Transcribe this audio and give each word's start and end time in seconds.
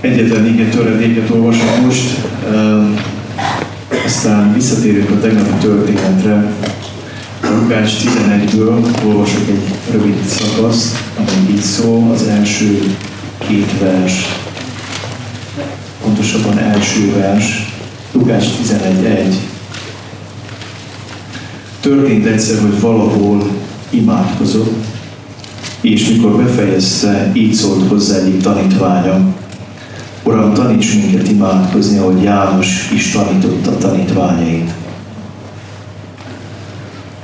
Egyetlen 0.00 0.46
igen 0.46 0.70
töredéket 0.70 1.30
olvasok 1.30 1.80
most, 1.84 2.26
aztán 4.04 4.54
visszatérünk 4.54 5.10
a 5.10 5.20
tegnapi 5.20 5.50
történetre. 5.60 6.52
Lukács 7.60 7.90
11-ből 7.90 9.04
olvasok 9.06 9.48
egy 9.48 9.74
rövid 9.92 10.16
szakaszt, 10.26 10.96
amely 11.18 11.50
így 11.50 11.60
szól, 11.60 12.10
az 12.12 12.22
első 12.22 12.96
két 13.48 13.78
vers, 13.80 14.26
pontosabban 16.02 16.58
első 16.58 17.12
vers, 17.12 17.72
Lukács 18.12 18.44
11.1. 18.44 19.34
Történt 21.80 22.26
egyszer, 22.26 22.60
hogy 22.60 22.80
valahol 22.80 23.50
imádkozott, 23.90 24.84
és 25.80 26.08
mikor 26.08 26.36
befejezte, 26.36 27.30
így 27.34 27.52
szólt 27.52 27.88
hozzá 27.88 28.16
egyik 28.16 28.40
tanítványa, 28.40 29.36
Uram, 30.28 30.54
taníts 30.54 30.94
minket 30.94 31.28
imádkozni, 31.28 31.98
ahogy 31.98 32.22
János 32.22 32.90
is 32.94 33.10
tanította 33.10 33.70
a 33.70 33.78
tanítványait. 33.78 34.70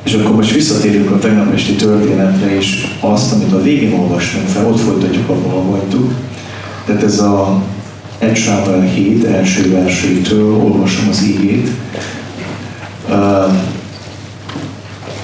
És 0.03 0.15
akkor 0.15 0.37
most 0.37 0.53
visszatérünk 0.53 1.11
a 1.11 1.19
tegnap 1.19 1.55
esti 1.55 1.73
történetre, 1.73 2.57
és 2.57 2.87
azt, 3.01 3.33
amit 3.33 3.53
a 3.53 3.63
végén 3.63 3.93
olvastunk 3.93 4.47
fel, 4.47 4.67
ott 4.67 4.81
folytatjuk, 4.81 5.29
ahol 5.29 5.63
voltunk. 5.63 6.13
Tehát 6.87 7.03
ez 7.03 7.21
a 7.21 7.63
1 8.19 8.37
Sámuel 8.37 8.81
7 8.81 9.25
első 9.25 9.71
versétől 9.71 10.55
olvasom 10.55 11.09
az 11.09 11.23
ígét. 11.23 11.69
Uh, 13.09 13.53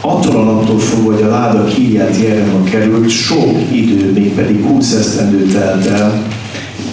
attól 0.01 0.37
a 0.37 0.45
naptól 0.45 0.79
fogva, 0.79 1.13
hogy 1.13 1.23
a 1.23 1.29
láda 1.29 1.65
kíját 1.65 2.17
Jeremba 2.23 2.63
került, 2.71 3.09
sok 3.09 3.59
idő, 3.73 4.13
még 4.13 4.35
pedig 4.35 4.65
20 4.65 4.95
esztendő 4.95 5.45
telt 5.45 5.87
el, 5.87 6.23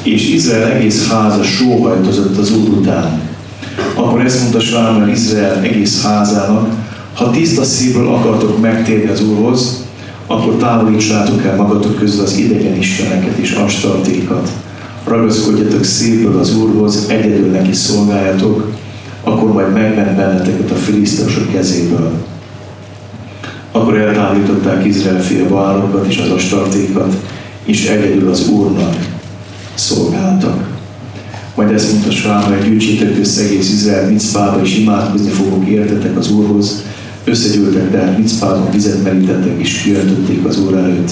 és 0.07 0.29
Izrael 0.29 0.71
egész 0.71 1.07
háza 1.07 1.43
sóhajtozott 1.43 2.37
az 2.37 2.51
Úr 2.51 2.69
után. 2.69 3.21
Akkor 3.95 4.21
ezt 4.21 4.41
mondta 4.41 4.59
Sámuel 4.59 5.09
Izrael 5.09 5.61
egész 5.61 6.03
házának, 6.03 6.69
ha 7.13 7.31
tiszta 7.31 7.63
szívből 7.63 8.07
akartok 8.07 8.61
megtérni 8.61 9.09
az 9.09 9.21
Úrhoz, 9.21 9.85
akkor 10.27 10.53
távolítsátok 10.53 11.43
el 11.45 11.55
magatok 11.55 11.95
közül 11.95 12.23
az 12.23 12.37
idegen 12.37 12.77
isteneket 12.77 13.37
és 13.37 13.51
astartékat. 13.51 14.49
Ragaszkodjatok 15.03 15.83
szívből 15.83 16.39
az 16.39 16.55
Úrhoz, 16.55 17.05
egyedül 17.07 17.51
neki 17.51 17.73
szolgáljatok, 17.73 18.71
akkor 19.23 19.53
majd 19.53 19.73
megment 19.73 20.15
benneteket 20.15 20.71
a 20.71 20.75
filiszteusok 20.75 21.51
kezéből. 21.51 22.11
Akkor 23.71 23.97
eltávolították 23.97 24.85
Izrael 24.85 25.21
fia 25.21 25.47
bálokat 25.47 26.05
és 26.07 26.17
az 26.17 26.29
astartékat, 26.29 27.15
és 27.65 27.87
egyedül 27.87 28.29
az 28.29 28.49
Úrnak 28.49 28.95
szolgáltak. 29.77 30.67
Majd 31.55 31.71
ezt 31.71 31.91
mondta 31.91 32.11
Sámuel, 32.11 32.61
gyűjtsétek 32.61 33.19
össze 33.19 33.43
egész 33.43 33.71
Izrael 33.71 34.09
Micpába, 34.09 34.61
és 34.61 34.77
imádkozni 34.77 35.29
fogok 35.29 35.67
értetek 35.67 36.17
az 36.17 36.31
Úrhoz. 36.31 36.83
Összegyűltek 37.23 37.91
tehát 37.91 38.17
Micpában, 38.17 38.71
vizet 38.71 39.03
merítettek, 39.03 39.59
és 39.59 39.81
kiöntötték 39.81 40.45
az 40.45 40.59
Úr 40.59 40.73
előtt. 40.73 41.11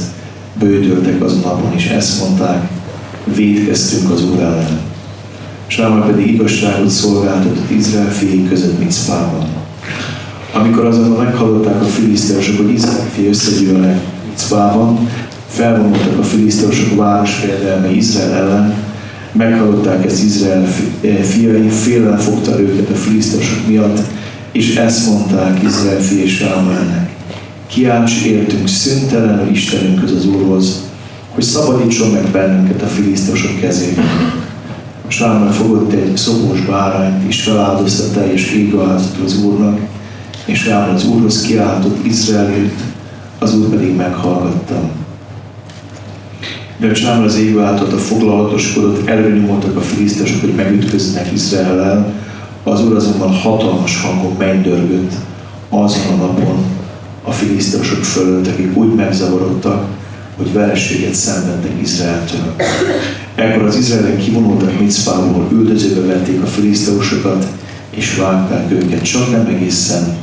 Bőtöltek 0.60 1.24
azon 1.24 1.40
napon, 1.40 1.74
és 1.74 1.88
ezt 1.88 2.20
mondták, 2.20 2.70
védkeztünk 3.36 4.12
az 4.12 4.24
Úr 4.24 4.40
ellen. 4.40 4.80
Sámuel 5.68 6.10
pedig 6.10 6.28
igazságot 6.28 6.90
szolgáltatott 6.90 7.72
Izrael 7.72 8.12
fiai 8.12 8.48
között 8.48 8.80
Micpában. 8.80 9.48
Amikor 10.54 10.86
azonban 10.86 11.26
meghallották 11.26 11.82
a 11.82 11.86
filiszteusok, 11.86 12.58
hogy 12.58 12.74
Izrael 12.74 13.10
fiai 13.14 13.28
összegyűlnek 13.28 14.02
Micpában, 14.30 15.10
felvonultak 15.56 16.20
a 16.20 16.24
filiszteusok 16.24 16.96
városfejedelme 16.96 17.92
Izrael 17.92 18.34
ellen, 18.34 18.74
meghallották 19.32 20.06
ezt 20.06 20.24
Izrael 20.24 20.68
eh, 21.02 21.16
fiai, 21.16 21.68
félelem 21.68 22.18
fogta 22.18 22.60
őket 22.60 22.90
a 22.90 22.96
filiszteusok 22.96 23.68
miatt, 23.68 24.00
és 24.52 24.76
ezt 24.76 25.10
mondták 25.10 25.64
Izrael 25.64 26.02
fiai 26.02 26.28
Sámuelnek. 26.28 27.10
Kiálts 27.68 28.24
értünk 28.24 28.68
szüntelenül 28.68 29.50
Istenünk 29.52 30.04
az 30.04 30.26
Úrhoz, 30.26 30.82
hogy 31.30 31.44
szabadítson 31.44 32.12
meg 32.12 32.24
bennünket 32.32 32.82
a 32.82 32.86
filiszteusok 32.88 33.60
kezéből. 33.60 34.04
Sámuel 35.08 35.54
fogott 35.54 35.94
egy 35.94 36.18
szopós 36.18 36.62
bárányt, 36.62 37.28
és 37.28 37.42
feláldozta 37.42 38.12
teljes 38.12 38.52
égáldozatot 38.52 39.26
az 39.26 39.44
Úrnak, 39.44 39.80
és 40.46 40.60
Sámuel 40.60 40.96
az 40.96 41.08
Úrhoz 41.08 41.42
kiáltott 41.42 42.06
Izraelért, 42.06 42.80
az 43.40 43.58
Úr 43.58 43.70
pedig 43.70 43.96
meghallgatta. 43.96 45.04
De 46.78 46.94
Sámuel 46.94 47.24
az 47.24 47.38
égváltót 47.38 48.02
foglalatoskodott, 48.02 49.08
előnyomoltak 49.08 49.76
a 49.76 49.82
filisztesek, 49.82 50.42
hogy 50.42 50.54
megütköznek 50.54 51.32
Izraellel, 51.34 52.14
az 52.64 52.86
úr 52.86 52.96
azonban 52.96 53.34
hatalmas 53.34 54.02
hangon 54.02 54.36
mennydörgött 54.38 55.12
azon 55.70 56.14
a 56.14 56.16
napon 56.16 56.64
a 57.24 57.32
filisztesok 57.32 58.04
fölött, 58.04 58.48
akik 58.48 58.78
úgy 58.78 58.94
megzavarodtak, 58.94 59.86
hogy 60.38 60.54
vereséget 60.54 61.14
szenvedtek 61.14 61.72
Izraeltől. 61.82 62.56
Ekkor 63.36 63.64
az 63.64 63.78
izraelek 63.78 64.18
kivonultak 64.18 64.80
Micpából, 64.80 65.48
üldözőbe 65.52 66.06
vették 66.06 66.42
a 66.42 66.46
filiszteusokat, 66.46 67.48
és 67.90 68.16
vágták 68.16 68.72
őket, 68.72 69.04
csak 69.04 69.32
nem 69.32 69.46
egészen 69.46 70.18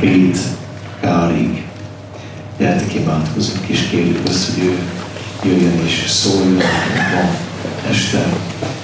Bét 0.00 0.38
Kárig. 1.00 1.62
Gyertek 2.58 2.94
imádkozunk, 2.94 3.66
és 3.66 3.88
kérjük 3.90 4.18
azt, 4.28 4.54
hogy 4.54 4.64
ő 4.64 4.78
jöjjön 5.44 5.84
és 5.84 6.04
szóljon 6.08 6.52
ma 6.52 7.30
este. 7.90 8.26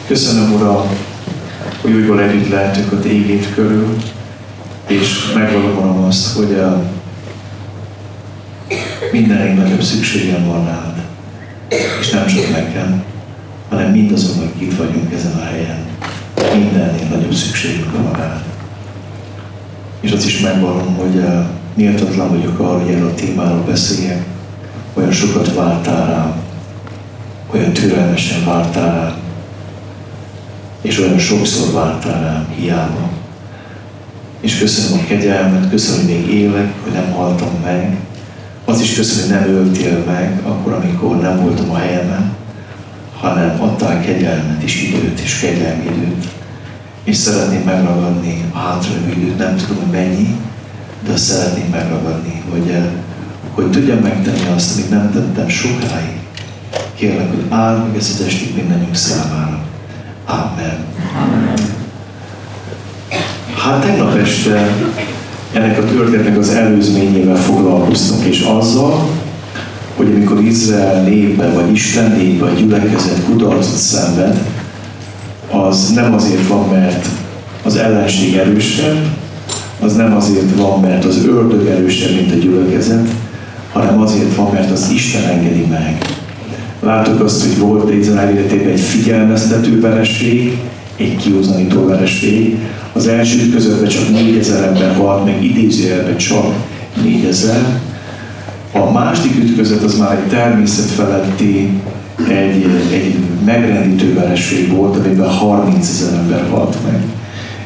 Köszönöm, 0.06 0.52
Uram, 0.52 0.86
hogy 1.80 1.92
újból 1.92 2.22
együtt 2.22 2.48
lehetünk 2.48 2.92
a 2.92 3.00
tégét 3.00 3.54
körül, 3.54 3.96
és 4.86 5.32
megvalóban 5.34 6.04
azt, 6.04 6.36
hogy 6.36 6.52
a 6.52 6.82
mindenek 9.12 9.56
nagyobb 9.56 9.82
szükségem 9.82 10.46
van 10.46 10.64
rád. 10.64 11.02
És 12.00 12.10
nem 12.10 12.26
csak 12.26 12.50
nekem, 12.50 13.04
hanem 13.68 13.90
mindazon, 13.90 14.46
akik 14.46 14.62
itt 14.62 14.76
vagyunk 14.76 15.12
ezen 15.12 15.32
a 15.32 15.44
helyen. 15.44 15.86
Mindennél 16.54 17.06
nagyobb 17.10 17.34
szükségünk 17.34 17.92
van 17.92 18.12
rád. 18.12 18.42
És 20.00 20.12
azt 20.12 20.26
is 20.26 20.40
megvallom, 20.40 20.94
hogy 20.94 21.24
méltatlan 21.74 22.28
vagyok 22.28 22.58
arra, 22.58 22.78
hogy 22.78 22.90
erről 22.94 23.08
a 23.08 23.14
témáról 23.14 23.64
beszéljek. 23.66 24.33
Olyan 24.94 25.12
sokat 25.12 25.54
vártál 25.54 26.06
rám, 26.06 26.32
olyan 27.52 27.72
türelmesen 27.72 28.44
vártál 28.44 28.94
rám, 28.94 29.14
és 30.80 30.98
olyan 30.98 31.18
sokszor 31.18 31.72
vártál 31.72 32.22
rám, 32.22 32.46
hiába. 32.56 33.08
És 34.40 34.58
köszönöm 34.58 34.98
a 34.98 35.06
kegyelmet, 35.06 35.70
köszönöm, 35.70 36.06
hogy 36.06 36.14
még 36.14 36.34
élek, 36.34 36.72
hogy 36.82 36.92
nem 36.92 37.12
haltam 37.12 37.60
meg. 37.64 37.96
Az 38.64 38.80
is 38.80 38.94
köszönöm, 38.94 39.38
hogy 39.38 39.48
nem 39.48 39.56
öltél 39.56 40.04
meg, 40.06 40.40
akkor, 40.44 40.72
amikor 40.72 41.20
nem 41.20 41.40
voltam 41.40 41.70
a 41.70 41.76
helyemen, 41.76 42.32
hanem 43.20 43.60
adtál 43.60 44.00
kegyelmet 44.00 44.62
és 44.62 44.82
időt 44.82 45.20
és 45.20 45.40
kegyelmi 45.40 45.84
időt. 45.84 46.28
És 47.04 47.16
szeretném 47.16 47.62
megragadni 47.62 48.44
a 48.52 48.58
hátralévő 48.58 49.10
időt, 49.10 49.38
nem 49.38 49.56
tudom, 49.56 49.76
hogy 49.76 49.92
mennyi, 49.92 50.36
de 51.06 51.16
szeretném 51.16 51.68
megragadni, 51.70 52.42
hogy, 52.50 52.76
hogy 53.54 53.70
tudjam 53.70 53.98
megtenni 53.98 54.46
azt, 54.54 54.76
amit 54.76 54.90
nem 54.90 55.10
tettem 55.12 55.48
sokáig, 55.48 56.22
Kérlek, 56.94 57.28
hogy 57.30 57.44
áld 57.48 57.86
meg 57.86 57.96
ezt 57.96 58.20
az 58.20 58.26
estét 58.26 58.56
mindannyiunk 58.56 58.94
számára. 58.94 59.58
Amen. 60.26 60.84
Amen. 61.22 61.54
Hát 63.56 63.84
tegnap 63.84 64.14
este 64.14 64.74
ennek 65.52 65.78
a 65.78 65.84
történetnek 65.84 66.38
az 66.38 66.48
előzményével 66.48 67.36
foglalkoztunk, 67.36 68.24
és 68.24 68.40
azzal, 68.40 69.08
hogy 69.96 70.06
amikor 70.14 70.42
Izrael 70.42 71.02
népe, 71.02 71.48
vagy 71.48 71.72
Isten 71.72 72.10
népe, 72.10 72.44
vagy 72.44 72.56
gyülekezet 72.56 73.24
kudarcot 73.24 73.76
szenved, 73.76 74.38
az 75.50 75.90
nem 75.94 76.14
azért 76.14 76.46
van, 76.46 76.68
mert 76.68 77.08
az 77.62 77.76
ellenség 77.76 78.36
erősebb, 78.36 79.06
az 79.80 79.96
nem 79.96 80.16
azért 80.16 80.56
van, 80.56 80.80
mert 80.80 81.04
az 81.04 81.24
ördög 81.26 81.66
erősebb, 81.66 82.14
mint 82.14 82.32
a 82.32 82.34
gyülekezet, 82.34 83.08
hanem 83.74 84.00
azért 84.00 84.34
van, 84.34 84.52
mert 84.52 84.70
az 84.70 84.90
Isten 84.94 85.22
engedi 85.22 85.66
meg. 85.70 85.98
Láttuk 86.80 87.20
azt, 87.20 87.42
hogy 87.42 87.58
volt 87.58 87.94
Izrael 87.94 88.30
életében 88.30 88.72
egy 88.72 88.80
figyelmeztető 88.80 89.80
vereség, 89.80 90.58
egy 90.96 91.16
kiúzanító 91.16 91.86
vereség. 91.86 92.58
Az 92.92 93.06
első 93.06 93.42
ütközőben 93.42 93.88
csak 93.88 94.10
4000 94.10 94.64
ember 94.64 94.94
halt, 94.96 95.24
meg 95.24 95.44
idézőjelben 95.44 96.16
csak 96.16 96.44
4000. 97.02 97.56
A 98.72 98.92
második 98.92 99.36
ütközet 99.36 99.82
az 99.82 99.98
már 99.98 100.12
egy 100.12 100.28
természet 100.28 100.84
feletti, 100.84 101.80
egy, 102.28 102.66
egy 102.92 103.16
megrendítő 103.44 104.14
vereség 104.14 104.72
volt, 104.72 104.96
amiben 104.96 105.28
30 105.28 105.88
ezer 105.88 106.18
ember 106.18 106.46
halt 106.50 106.76
meg. 106.86 107.02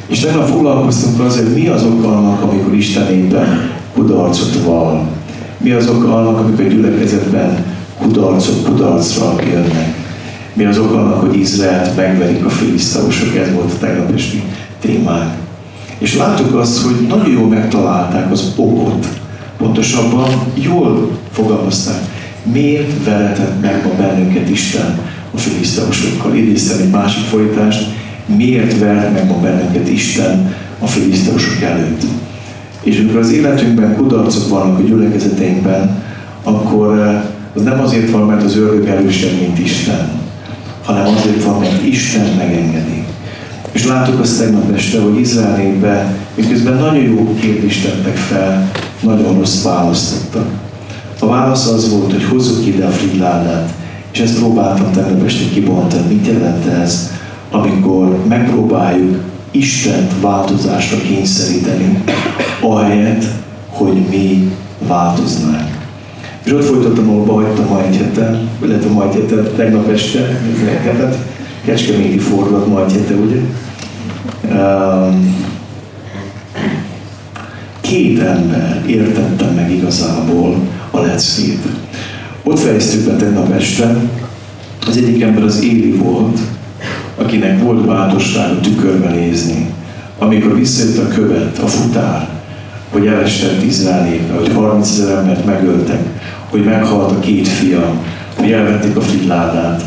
És 0.07 0.19
tegnap 0.19 0.49
foglalkoztunk 0.49 1.21
azért, 1.21 1.47
hogy 1.47 1.63
mi 1.63 1.69
az 1.69 1.85
oka 1.85 2.17
annak, 2.17 2.43
amikor 2.43 2.75
Isten 2.75 3.11
éppen 3.13 3.71
kudarcot 3.95 4.63
val. 4.65 5.18
Mi 5.59 5.71
az 5.71 5.89
oka 5.89 6.17
annak, 6.17 6.39
amikor 6.39 6.69
gyülekezetben 6.69 7.65
kudarcok 8.01 8.65
kudarcra 8.65 9.35
jönnek. 9.53 9.95
Mi 10.53 10.65
az 10.65 10.79
ok 10.79 10.93
annak, 10.93 11.21
hogy 11.21 11.37
Izraelt 11.37 11.97
megverik 11.97 12.45
a 12.45 12.49
filiszteusok, 12.49 13.37
ez 13.37 13.53
volt 13.53 13.73
a 13.73 13.79
tegnap 13.79 14.15
esti 14.15 14.43
témánk. 14.81 15.33
És 15.99 16.17
láttuk 16.17 16.55
azt, 16.55 16.83
hogy 16.83 17.07
nagyon 17.09 17.31
jól 17.31 17.49
megtalálták 17.49 18.31
az 18.31 18.53
okot. 18.57 19.07
Pontosabban 19.57 20.29
jól 20.55 21.11
fogalmazták. 21.33 22.01
Miért 22.43 23.05
veretett 23.05 23.61
meg 23.61 23.85
ma 23.85 23.91
bennünket 24.03 24.49
Isten 24.49 24.99
a 25.35 25.39
filiszteusokkal? 25.39 26.35
Idéztem 26.35 26.79
egy 26.81 26.91
másik 26.91 27.25
folytást. 27.25 27.89
Miért 28.37 28.79
vert 28.79 29.13
meg 29.13 29.27
ma 29.27 29.37
bennünket 29.41 29.89
Isten 29.89 30.55
a 30.79 30.87
filiszteusok 30.87 31.63
előtt? 31.63 32.03
És 32.83 32.99
amikor 32.99 33.21
az 33.21 33.33
életünkben 33.33 33.97
kudarcok 33.97 34.49
vannak 34.49 34.79
a 34.79 34.83
gyülekezeteinkben, 34.83 36.03
akkor 36.43 36.99
eh, 36.99 37.23
az 37.55 37.63
nem 37.63 37.81
azért 37.81 38.11
van, 38.11 38.27
mert 38.27 38.43
az 38.43 38.57
ördög 38.57 38.89
erősebb, 38.89 39.41
mint 39.41 39.59
Isten, 39.59 40.09
hanem 40.85 41.15
azért 41.17 41.45
van, 41.45 41.61
mert 41.61 41.87
Isten 41.87 42.37
megengedi. 42.37 43.05
És 43.73 43.87
láttuk 43.87 44.21
azt 44.21 44.39
tegnap 44.39 44.75
este, 44.75 45.01
hogy 45.01 45.21
Izrael 45.21 45.57
népbe, 45.57 46.17
miközben 46.35 46.75
nagyon 46.75 47.03
jó 47.03 47.35
kérdést 47.41 47.85
tettek 47.85 48.17
fel, 48.17 48.71
nagyon 49.01 49.35
rossz 49.35 49.63
választottak. 49.63 50.47
A 51.21 51.27
válasz 51.27 51.67
az 51.67 51.91
volt, 51.91 52.13
hogy 52.13 52.25
hozzuk 52.25 52.67
ide 52.67 52.87
a 52.87 52.91
frigyládát, 52.91 53.73
és 54.13 54.21
ezt 54.21 54.39
próbáltam 54.39 54.93
tegnap 54.93 55.25
este 55.25 55.45
kibontani. 55.53 56.15
Mit 56.15 56.27
jelent 56.27 56.67
ez, 56.67 57.11
amikor 57.51 58.19
megpróbáljuk 58.29 59.21
Istent 59.51 60.13
változásra 60.21 60.99
kényszeríteni, 60.99 62.03
ahelyett, 62.61 63.25
hogy 63.69 63.97
mi 64.11 64.53
változnánk. 64.87 65.77
És 66.45 66.53
ott 66.53 66.65
folytattam, 66.65 67.09
ahol 67.09 67.43
hagytam 67.43 67.67
ma 67.67 67.83
egy 67.87 67.97
hete, 67.97 68.41
illetve 68.63 68.91
ma 68.91 69.09
egy 69.09 69.15
hete, 69.15 69.43
tegnap 69.43 69.91
este, 69.91 70.41
hetet, 70.83 71.17
Kecskeméti 71.65 72.19
forgat 72.19 72.67
ma 72.67 72.85
egy 72.85 72.93
hete, 72.93 73.15
ugye? 73.15 73.41
Két 77.81 78.19
ember 78.21 78.85
értette 78.87 79.51
meg 79.51 79.71
igazából 79.71 80.57
a 80.91 81.01
leckét. 81.01 81.67
Ott 82.43 82.59
fejeztük 82.59 83.05
be 83.05 83.17
tegnap 83.17 83.53
este, 83.53 83.97
az 84.87 84.97
egyik 84.97 85.23
ember 85.23 85.43
az 85.43 85.63
Éli 85.63 85.91
volt, 85.93 86.39
akinek 87.23 87.63
volt 87.63 87.87
bátorság 87.87 88.61
tükörbe 88.61 89.09
nézni, 89.09 89.67
amikor 90.19 90.55
visszajött 90.55 90.99
a 90.99 91.15
követ, 91.15 91.59
a 91.59 91.67
futár, 91.67 92.29
hogy 92.91 93.07
elestett 93.07 93.63
Izrael 93.63 94.05
népbe, 94.05 94.35
hogy 94.35 94.53
30 94.55 94.91
ezer 94.91 95.19
embert 95.19 95.45
megöltek, 95.45 96.01
hogy 96.51 96.65
meghalt 96.65 97.11
a 97.11 97.19
két 97.19 97.49
fia, 97.49 97.93
hogy 98.39 98.53
elvették 98.53 98.97
a 98.97 99.01
figyládát, 99.01 99.83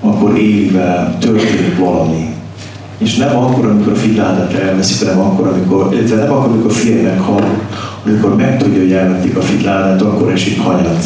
akkor 0.00 0.38
Élivel 0.38 1.16
történik 1.18 1.78
valami. 1.78 2.34
És 2.98 3.16
nem 3.16 3.36
akkor, 3.36 3.66
amikor 3.66 3.92
a 3.92 3.96
figyládát 3.96 4.52
elveszik, 4.52 5.08
hanem 5.08 5.24
akkor, 5.24 5.46
amikor, 5.48 5.88
illetve 5.92 6.16
nem 6.16 6.32
akkor, 6.32 6.50
amikor 6.50 6.70
a 6.70 6.74
fia 6.74 7.02
meghal, 7.02 7.44
amikor 8.04 8.36
megtudja, 8.36 8.80
hogy 8.80 8.92
elvették 8.92 9.36
a 9.36 9.40
figyládát, 9.40 10.02
akkor 10.02 10.30
esik 10.32 10.60
hanyat. 10.60 11.04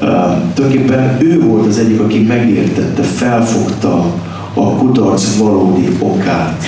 Uh, 0.00 0.08
tulajdonképpen 0.54 1.16
ő 1.20 1.40
volt 1.40 1.66
az 1.66 1.78
egyik, 1.78 2.00
aki 2.00 2.22
megértette, 2.22 3.02
felfogta 3.02 4.04
a 4.54 4.76
kudarc 4.76 5.36
valódi 5.36 5.88
okát. 5.98 6.64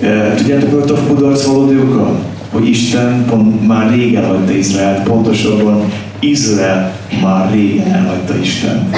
Uh, 0.00 0.34
tudjátok, 0.34 0.80
hogy 0.80 0.90
a 0.90 1.06
kudarc 1.06 1.44
valódi 1.44 1.76
oka? 1.78 2.32
hogy 2.54 2.68
Isten 2.68 3.24
pont 3.24 3.66
már 3.66 3.90
régen 3.90 4.26
hagyta 4.26 4.52
Izraelt, 4.52 5.02
pontosabban 5.02 5.92
Izrael 6.20 6.96
már 7.22 7.52
régen 7.52 7.92
elhagyta 7.92 8.36
Isten. 8.36 8.90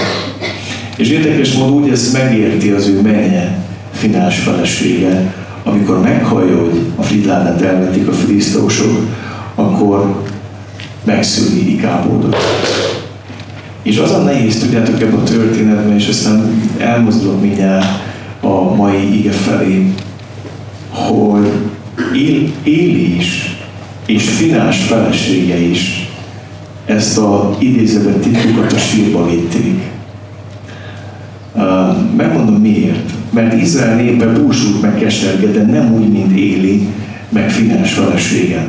És 0.97 1.09
érdekes 1.09 1.53
módon 1.53 1.73
úgy 1.73 1.89
ezt 1.89 2.13
megérti 2.13 2.71
az 2.71 2.89
ő 2.89 3.01
menye, 3.01 3.59
finás 3.93 4.39
felesége, 4.39 5.35
amikor 5.65 6.01
meghallja, 6.01 6.59
hogy 6.59 6.81
a 6.97 7.03
Fridlánát 7.03 7.61
elvetik 7.61 8.09
a 8.09 8.13
filisztósok, 8.13 8.99
akkor 9.55 10.23
megszűni 11.05 11.71
ikábódott. 11.71 12.37
És 13.87 13.99
az 13.99 14.11
a 14.11 14.23
nehéz, 14.23 14.59
tudjátok 14.59 15.01
ebben 15.01 15.19
a 15.19 15.23
történetben, 15.23 15.95
és 15.95 16.09
aztán 16.09 16.63
elmozdulok 16.79 17.41
mindjárt 17.41 17.87
a 18.41 18.75
mai 18.75 19.19
ige 19.19 19.31
felé, 19.31 19.93
hogy 20.91 21.51
Él, 22.15 22.51
Éli 22.63 23.17
is, 23.17 23.57
és 24.07 24.29
Finás 24.29 24.79
felesége 24.79 25.59
is 25.59 26.09
ezt 26.85 27.19
a 27.19 27.57
idézőben 27.59 28.21
titkokat 28.21 28.73
a 28.73 28.79
sírba 28.79 29.31
vitték. 29.31 29.81
megmondom 32.17 32.61
miért. 32.61 33.13
Mert 33.31 33.63
Izrael 33.63 33.97
népe 33.97 34.27
búsult 34.27 34.83
meg 34.83 34.99
keserge, 34.99 35.47
de 35.47 35.63
nem 35.63 35.95
úgy, 35.95 36.09
mint 36.09 36.37
Éli, 36.37 36.89
meg 37.29 37.51
Finás 37.51 37.93
felesége. 37.93 38.69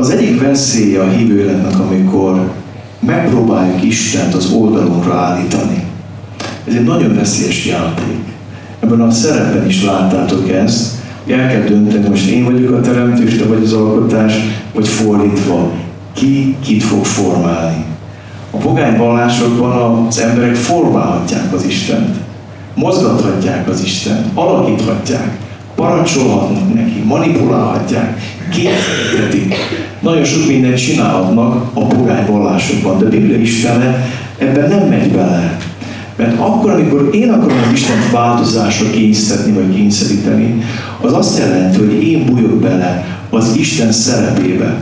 az 0.00 0.10
egyik 0.10 0.39
veszélye 0.50 1.00
a 1.00 1.08
hívő 1.08 1.62
amikor 1.88 2.52
megpróbáljuk 3.00 3.82
Istent 3.82 4.34
az 4.34 4.52
oldalunkra 4.52 5.14
állítani. 5.14 5.84
Ez 6.68 6.74
egy 6.74 6.84
nagyon 6.84 7.14
veszélyes 7.14 7.66
játék. 7.66 8.18
Ebben 8.80 9.00
a 9.00 9.10
szerepben 9.10 9.66
is 9.66 9.84
láttátok 9.84 10.50
ezt, 10.50 10.94
el 11.26 11.48
kell 11.48 11.62
dönteni, 11.62 12.08
most 12.08 12.28
én 12.28 12.44
vagyok 12.44 12.72
a 12.72 12.80
teremtő, 12.80 13.24
te 13.24 13.44
vagy 13.44 13.62
az 13.62 13.72
alkotás, 13.72 14.34
vagy 14.74 14.88
fordítva. 14.88 15.70
Ki 16.12 16.56
kit 16.64 16.82
fog 16.82 17.04
formálni? 17.04 17.84
A 18.50 18.56
pogány 18.56 18.96
vallásokban 18.96 20.06
az 20.06 20.18
emberek 20.18 20.54
formálhatják 20.54 21.52
az 21.54 21.64
Istent, 21.64 22.16
mozgathatják 22.74 23.68
az 23.68 23.82
Istent, 23.84 24.26
alakíthatják, 24.34 25.38
parancsolhatnak 25.74 26.74
neki, 26.74 27.02
manipulálhatják, 27.04 28.20
képzelhetik. 28.50 29.54
Nagyon 30.00 30.24
sok 30.24 30.46
mindent 30.46 30.76
csinálhatnak 30.76 31.70
a 31.74 31.86
pogány 31.86 32.26
vallásokban, 32.26 32.98
de 32.98 33.04
a 33.04 33.08
Biblia 33.08 33.38
Istene 33.38 34.06
ebben 34.38 34.68
nem 34.68 34.88
megy 34.88 35.10
bele. 35.10 35.58
Mert 36.16 36.38
akkor, 36.38 36.70
amikor 36.70 37.08
én 37.12 37.30
akarom 37.30 37.58
az 37.66 37.72
Istent 37.72 38.10
változásra 38.10 38.90
kényszeríteni, 38.90 39.52
vagy 39.52 39.74
kényszeríteni, 39.74 40.62
az 41.00 41.12
azt 41.12 41.38
jelenti, 41.38 41.78
hogy 41.78 42.02
én 42.02 42.24
bújok 42.24 42.60
bele 42.60 43.06
az 43.30 43.54
Isten 43.56 43.92
szerepébe. 43.92 44.74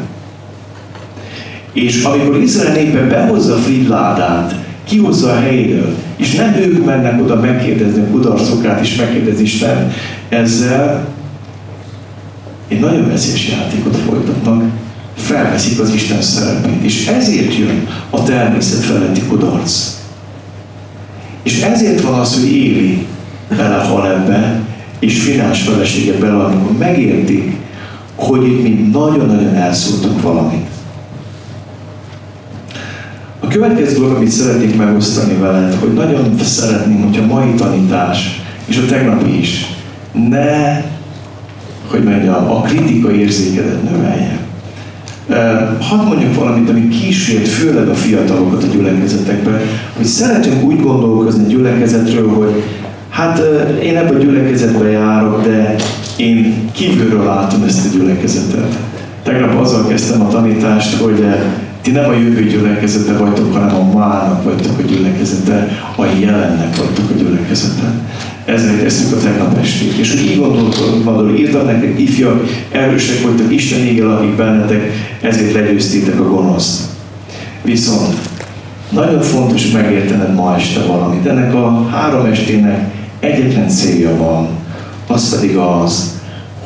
És 1.73 2.03
amikor 2.03 2.37
Izrael 2.37 2.73
népe 2.73 3.06
behozza 3.06 3.54
a 3.54 3.59
frigyládát, 3.59 4.54
kihozza 4.85 5.31
a 5.31 5.40
helyéről, 5.40 5.95
és 6.16 6.35
nem 6.35 6.54
ők 6.54 6.85
mennek 6.85 7.21
oda 7.23 7.40
megkérdezni 7.40 8.00
a 8.00 8.11
kudarcokát 8.11 8.81
és 8.81 8.97
megkérdezni 8.97 9.43
Isten, 9.43 9.93
ezzel 10.28 11.07
egy 12.69 12.81
nagyon 12.81 13.09
veszélyes 13.09 13.49
játékot 13.49 13.97
folytatnak, 13.97 14.62
felveszik 15.19 15.81
az 15.81 15.95
Isten 15.95 16.23
szerepét, 16.23 16.83
és 16.83 17.07
ezért 17.07 17.57
jön 17.57 17.89
a 18.11 18.23
természet 18.23 18.85
feletti 18.85 19.21
kudarc. 19.29 19.97
És 21.43 21.63
ezért 21.63 22.01
van 22.01 22.15
az, 22.15 22.35
hogy 22.35 22.53
Éli 22.53 23.07
belehal 23.57 24.11
ebbe, 24.11 24.61
és 24.99 25.23
Finás 25.23 25.63
felesége 25.63 26.19
bele, 26.19 26.45
amikor 26.45 26.77
megértik, 26.79 27.57
hogy 28.15 28.47
itt 28.47 28.63
mi 28.63 28.89
nagyon-nagyon 28.93 29.55
elszóltunk 29.55 30.23
valamit. 30.23 30.67
A 33.41 33.49
következő 33.49 33.99
dolog, 33.99 34.17
amit 34.17 34.31
szeretnék 34.31 34.77
megosztani 34.77 35.35
veled, 35.35 35.75
hogy 35.75 35.93
nagyon 35.93 36.39
szeretném, 36.43 37.03
hogy 37.03 37.19
a 37.19 37.27
mai 37.27 37.55
tanítás, 37.55 38.43
és 38.67 38.77
a 38.77 38.87
tegnapi 38.87 39.39
is, 39.39 39.75
ne, 40.13 40.81
hogy 41.87 42.03
mondjam, 42.05 42.51
a 42.51 42.61
kritika 42.61 43.13
érzékedet 43.13 43.83
növelje. 43.91 44.48
Hadd 45.80 46.06
mondjuk 46.06 46.35
valamit, 46.35 46.70
ami 46.70 46.88
kísért 46.88 47.49
főleg 47.49 47.88
a 47.88 47.94
fiatalokat 47.94 48.62
a 48.62 48.66
gyülekezetekbe, 48.66 49.61
hogy 49.97 50.04
szeretünk 50.04 50.64
úgy 50.64 50.80
gondolkozni 50.80 51.44
a 51.44 51.49
gyülekezetről, 51.49 52.28
hogy 52.28 52.62
hát 53.08 53.42
én 53.82 53.97
ebbe 53.97 54.14
a 54.14 54.18
gyülekezetbe 54.18 54.90
járok, 54.90 55.42
de 55.42 55.75
én 56.16 56.70
kívülről 56.73 57.25
látom 57.25 57.62
ezt 57.62 57.87
a 57.87 57.97
gyülekezetet. 57.97 58.78
Tegnap 59.23 59.61
azzal 59.61 59.87
kezdtem 59.87 60.20
a 60.20 60.28
tanítást, 60.28 61.00
hogy 61.00 61.25
ti 61.82 61.90
nem 61.90 62.08
a 62.08 62.12
jövő 62.12 62.44
gyülekezete 62.44 63.12
vagytok, 63.12 63.52
hanem 63.52 63.75
a 63.75 63.99
mának 63.99 64.44
vagytok 64.44 64.78
a 64.78 64.82
gyülekezete, 64.82 65.68
a 65.97 66.04
jelennek 66.20 66.76
vagytok 66.76 67.11
a 67.11 67.18
gyülekezete. 67.18 67.92
Ezzel 68.49 68.83
kezdtük 68.83 69.19
a 69.19 69.23
tegnap 69.23 69.59
estét. 69.59 69.93
És 69.99 70.11
hogy 70.11 70.21
így 70.21 70.38
gondolkodom, 70.38 71.37
írtam 71.37 71.67
nektek, 71.67 71.99
ifjak, 72.00 72.45
erősek 72.73 73.23
vagytok, 73.23 73.52
Isten 73.52 73.78
ége 73.78 74.05
lakik 74.05 74.37
bennetek, 74.37 74.93
ezért 75.21 75.52
legyőztétek 75.52 76.21
a 76.21 76.28
gonoszt. 76.28 76.83
Viszont 77.62 78.17
nagyon 78.90 79.21
fontos 79.21 79.71
megértened 79.71 80.35
ma 80.35 80.55
este 80.57 80.81
valamit. 80.81 81.26
Ennek 81.26 81.55
a 81.55 81.88
három 81.88 82.26
estének 82.26 82.90
egyetlen 83.21 83.69
célja 83.69 84.17
van, 84.17 84.49
az 85.07 85.35
pedig 85.35 85.57
az, 85.57 86.21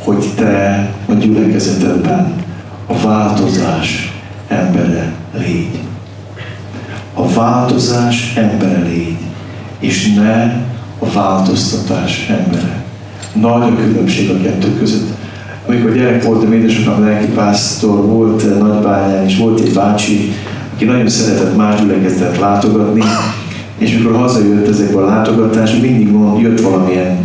hogy 0.04 0.24
te 0.36 0.90
a 1.06 1.12
gyülekezetedben 1.12 2.32
a 2.86 3.06
változás 3.06 4.12
embere 4.48 5.12
légy. 5.38 5.78
A 7.14 7.28
változás 7.28 8.34
embere 8.36 8.78
légy, 8.78 9.16
és 9.78 10.12
ne 10.14 10.52
a 11.02 11.12
változtatás 11.14 12.28
embere. 12.28 12.84
Nagy 13.32 13.62
a 13.62 13.76
különbség 13.76 14.30
a 14.30 14.40
kettő 14.42 14.78
között. 14.78 15.10
Amikor 15.68 15.94
gyerek 15.94 16.24
voltam, 16.24 16.52
édesapám 16.52 17.04
lelkipásztor 17.04 18.06
volt 18.06 18.58
Nagybányán, 18.58 19.24
és 19.24 19.38
volt 19.38 19.60
egy 19.60 19.72
bácsi, 19.72 20.32
aki 20.74 20.84
nagyon 20.84 21.08
szeretett 21.08 21.56
más 21.56 21.80
gyülekezetet 21.80 22.38
látogatni, 22.38 23.02
és 23.78 23.96
mikor 23.96 24.16
hazajött 24.16 24.68
ezekből 24.68 25.02
a 25.02 25.06
látogatások, 25.06 25.80
mindig 25.80 26.14
jött 26.42 26.60
valamilyen 26.60 27.16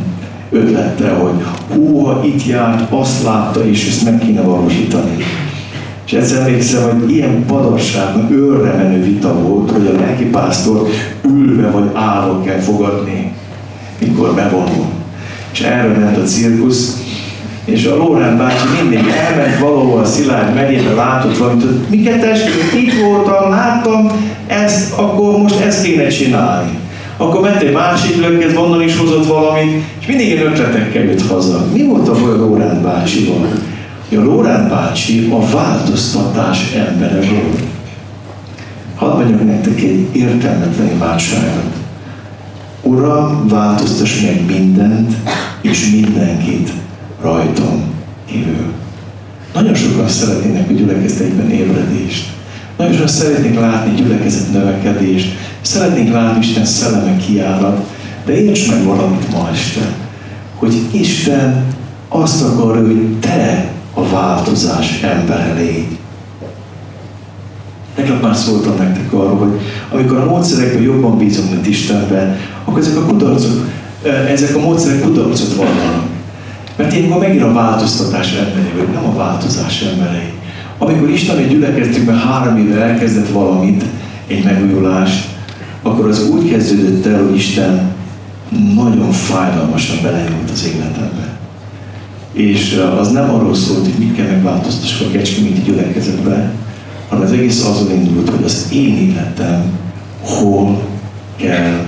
ötlettel, 0.51 1.15
hogy 1.15 1.43
hú, 1.73 2.03
ha 2.03 2.25
itt 2.25 2.45
járt, 2.45 2.91
azt 2.91 3.23
látta, 3.23 3.65
és 3.65 3.87
ezt 3.87 4.03
meg 4.03 4.19
kéne 4.19 4.41
valósítani. 4.41 5.15
És 6.05 6.13
egyszer 6.13 6.39
emlékszem, 6.39 6.99
hogy 6.99 7.11
ilyen 7.11 7.45
padarságban 7.45 8.31
őrre 8.31 8.73
menő 8.73 9.03
vita 9.03 9.33
volt, 9.33 9.71
hogy 9.71 9.85
a 9.87 9.99
lelkipásztor 9.99 10.87
ülve 11.29 11.69
vagy 11.69 11.89
állva 11.93 12.41
kell 12.41 12.59
fogadni, 12.59 13.31
mikor 13.99 14.33
bevonul. 14.33 14.85
És 15.53 15.59
erről 15.59 15.95
ment 15.95 16.17
a 16.17 16.23
cirkusz, 16.23 17.01
és 17.65 17.85
a 17.85 17.95
Lórán 17.95 18.37
bácsi 18.37 18.65
mindig 18.81 19.13
elment 19.29 19.59
valahol 19.59 19.99
a 19.99 20.05
Szilárd 20.05 20.53
megyébe, 20.53 20.93
látott 20.93 21.37
valamit, 21.37 21.63
hogy 21.63 21.79
miket 21.89 22.19
testvérek, 22.19 22.73
itt 22.73 22.93
voltam, 23.01 23.49
láttam, 23.49 24.07
ezt, 24.47 24.93
akkor 24.93 25.37
most 25.37 25.59
ezt 25.59 25.83
kéne 25.83 26.07
csinálni. 26.07 26.79
Akkor 27.17 27.41
ment 27.41 27.61
egy 27.61 27.73
másik 27.73 28.15
lökhez, 28.15 28.55
onnan 28.55 28.81
is 28.81 28.97
hozott 28.97 29.27
valamit, 29.27 29.83
és 29.99 30.07
mindig 30.07 30.31
egy 30.31 30.41
ötletekkel 30.41 31.03
jött 31.03 31.27
haza. 31.27 31.65
Mi 31.73 31.83
volt 31.83 32.07
a 32.07 32.11
baj 32.11 32.31
a 32.31 32.35
Lórán 32.35 32.81
bácsival? 32.83 33.47
A 34.11 34.15
Lórán 34.15 34.69
bácsi 34.69 35.29
a 35.31 35.57
változtatás 35.57 36.73
embere 36.73 37.19
volt. 37.19 37.61
Hadd 38.95 39.17
mondjak 39.17 39.45
nektek 39.45 39.81
egy 39.81 40.07
értelmetlen 40.11 40.91
imádságot. 40.91 41.76
Uram, 42.87 43.47
változtass 43.47 44.21
meg 44.21 44.45
mindent 44.45 45.13
és 45.61 45.89
mindenkit 45.89 46.71
rajtam 47.21 47.93
kívül. 48.25 48.73
Nagyon 49.53 49.75
sokan 49.75 50.07
szeretnének 50.07 50.69
a 50.69 50.73
gyülekezetben 50.73 51.49
ébredést. 51.49 52.29
Nagyon 52.77 52.93
sokan 52.93 53.07
szeretnék 53.07 53.59
látni 53.59 53.95
gyülekezet 53.95 54.51
növekedést. 54.51 55.35
Szeretnénk 55.61 56.13
látni 56.13 56.45
Isten 56.45 56.65
szelleme 56.65 57.17
kiárat. 57.17 57.85
De 58.25 58.41
érts 58.41 58.69
meg 58.69 58.83
valamit 58.83 59.31
ma 59.31 59.49
este, 59.51 59.95
hogy 60.55 60.73
Isten 60.91 61.65
azt 62.07 62.43
akar, 62.43 62.75
hogy 62.75 63.19
te 63.19 63.71
a 63.93 64.09
változás 64.09 65.01
embere 65.01 65.53
légy. 65.53 65.97
Tegnap 67.95 68.21
már 68.21 68.35
szóltam 68.35 68.77
nektek 68.77 69.13
arról, 69.13 69.37
hogy 69.37 69.59
amikor 69.91 70.17
a 70.17 70.25
módszerekben 70.25 70.81
jobban 70.81 71.17
bízunk, 71.17 71.51
mint 71.51 71.67
Istenben, 71.67 72.37
akkor 72.67 72.79
ezek 72.79 72.97
a 72.97 73.05
kudarcok, 73.05 73.67
ezek 74.27 74.55
a 74.55 74.59
módszerek 74.59 75.01
kudarcot 75.01 75.55
vallanak. 75.55 76.05
Mert 76.75 76.93
ilyenkor 76.93 77.19
megint 77.19 77.43
a 77.43 77.53
változtatás 77.53 78.31
emberei 78.31 78.71
vagy, 78.77 78.93
nem 78.93 79.05
a 79.05 79.15
változás 79.15 79.81
emberei. 79.81 80.31
Amikor 80.77 81.09
Isten 81.09 81.37
egy 81.37 81.49
gyülekezetünkben 81.49 82.17
három 82.17 82.57
éve 82.57 82.81
elkezdett 82.81 83.29
valamit, 83.29 83.83
egy 84.27 84.43
megújulást, 84.43 85.27
akkor 85.81 86.07
az 86.07 86.29
úgy 86.29 86.49
kezdődött 86.49 87.05
el, 87.05 87.23
hogy 87.23 87.35
Isten 87.35 87.91
nagyon 88.75 89.11
fájdalmasan 89.11 89.97
belenyúlt 90.03 90.49
az 90.51 90.71
életembe. 90.75 91.37
És 92.33 92.81
az 92.99 93.11
nem 93.11 93.29
arról 93.29 93.55
szólt, 93.55 93.83
hogy 93.83 93.99
mit 93.99 94.15
kell 94.15 94.25
megváltoztassuk 94.25 95.07
a 95.07 95.11
kecskeméti 95.11 95.61
gyülekezetbe, 95.61 96.51
hanem 97.09 97.25
az 97.25 97.31
egész 97.31 97.65
azon 97.65 97.91
indult, 97.91 98.29
hogy 98.29 98.43
az 98.43 98.67
én 98.71 98.97
életem 98.97 99.63
hol 100.21 100.81
kell 101.35 101.86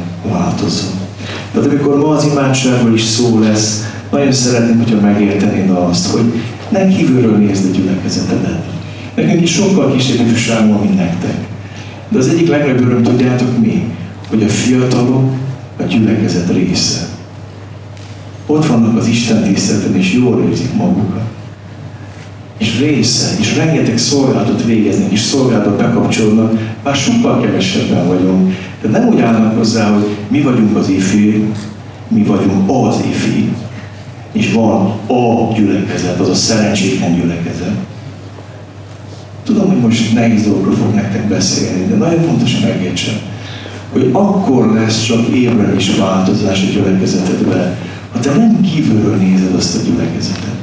változni. 0.70 1.00
Tehát 1.54 1.70
amikor 1.70 1.98
ma 1.98 2.08
az 2.08 2.26
imádságból 2.26 2.94
is 2.94 3.04
szó 3.04 3.40
lesz, 3.40 3.84
nagyon 4.12 4.32
szeretném, 4.32 4.78
hogyha 4.78 5.00
megértenéd 5.00 5.70
azt, 5.70 6.12
hogy 6.12 6.34
ne 6.70 6.88
kívülről 6.88 7.38
nézd 7.38 7.66
a 7.66 7.78
gyülekezetedet. 7.78 8.64
Nekünk 9.16 9.42
is 9.42 9.52
sokkal 9.52 9.92
kisebb 9.92 10.26
ifjúság 10.26 10.68
van, 10.68 10.80
mint 10.80 10.96
nektek. 10.96 11.36
De 12.10 12.18
az 12.18 12.28
egyik 12.28 12.48
legnagyobb 12.48 12.86
öröm, 12.86 13.04
tudjátok 13.04 13.60
mi? 13.60 13.84
Hogy 14.30 14.44
a 14.44 14.48
fiatalok 14.48 15.32
a 15.80 15.84
gyülekezet 15.84 16.52
része. 16.54 17.08
Ott 18.46 18.66
vannak 18.66 18.98
az 18.98 19.08
Isten 19.08 19.44
tiszteleten, 19.44 19.96
és 19.96 20.14
jól 20.14 20.46
érzik 20.50 20.74
magukat. 20.76 21.22
És 22.58 22.80
része, 22.80 23.28
és 23.40 23.56
rengeteg 23.56 23.98
szolgálatot 23.98 24.66
végeznek, 24.66 25.12
és 25.12 25.20
szolgálatot 25.20 25.78
bekapcsolnak, 25.78 26.60
már 26.84 26.96
sokkal 26.96 27.42
kevesebben 27.42 28.08
vagyunk. 28.08 28.54
De 28.82 28.90
nem 28.90 29.08
úgy 29.08 29.20
állnak 29.20 29.58
hozzá, 29.58 29.90
hogy 29.90 30.18
mi 30.28 30.42
vagyunk 30.42 30.78
az 30.78 30.90
ifi, 30.90 31.54
mi 32.08 32.24
vagyunk 32.24 32.70
az 32.70 32.96
ifi, 33.10 33.50
és 34.32 34.54
van 34.54 34.86
a 35.08 35.54
gyülekezet, 35.56 36.20
az 36.20 36.30
a 36.30 36.36
szerencsétlen 36.36 37.16
gyülekezet. 37.16 37.76
Tudom, 39.44 39.68
hogy 39.68 39.80
most 39.80 40.14
nehéz 40.14 40.44
dolgokról 40.44 40.76
fog 40.76 40.94
nektek 40.94 41.28
beszélni, 41.28 41.86
de 41.86 41.96
nagyon 41.96 42.24
fontos, 42.24 42.60
megértsem, 42.60 43.16
hogy 43.92 44.10
akkor 44.12 44.74
lesz 44.74 45.04
csak 45.04 45.28
ébredés 45.28 45.96
változás 45.98 46.64
a 46.64 46.72
gyülekezetedbe, 46.74 47.78
ha 48.12 48.20
te 48.20 48.36
nem 48.36 48.62
kívülről 48.62 49.16
nézed 49.16 49.56
azt 49.56 49.76
a 49.76 49.80
gyülekezetet, 49.86 50.56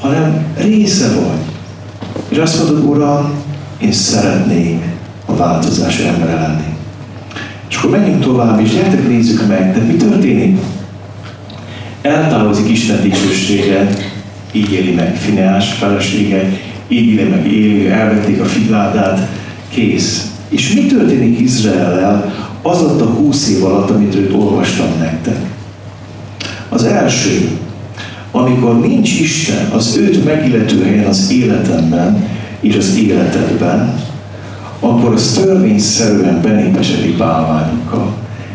hanem 0.00 0.44
része 0.56 1.08
vagy. 1.14 1.42
És 2.28 2.38
azt 2.38 2.58
mondod, 2.58 2.84
Uram, 2.84 3.32
én 3.80 3.92
szeretnék 3.92 4.93
a 5.34 5.36
változás 5.36 5.98
embere 5.98 6.40
lenni. 6.40 6.76
És 7.68 7.76
akkor 7.76 7.90
menjünk 7.90 8.22
tovább, 8.22 8.60
és 8.60 8.70
gyertek 8.70 9.08
nézzük 9.08 9.46
meg, 9.48 9.72
de 9.72 9.80
mi 9.80 9.94
történik? 9.94 10.58
eltávozik 12.04 12.70
Isten 12.70 13.02
dicsősége, 13.02 13.88
így 14.52 14.72
éli 14.72 14.92
meg 14.92 15.16
Fineás 15.16 15.72
felesége, 15.72 16.50
így 16.88 17.06
éli 17.06 17.28
meg 17.28 17.52
éli, 17.52 17.88
elvették 17.88 18.40
a 18.40 18.44
figládát, 18.44 19.28
kész. 19.68 20.30
És 20.48 20.72
mi 20.72 20.86
történik 20.86 21.40
Izraellel 21.40 22.34
az 22.62 22.82
ott 22.82 23.00
a 23.00 23.04
húsz 23.04 23.50
év 23.50 23.64
alatt, 23.64 23.90
amit 23.90 24.14
őt 24.14 24.32
olvastam 24.32 24.86
nektek? 24.98 25.36
Az 26.68 26.84
első, 26.84 27.48
amikor 28.30 28.80
nincs 28.80 29.20
Isten 29.20 29.66
az 29.72 29.96
őt 29.96 30.24
megillető 30.24 30.84
helyen 30.84 31.06
az 31.06 31.30
életemben 31.32 32.28
és 32.60 32.76
az 32.76 32.96
életedben, 32.96 33.94
akkor 34.84 35.12
az 35.12 35.40
törvényszerűen 35.44 36.40
benépesedik 36.42 37.16
bálványokkal. 37.16 38.12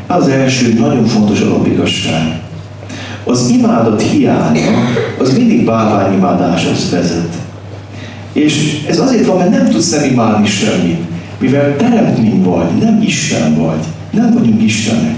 Az 0.08 0.28
első 0.28 0.74
nagyon 0.74 1.06
fontos 1.06 1.42
alapigasság 1.42 2.40
az 3.30 3.50
imádat 3.50 4.02
hiánya 4.02 4.72
az 5.20 5.34
mindig 5.38 5.66
bálványimádáshoz 5.66 6.90
vezet. 6.92 7.34
És 8.34 8.86
ez 8.88 9.00
azért 9.00 9.26
van, 9.26 9.38
mert 9.38 9.50
nem 9.50 9.70
tudsz 9.70 9.92
nem 9.92 10.04
imádni 10.12 10.48
semmit. 10.48 11.00
Mivel 11.40 11.76
teremtmény 11.76 12.44
vagy, 12.44 12.78
nem 12.82 13.02
Isten 13.02 13.56
vagy. 13.56 13.80
Nem 14.12 14.34
vagyunk 14.34 14.64
Istenek. 14.64 15.16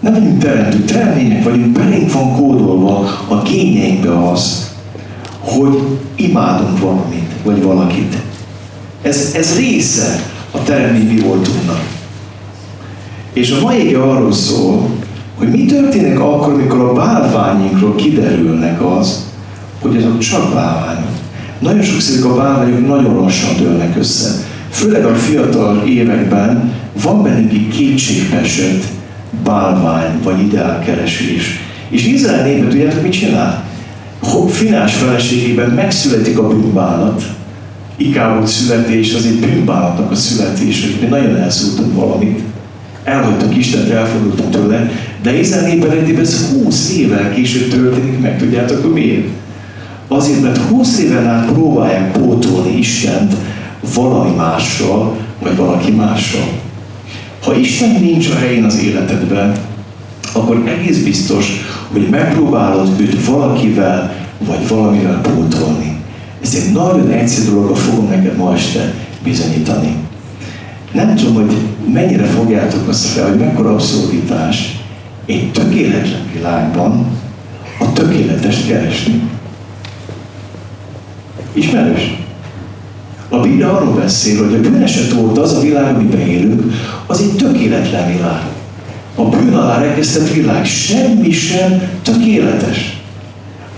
Nem 0.00 0.12
vagyunk 0.12 0.38
teremtők, 0.38 0.84
teremtmények 0.84 1.44
vagyunk, 1.44 1.66
belénk 1.66 2.12
van 2.12 2.32
kódolva 2.32 3.08
a 3.28 3.42
kényeinkbe 3.42 4.28
az, 4.30 4.70
hogy 5.40 5.78
imádunk 6.14 6.78
valamit, 6.78 7.30
vagy 7.42 7.62
valakit. 7.62 8.16
Ez, 9.06 9.32
ez 9.34 9.56
része 9.56 10.20
a 10.50 10.62
teremtmény 10.62 11.06
mi 11.06 11.20
voltunknak. 11.20 11.80
És 13.32 13.50
a 13.50 13.60
mai 13.60 13.94
arról 13.94 14.32
szól, 14.32 14.90
hogy 15.38 15.48
mi 15.48 15.64
történik 15.64 16.20
akkor, 16.20 16.52
amikor 16.52 16.80
a 16.80 16.92
bálványinkról 16.92 17.94
kiderülnek 17.94 18.84
az, 18.84 19.24
hogy 19.80 19.96
azok 19.96 20.18
csak 20.18 20.54
bálványok. 20.54 21.10
Nagyon 21.58 21.82
sokszor 21.82 22.30
a 22.30 22.34
bálványok 22.34 22.86
nagyon 22.86 23.14
lassan 23.14 23.56
dőlnek 23.56 23.96
össze. 23.98 24.30
Főleg 24.70 25.04
a 25.04 25.14
fiatal 25.14 25.82
években 25.86 26.72
van 27.02 27.22
bennünk 27.22 27.52
egy 27.52 27.68
kétségbeesett 27.68 28.84
bálvány 29.44 30.20
vagy 30.22 30.40
ideálkeresés. 30.40 31.60
És 31.88 32.06
Izrael 32.06 32.44
népet 32.44 32.68
tudjátok 32.68 33.02
mit 33.02 33.12
csinál? 33.12 33.64
Finás 34.48 34.94
feleségében 34.94 35.70
megszületik 35.70 36.38
a 36.38 36.48
bűnbánat. 36.48 37.35
Ikábot 37.96 38.46
születés 38.46 39.14
az 39.14 39.26
egy 39.26 39.38
bűnbánatnak 39.38 40.10
a 40.10 40.14
születés, 40.14 40.82
hogy 40.82 41.00
mi 41.00 41.06
nagyon 41.06 41.36
elszúrtunk 41.36 41.94
valamit 41.94 42.40
elhagytuk 43.04 43.56
Istent, 43.56 43.90
elfordultunk 43.90 44.50
tőle, 44.50 44.90
de 45.22 45.38
Izrael 45.38 45.66
népben 45.66 46.20
ez 46.20 46.50
20 46.62 46.92
évvel 46.96 47.32
később 47.34 47.68
történik 47.68 48.20
meg. 48.20 48.38
Tudjátok, 48.38 48.82
hogy 48.82 48.92
miért? 48.92 49.28
Azért, 50.08 50.42
mert 50.42 50.56
20 50.56 50.98
éven 50.98 51.26
át 51.26 51.52
próbálják 51.52 52.12
pótolni 52.12 52.78
Istent 52.78 53.34
valami 53.94 54.34
mással, 54.36 55.16
vagy 55.42 55.56
valaki 55.56 55.90
mással. 55.90 56.48
Ha 57.42 57.56
Isten 57.56 57.90
nincs 58.00 58.28
a 58.28 58.38
helyén 58.38 58.64
az 58.64 58.82
életedben, 58.82 59.56
akkor 60.32 60.68
egész 60.68 61.02
biztos, 61.02 61.64
hogy 61.92 62.08
megpróbálod 62.10 63.00
őt 63.00 63.24
valakivel, 63.26 64.14
vagy 64.38 64.68
valamivel 64.68 65.20
pótolni. 65.20 65.95
Ez 66.42 66.54
egy 66.54 66.72
nagyon 66.72 67.10
egyszerű 67.10 67.50
dolog, 67.50 67.76
fogom 67.76 68.08
neked 68.08 68.36
ma 68.36 68.54
este 68.54 68.94
bizonyítani. 69.24 69.96
Nem 70.92 71.14
tudom, 71.14 71.34
hogy 71.34 71.56
mennyire 71.92 72.24
fogjátok 72.24 72.88
azt 72.88 73.06
fel, 73.06 73.28
hogy 73.28 73.38
mekkora 73.38 73.72
abszurditás 73.72 74.80
egy 75.26 75.52
tökéletlen 75.52 76.30
világban 76.32 77.06
a 77.78 77.92
tökéletest 77.92 78.66
keresni. 78.66 79.22
Ismerős? 81.52 82.16
A 83.28 83.38
Biblia 83.38 83.76
arról 83.76 83.94
beszél, 83.94 84.44
hogy 84.44 84.54
a 84.54 84.60
bűneset 84.60 85.12
óta 85.12 85.42
az 85.42 85.52
a 85.52 85.60
világ, 85.60 85.94
amiben 85.94 86.20
élünk, 86.20 86.72
az 87.06 87.20
egy 87.20 87.36
tökéletlen 87.36 88.12
világ. 88.12 88.42
A 89.14 89.22
bűn 89.22 89.54
alá 89.54 89.78
rekesztett 89.78 90.32
világ 90.32 90.64
semmi 90.64 91.30
sem 91.30 91.82
tökéletes. 92.02 93.00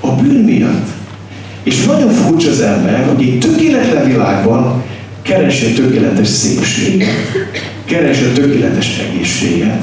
A 0.00 0.11
bűn 0.11 0.45
miatt. 0.45 0.98
És 1.68 1.84
nagyon 1.84 2.10
furcsa 2.10 2.50
az 2.50 2.60
ember, 2.60 3.06
hogy 3.06 3.22
egy 3.22 3.38
tökéletlen 3.38 4.06
világban 4.06 4.82
keresi 5.22 5.66
a 5.66 5.75
tökéletes 5.75 6.28
szépséget, 6.28 7.08
keresi 7.84 8.25
a 8.25 8.32
tökéletes 8.32 8.98
egészséget, 8.98 9.82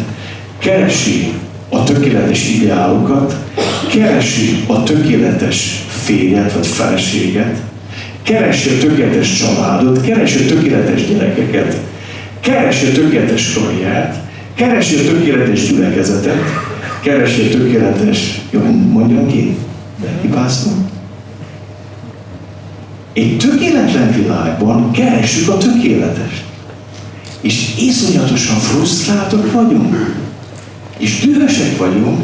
keresi 0.60 1.34
a 1.70 1.84
tökéletes 1.84 2.50
ideálokat, 2.50 3.36
keresi 3.92 4.64
a 4.68 4.84
tökéletes 4.84 5.86
férjet 6.04 6.54
vagy 6.54 6.68
feleséget, 6.68 7.58
keresi 8.24 8.70
a 8.70 8.78
tökéletes 8.78 9.34
családot, 9.34 10.02
keresi 10.02 10.44
a 10.44 10.46
tökéletes 10.46 11.08
gyerekeket, 11.08 11.78
keresi 12.40 12.86
a 12.86 12.92
tökéletes 12.92 13.54
karriert, 13.54 14.16
keresi 14.56 14.96
a 14.96 15.12
tökéletes 15.12 15.68
gyülekezetet, 15.68 16.42
keresi 17.02 17.42
a 17.42 17.58
tökéletes, 17.58 18.42
jó, 18.50 18.60
mondjam 18.92 19.28
ki, 19.28 19.58
hibáztam. 20.22 20.94
Egy 23.16 23.38
tökéletlen 23.38 24.12
világban 24.12 24.92
keressük 24.92 25.50
a 25.50 25.58
tökéletest. 25.58 26.44
És 27.42 27.74
iszonyatosan 27.80 28.58
frusztráltak 28.58 29.52
vagyunk. 29.52 30.16
És 30.98 31.20
dühösek 31.20 31.78
vagyunk, 31.78 32.20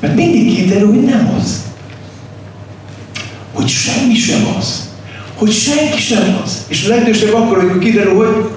mert 0.00 0.14
mindig 0.14 0.54
kiderül, 0.54 0.88
hogy 0.88 1.02
nem 1.02 1.34
az. 1.38 1.62
Hogy 3.52 3.68
semmi 3.68 4.14
sem 4.14 4.46
az. 4.58 4.88
Hogy 5.34 5.52
senki 5.52 6.00
sem 6.00 6.38
az. 6.44 6.64
És 6.68 6.86
a 6.86 6.88
legdősebb 6.88 7.34
akkor, 7.34 7.58
amikor 7.58 7.78
kiderül, 7.78 8.14
hogy 8.14 8.50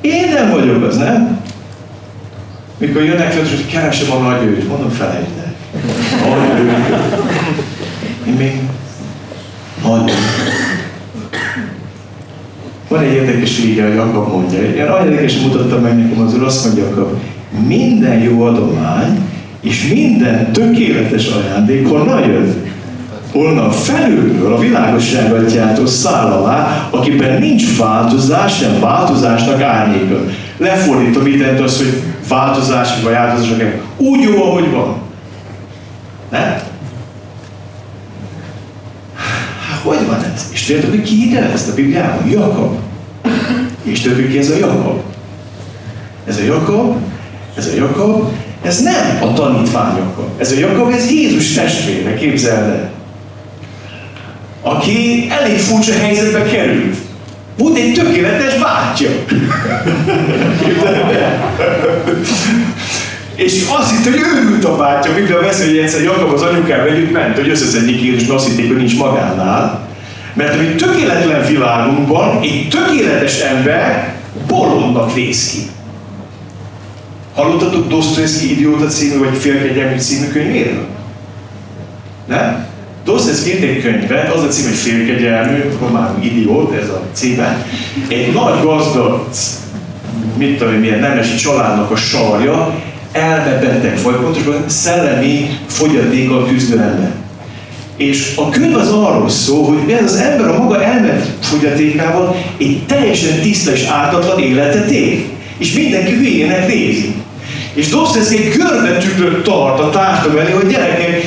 én 0.00 0.28
nem 0.34 0.50
vagyok 0.50 0.82
az, 0.82 0.96
nem? 0.96 1.40
Mikor 2.78 3.02
jönnek 3.04 3.32
fel, 3.32 3.40
hogy 3.40 3.66
keresem 3.66 4.10
a 4.10 4.18
nagy 4.18 4.46
őt, 4.46 4.68
mondom, 4.68 4.90
felejtsd 4.90 5.38
el. 5.38 5.54
Én 8.26 8.32
még 8.32 8.60
nagy 9.82 10.12
Van 12.88 13.00
egy 13.00 13.12
érdekes 13.12 13.58
ige, 13.58 13.86
hogy 13.86 13.94
Jakab 13.94 14.32
mondja. 14.32 14.58
Olyan 14.94 15.10
érdekes 15.10 15.38
mutattam 15.38 15.80
meg 15.80 15.98
nekem 15.98 16.24
az 16.24 16.34
úr, 16.34 16.42
azt 16.42 16.64
mondja 16.64 16.84
Jakab, 16.84 17.18
minden 17.66 18.18
jó 18.18 18.42
adomány 18.42 19.18
és 19.60 19.88
minden 19.92 20.52
tökéletes 20.52 21.26
ajándék 21.26 21.88
honnan 21.88 22.28
jön? 22.28 22.66
Onnan 23.32 23.70
felülről 23.70 24.52
a 24.52 24.58
világosság 24.58 25.32
atyától 25.32 25.86
száll 25.86 26.30
alá, 26.30 26.88
akiben 26.90 27.40
nincs 27.40 27.78
változás, 27.78 28.58
nem 28.58 28.80
változásnak 28.80 29.62
árnyéka. 29.62 30.20
Lefordítom 30.56 31.22
mindent 31.22 31.60
az, 31.60 31.76
hogy 31.76 32.02
változás 32.28 32.88
vagy 33.02 33.12
változás, 33.12 33.50
úgy 33.96 34.20
jó, 34.20 34.42
ahogy 34.42 34.70
van. 34.70 34.96
Nem? 36.30 36.60
Hát 39.68 39.80
hogy 39.82 40.06
van 40.06 40.24
ez? 40.34 40.50
És 40.68 40.74
tudjátok, 40.74 40.98
hogy 40.98 41.08
ki 41.08 41.36
ezt 41.54 41.68
a 41.68 41.74
Bibliában? 41.74 42.28
Jakab. 42.30 42.78
És 43.82 44.00
tudjátok, 44.00 44.28
ki 44.30 44.38
ez 44.38 44.50
a 44.50 44.56
Jakab? 44.56 45.00
Ez 46.26 46.36
a 46.36 46.42
Jakab, 46.44 46.96
ez 47.56 47.66
a 47.66 47.74
Jakab, 47.74 48.32
ez 48.62 48.82
nem 48.82 49.18
a 49.22 49.32
tanítvány 49.32 49.96
Jakab. 49.96 50.28
Ez 50.38 50.52
a 50.52 50.58
Jakab, 50.58 50.92
ez 50.92 51.10
Jézus 51.10 51.52
testvére, 51.52 52.14
képzeld 52.14 52.70
el. 52.70 52.90
Aki 54.62 55.28
elég 55.40 55.58
furcsa 55.58 55.92
helyzetbe 55.92 56.42
került. 56.42 56.96
Volt 57.58 57.76
egy 57.76 57.92
tökéletes 57.92 58.58
bátyja. 58.58 59.10
És 63.34 63.64
azt 63.78 63.90
hitt, 63.90 64.04
hogy 64.04 64.20
őrült 64.34 64.64
a 64.64 64.76
bátyja, 64.76 65.12
mikor 65.12 65.40
vesz, 65.40 65.64
hogy 65.64 65.76
egyszer 65.76 66.02
Jakab 66.02 66.32
az 66.32 66.42
anyukával 66.42 66.88
együtt 66.88 67.12
ment, 67.12 67.36
hogy 67.36 67.48
összeszedjék 67.48 68.02
Jézus, 68.02 68.28
azt 68.28 68.48
hitték, 68.48 68.66
hogy 68.66 68.76
nincs 68.76 68.96
magánál. 68.96 69.87
Mert 70.38 70.60
egy 70.60 70.76
tökéletlen 70.76 71.46
világunkban 71.46 72.40
egy 72.42 72.68
tökéletes 72.70 73.40
ember 73.40 74.14
bolondnak 74.46 75.14
néz 75.14 75.50
ki. 75.50 75.58
Hallottatok 77.34 77.88
Dostoyevsky 77.88 78.50
Idióta 78.50 78.86
című, 78.86 79.18
vagy 79.18 79.36
Félkegyelmű 79.36 79.98
című 79.98 80.28
könyvéről? 80.28 80.86
Nem? 82.28 82.66
Dostoyevsky 83.04 83.50
írt 83.50 83.62
egy 83.62 83.82
könyvet, 83.82 84.32
az 84.32 84.42
a 84.42 84.48
cím, 84.48 84.64
hogy 84.64 84.76
Félkegyelmű, 84.76 85.62
román 85.80 86.22
idiót, 86.22 86.74
ez 86.74 86.88
a 86.88 87.02
címe. 87.12 87.66
Egy 88.08 88.32
nagy 88.32 88.62
gazdag, 88.62 89.28
mit 90.36 90.58
tudom, 90.58 90.74
milyen 90.74 90.98
nemesi 90.98 91.36
családnak 91.36 91.90
a 91.90 91.96
sarja, 91.96 92.74
elmebeteg, 93.12 94.02
vagy 94.02 94.14
pontosabban 94.14 94.68
szellemi 94.68 95.58
fogyatékkal 95.66 96.46
küzdő 96.46 96.80
ember. 96.80 97.12
És 97.98 98.32
a 98.36 98.48
könyv 98.48 98.76
az 98.76 98.92
arról 98.92 99.28
szól, 99.28 99.64
hogy 99.64 99.92
ez 99.92 100.12
az 100.12 100.16
ember 100.16 100.48
a 100.48 100.58
maga 100.58 100.84
elmet 100.84 101.26
fogyatékával 101.40 102.36
egy 102.58 102.82
teljesen 102.86 103.40
tiszta 103.40 103.72
és 103.72 103.84
ártatlan 103.84 104.38
életet 104.38 104.90
él. 104.90 105.18
És 105.58 105.72
mindenki 105.72 106.12
hülyének 106.12 106.68
nézi. 106.68 107.14
És 107.72 107.88
Dostoyevsky 107.88 108.36
egy 108.36 108.52
görbetükröt 108.56 109.42
tart 109.42 109.80
a 109.80 109.90
társadalom 109.90 110.38
elé, 110.38 110.50
hogy 110.50 110.66
gyerekek, 110.66 111.22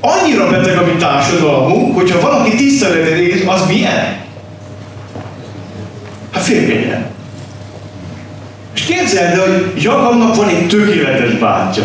annyira 0.00 0.50
beteg 0.50 0.76
a 0.76 0.84
mi 0.84 0.92
társadalmunk, 0.98 1.94
hogyha 1.94 2.20
valaki 2.20 2.56
tiszteletet 2.56 3.18
él, 3.18 3.48
az 3.48 3.66
milyen? 3.68 4.16
Hát 6.32 6.42
félkegyen. 6.42 7.06
És 8.74 8.82
képzeld 8.82 9.38
el, 9.38 9.40
hogy 9.40 9.82
Jakabnak 9.82 10.36
van 10.36 10.48
egy 10.48 10.68
tökéletes 10.68 11.32
bátyja. 11.32 11.84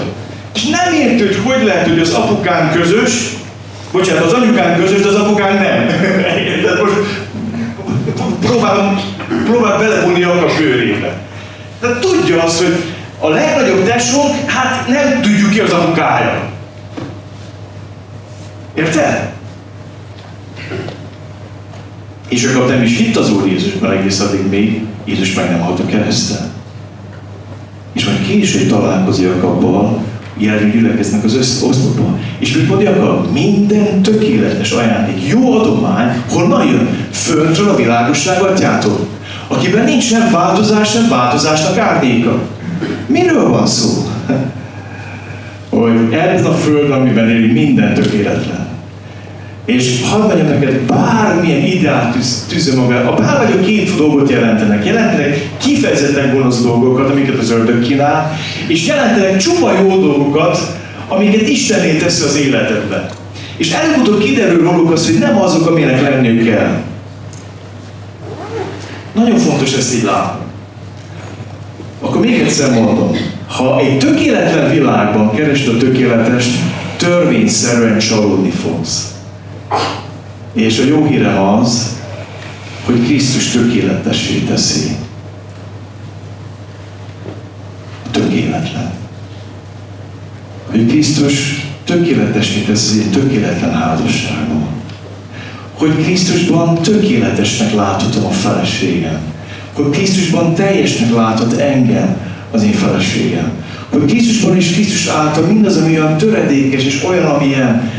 És 0.56 0.64
nem 0.64 0.94
érti, 0.94 1.26
hogy 1.26 1.40
hogy 1.44 1.66
lehet, 1.66 1.88
hogy 1.88 2.00
az 2.00 2.14
apukán 2.14 2.72
közös, 2.72 3.37
bocsánat, 3.92 4.24
az 4.24 4.34
anyukán 4.34 4.80
közös, 4.80 5.02
de 5.02 5.08
az 5.08 5.16
apukán 5.16 5.54
nem. 5.54 5.88
Érted? 6.38 6.82
Most 6.82 6.96
próbálom, 8.40 9.00
próbál 9.46 9.78
belevonni 9.78 10.20
Jakab 10.20 10.58
bőrébe. 10.58 11.18
De 11.82 12.00
tudja 12.00 12.44
azt, 12.44 12.64
hogy 12.64 12.76
a 13.20 13.30
legnagyobb 13.30 13.88
tesónk, 13.88 14.50
hát 14.50 14.88
nem 14.88 15.22
tudjuk 15.22 15.50
ki 15.50 15.60
az 15.60 15.72
apukája. 15.72 16.42
Érted? 18.74 19.32
És 22.28 22.46
akkor 22.46 22.68
nem 22.68 22.84
is 22.84 22.98
hitt 22.98 23.16
az 23.16 23.32
Úr 23.32 23.48
Jézusban 23.48 23.92
egész 23.92 24.20
addig 24.20 24.50
még, 24.50 24.82
Jézus 25.06 25.34
meg 25.34 25.50
nem 25.50 25.60
halt 25.60 25.80
a 25.80 25.86
kereszten. 25.86 26.52
És 27.94 28.06
majd 28.06 28.28
később 28.28 28.70
találkozik 28.70 29.26
Jakabbal, 29.26 30.04
jelenleg 30.38 30.72
gyülekeznek 30.72 31.24
az 31.24 31.62
oszlopban. 31.64 32.20
És 32.40 32.56
mit 32.56 32.68
mondja 32.68 32.90
Jakab? 32.90 33.32
Minden 33.32 34.02
tökéletes 34.02 34.72
ajándék, 34.72 35.28
jó 35.28 35.60
adomány, 35.60 36.24
honnan 36.30 36.66
jön? 36.66 36.88
Föntről 37.12 37.70
a 37.70 37.76
világosság 37.76 38.42
atyától, 38.42 39.08
akiben 39.48 39.84
nincs 39.84 40.04
sem 40.04 40.32
változás, 40.32 40.92
sem 40.92 41.10
változásnak 41.10 41.78
árnyéka. 41.78 42.42
Miről 43.06 43.50
van 43.50 43.68
szó? 43.68 43.90
hogy 45.70 46.14
ez 46.14 46.46
a 46.46 46.54
föld, 46.54 46.92
amiben 46.92 47.30
élünk, 47.30 47.54
minden 47.54 47.94
tökéletlen. 47.94 48.67
És 49.68 50.02
hadd 50.10 50.22
mondjam 50.22 50.48
neked, 50.48 50.82
bármilyen 50.82 51.66
ideát 51.66 52.14
tűz, 52.14 52.46
tűző 52.50 52.76
maga, 52.76 53.12
a 53.12 53.16
bármilyen 53.16 53.64
két 53.64 53.96
dolgot 53.96 54.30
jelentenek. 54.30 54.86
Jelentenek 54.86 55.50
kifejezetten 55.58 56.34
gonosz 56.34 56.62
dolgokat, 56.62 57.10
amiket 57.10 57.38
az 57.38 57.52
ördög 57.52 57.82
kínál, 57.82 58.38
és 58.68 58.88
jelentenek 58.88 59.38
csupa 59.38 59.72
jó 59.82 60.00
dolgokat, 60.00 60.60
amiket 61.08 61.48
Istené 61.48 61.98
tesz 61.98 62.24
az 62.24 62.36
életedbe. 62.36 63.10
És 63.58 63.72
előbb-utóbb 63.72 64.20
kiderül 64.20 64.64
róluk 64.64 64.92
az, 64.92 65.06
hogy 65.06 65.20
nem 65.20 65.42
azok, 65.42 65.68
amilyenek 65.68 66.02
lenniük 66.02 66.50
kell. 66.50 66.82
Nagyon 69.14 69.38
fontos 69.38 69.74
ezt 69.74 69.96
így 69.96 70.04
látni. 70.04 70.46
Akkor 72.02 72.22
még 72.22 72.40
egyszer 72.40 72.72
mondom, 72.72 73.18
ha 73.48 73.80
egy 73.80 73.98
tökéletlen 73.98 74.72
világban 74.72 75.36
keresd 75.36 75.68
a 75.68 75.78
tökéletest, 75.78 76.50
törvényszerűen 76.98 78.00
csalódni 78.00 78.50
fogsz. 78.50 79.16
És 80.54 80.80
a 80.80 80.84
jó 80.84 81.06
híre 81.06 81.52
az, 81.52 81.96
hogy 82.86 83.06
Krisztus 83.06 83.52
tökéletessé 83.52 84.40
teszi. 84.40 84.96
Tökéletlen. 88.12 88.92
Hogy 90.72 90.88
Krisztus 90.88 91.66
tökéletesé 91.84 92.60
teszi 92.60 93.00
egy 93.00 93.12
tökéletlen 93.12 93.74
házasságon. 93.74 94.68
hogy 95.78 96.04
Krisztusban 96.04 96.82
tökéletesnek 96.82 97.74
láthatom 97.74 98.26
a 98.26 98.32
feleségem. 98.32 99.20
Hogy 99.74 99.90
Krisztusban 99.90 100.54
teljesnek 100.54 101.14
láthat 101.14 101.60
engem 101.60 102.18
az 102.52 102.64
én 102.64 102.72
feleségem. 102.72 103.52
Hogy 103.90 104.06
Krisztusban 104.06 104.56
és 104.56 104.72
Krisztus 104.72 105.08
által 105.08 105.44
mindaz, 105.44 105.78
ami 105.78 105.98
olyan 106.00 106.18
töredékes 106.18 106.84
és 106.84 107.04
olyan, 107.04 107.26
amilyen, 107.26 107.92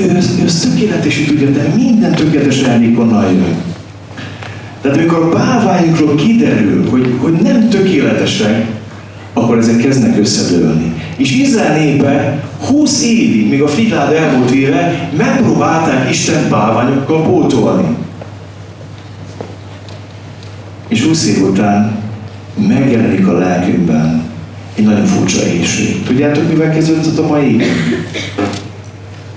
ő 0.00 0.12
ő 0.40 0.44
ezt 0.44 0.68
tökéletesít 0.68 1.26
tudja, 1.26 1.50
de 1.50 1.72
minden 1.76 2.14
tökéletes 2.14 2.62
elnék 2.62 2.98
onnan 2.98 3.32
jön. 3.32 3.54
Tehát 4.80 4.96
amikor 4.96 5.18
a 5.22 5.28
bálványokról 5.28 6.14
kiderül, 6.14 6.88
hogy, 6.88 7.14
hogy 7.18 7.32
nem 7.32 7.68
tökéletesek, 7.68 8.66
akkor 9.32 9.58
ezek 9.58 9.76
kezdnek 9.76 10.18
összedőlni. 10.18 10.94
És 11.16 11.32
Izrael 11.32 11.78
népe 11.78 12.42
20 12.66 13.02
évig, 13.02 13.48
még 13.48 13.62
a 13.62 13.68
Figlád 13.68 14.12
elmúlt 14.12 14.50
éve, 14.50 15.10
megpróbálták 15.16 16.10
Isten 16.10 16.48
bálványokkal 16.50 17.22
pótolni. 17.22 17.96
És 20.88 21.02
20 21.02 21.26
év 21.26 21.42
után 21.42 21.98
megjelenik 22.68 23.26
a 23.26 23.38
lelkünkben 23.38 24.22
egy 24.74 24.84
nagyon 24.84 25.06
furcsa 25.06 25.46
éjség. 25.46 26.02
Tudjátok, 26.02 26.48
mivel 26.48 26.72
kezdődött 26.72 27.18
a 27.18 27.26
mai? 27.26 27.62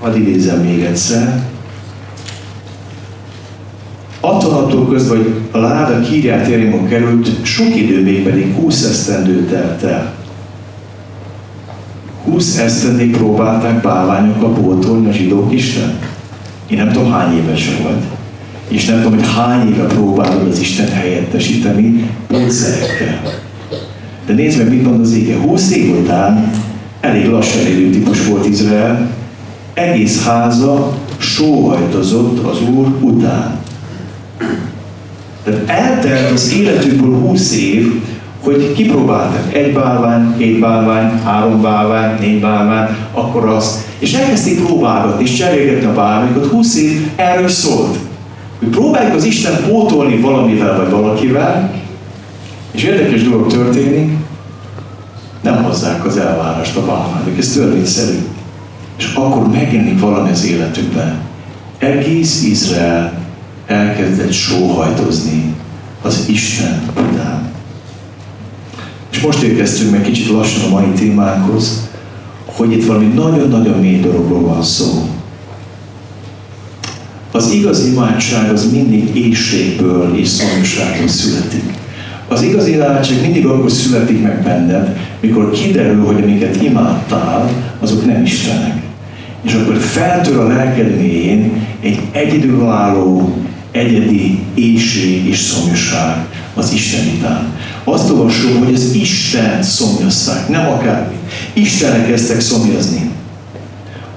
Hadd 0.04 0.16
idézem 0.16 0.60
még 0.60 0.84
egyszer. 0.84 1.44
Attól 4.20 4.88
közben, 4.90 5.18
hogy 5.18 5.34
a 5.52 5.58
láda 5.58 6.00
kírját 6.00 6.48
Jerimon 6.48 6.88
került, 6.88 7.46
sok 7.46 7.76
idő 7.76 8.04
még 8.04 8.24
pedig 8.24 8.56
20 8.56 8.84
esztendő 8.84 9.46
telt 9.46 9.84
el. 9.84 10.14
20 12.24 12.58
esztendőig 12.58 13.18
próbálták 13.18 13.82
bálványokkal 13.82 14.54
pótolni 14.54 15.10
a 15.10 15.12
zsidók 15.12 15.54
Isten. 15.54 16.00
Én 16.68 16.78
nem 16.78 16.92
tudom 16.92 17.12
hány 17.12 17.38
éves 17.38 17.70
volt. 17.82 18.04
És 18.68 18.86
nem 18.86 19.02
tudom, 19.02 19.20
hogy 19.20 19.28
hány 19.36 19.68
éve 19.68 19.86
próbálod 19.86 20.48
az 20.48 20.60
Isten 20.60 20.88
helyettesíteni 20.88 22.10
módszerekkel. 22.30 23.22
De 24.26 24.34
nézd 24.34 24.58
meg, 24.58 24.70
mit 24.70 24.84
mond 24.84 25.00
az 25.00 25.14
ége. 25.14 25.38
20 25.38 25.72
év 25.72 26.00
után 26.00 26.52
elég 27.00 27.30
lassan 27.30 27.62
élő 27.62 27.90
típus 27.90 28.28
volt 28.28 28.46
Izrael, 28.46 29.22
egész 29.74 30.26
háza 30.26 30.94
sóhajtozott 31.18 32.46
az 32.46 32.62
Úr 32.62 32.88
után. 33.00 33.60
Tehát 35.44 35.70
eltelt 35.70 36.32
az 36.32 36.54
életükből 36.54 37.20
20 37.20 37.56
év, 37.56 38.04
hogy 38.44 38.74
kipróbáltak 38.74 39.54
egy 39.54 39.74
bálvány, 39.74 40.38
két 40.38 40.60
bálvány, 40.60 41.22
három 41.24 41.62
bálvány, 41.62 42.20
négy 42.20 42.40
bálvány, 42.40 42.96
akkor 43.14 43.48
azt. 43.48 43.86
És 44.00 44.14
elkezdték 44.14 44.66
próbálgatni, 44.66 45.24
és 45.24 45.34
cserélgetni 45.34 45.86
a 45.86 45.94
bálványokat. 45.94 46.46
20 46.46 46.76
év 46.76 47.08
erről 47.16 47.48
szólt. 47.48 47.98
Hogy 48.60 48.68
próbáljuk 48.68 49.16
az 49.16 49.24
Isten 49.24 49.64
pótolni 49.68 50.18
valamivel 50.18 50.78
vagy 50.78 50.90
valakivel, 50.90 51.74
és 52.72 52.84
érdekes 52.84 53.24
dolog 53.24 53.48
történik, 53.48 54.18
nem 55.42 55.64
hozzák 55.64 56.06
az 56.06 56.18
elvárást 56.18 56.78
a 56.78 56.86
bálványok. 56.86 57.38
Ez 57.38 57.54
törvényszerű. 57.54 58.18
És 59.04 59.14
akkor 59.14 59.50
megjelenik 59.50 60.00
valami 60.00 60.30
az 60.30 60.46
életükben. 60.46 61.22
Egész 61.78 62.44
Izrael 62.44 63.14
elkezdett 63.68 64.32
sóhajtozni 64.32 65.54
az 66.02 66.26
Isten 66.28 66.82
után. 66.90 67.52
És 69.12 69.22
most 69.22 69.42
érkeztünk 69.42 69.92
meg 69.92 70.02
kicsit 70.02 70.30
lassan 70.30 70.64
a 70.64 70.70
mai 70.70 70.92
témánkhoz, 70.96 71.90
hogy 72.46 72.72
itt 72.72 72.86
valami 72.86 73.06
nagyon-nagyon 73.06 73.80
mély 73.80 74.00
dologról 74.00 74.42
van 74.42 74.64
szó. 74.64 75.10
Az 77.32 77.52
igazi 77.52 77.92
imádság 77.92 78.52
az 78.52 78.72
mindig 78.72 79.16
éjségből 79.16 80.18
és 80.18 80.28
szomjúságból 80.28 81.08
születik. 81.08 81.74
Az 82.28 82.42
igazi 82.42 82.72
imádság 82.72 83.22
mindig 83.22 83.46
akkor 83.46 83.72
születik 83.72 84.22
meg 84.22 84.44
benned, 84.44 84.98
mikor 85.20 85.52
kiderül, 85.52 86.06
hogy 86.06 86.24
amiket 86.24 86.62
imádtál, 86.62 87.50
azok 87.80 88.06
nem 88.06 88.24
Istenek. 88.24 88.83
És 89.44 89.54
akkor 89.54 89.78
feltör 89.78 90.38
a 90.38 90.48
lelked 90.48 90.98
mélyén 90.98 91.68
egy 91.80 92.00
egyedülálló 92.12 93.38
egyedi 93.72 94.40
éjség 94.54 95.28
és 95.28 95.38
szomjaság 95.38 96.26
az 96.54 96.72
Isten 96.74 97.08
után. 97.18 97.48
Azt 97.84 98.10
olvasom, 98.10 98.64
hogy 98.66 98.74
az 98.74 98.94
Isten 98.94 99.64
szomjasszák, 99.64 100.50
nem 100.50 100.68
akármi. 100.68 101.16
Istenre 101.54 102.06
kezdtek 102.06 102.40
szomjazni. 102.40 103.10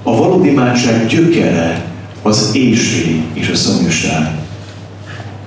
A 0.03 0.17
valódi 0.17 0.49
imádság 0.49 1.07
gyökere 1.07 1.85
az 2.21 2.49
éjség 2.53 3.21
és 3.33 3.49
a 3.49 3.55
szomjaság. 3.55 4.31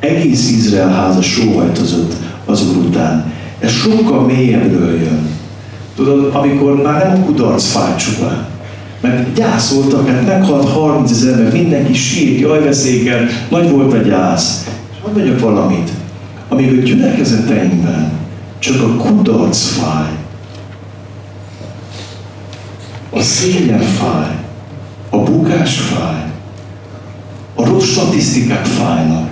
Egész 0.01 0.51
Izrael 0.51 0.88
háza 0.88 1.23
sóhajtozott 1.23 2.14
az 2.45 2.69
Úr 2.69 2.77
után. 2.77 3.33
Ez 3.59 3.71
sokkal 3.71 4.27
mélyebbről 4.27 5.01
jön. 5.01 5.29
Tudod, 5.97 6.35
amikor 6.35 6.83
már 6.83 7.07
nem 7.07 7.23
a 7.23 7.25
kudarc 7.25 7.64
fáj 7.64 7.97
csupán, 7.97 8.47
mert 9.01 9.33
gyászoltak, 9.35 10.07
mert 10.07 10.27
meghalt 10.27 10.69
30 10.69 11.11
ezer 11.11 11.33
ember, 11.33 11.53
mindenki 11.53 11.95
sírt, 11.95 12.41
jaj 12.41 12.63
veszélykel, 12.63 13.27
nagy 13.49 13.71
volt 13.71 13.93
a 13.93 13.97
gyász. 13.97 14.69
És 14.93 14.97
hadd 15.03 15.15
mondjak 15.15 15.41
valamit, 15.41 15.91
amíg 16.49 16.79
a 16.79 16.83
gyülekezeteinkben 16.83 18.13
csak 18.59 18.83
a 18.83 18.95
kudarc 18.95 19.67
fáj, 19.67 20.11
a 23.11 23.21
szégyen 23.21 23.81
fáj, 23.81 24.37
a 25.11 25.19
bukás 25.19 25.79
fáj, 25.79 26.25
a 27.55 27.65
rossz 27.65 27.85
statisztikák 27.85 28.65
fájnak, 28.65 29.29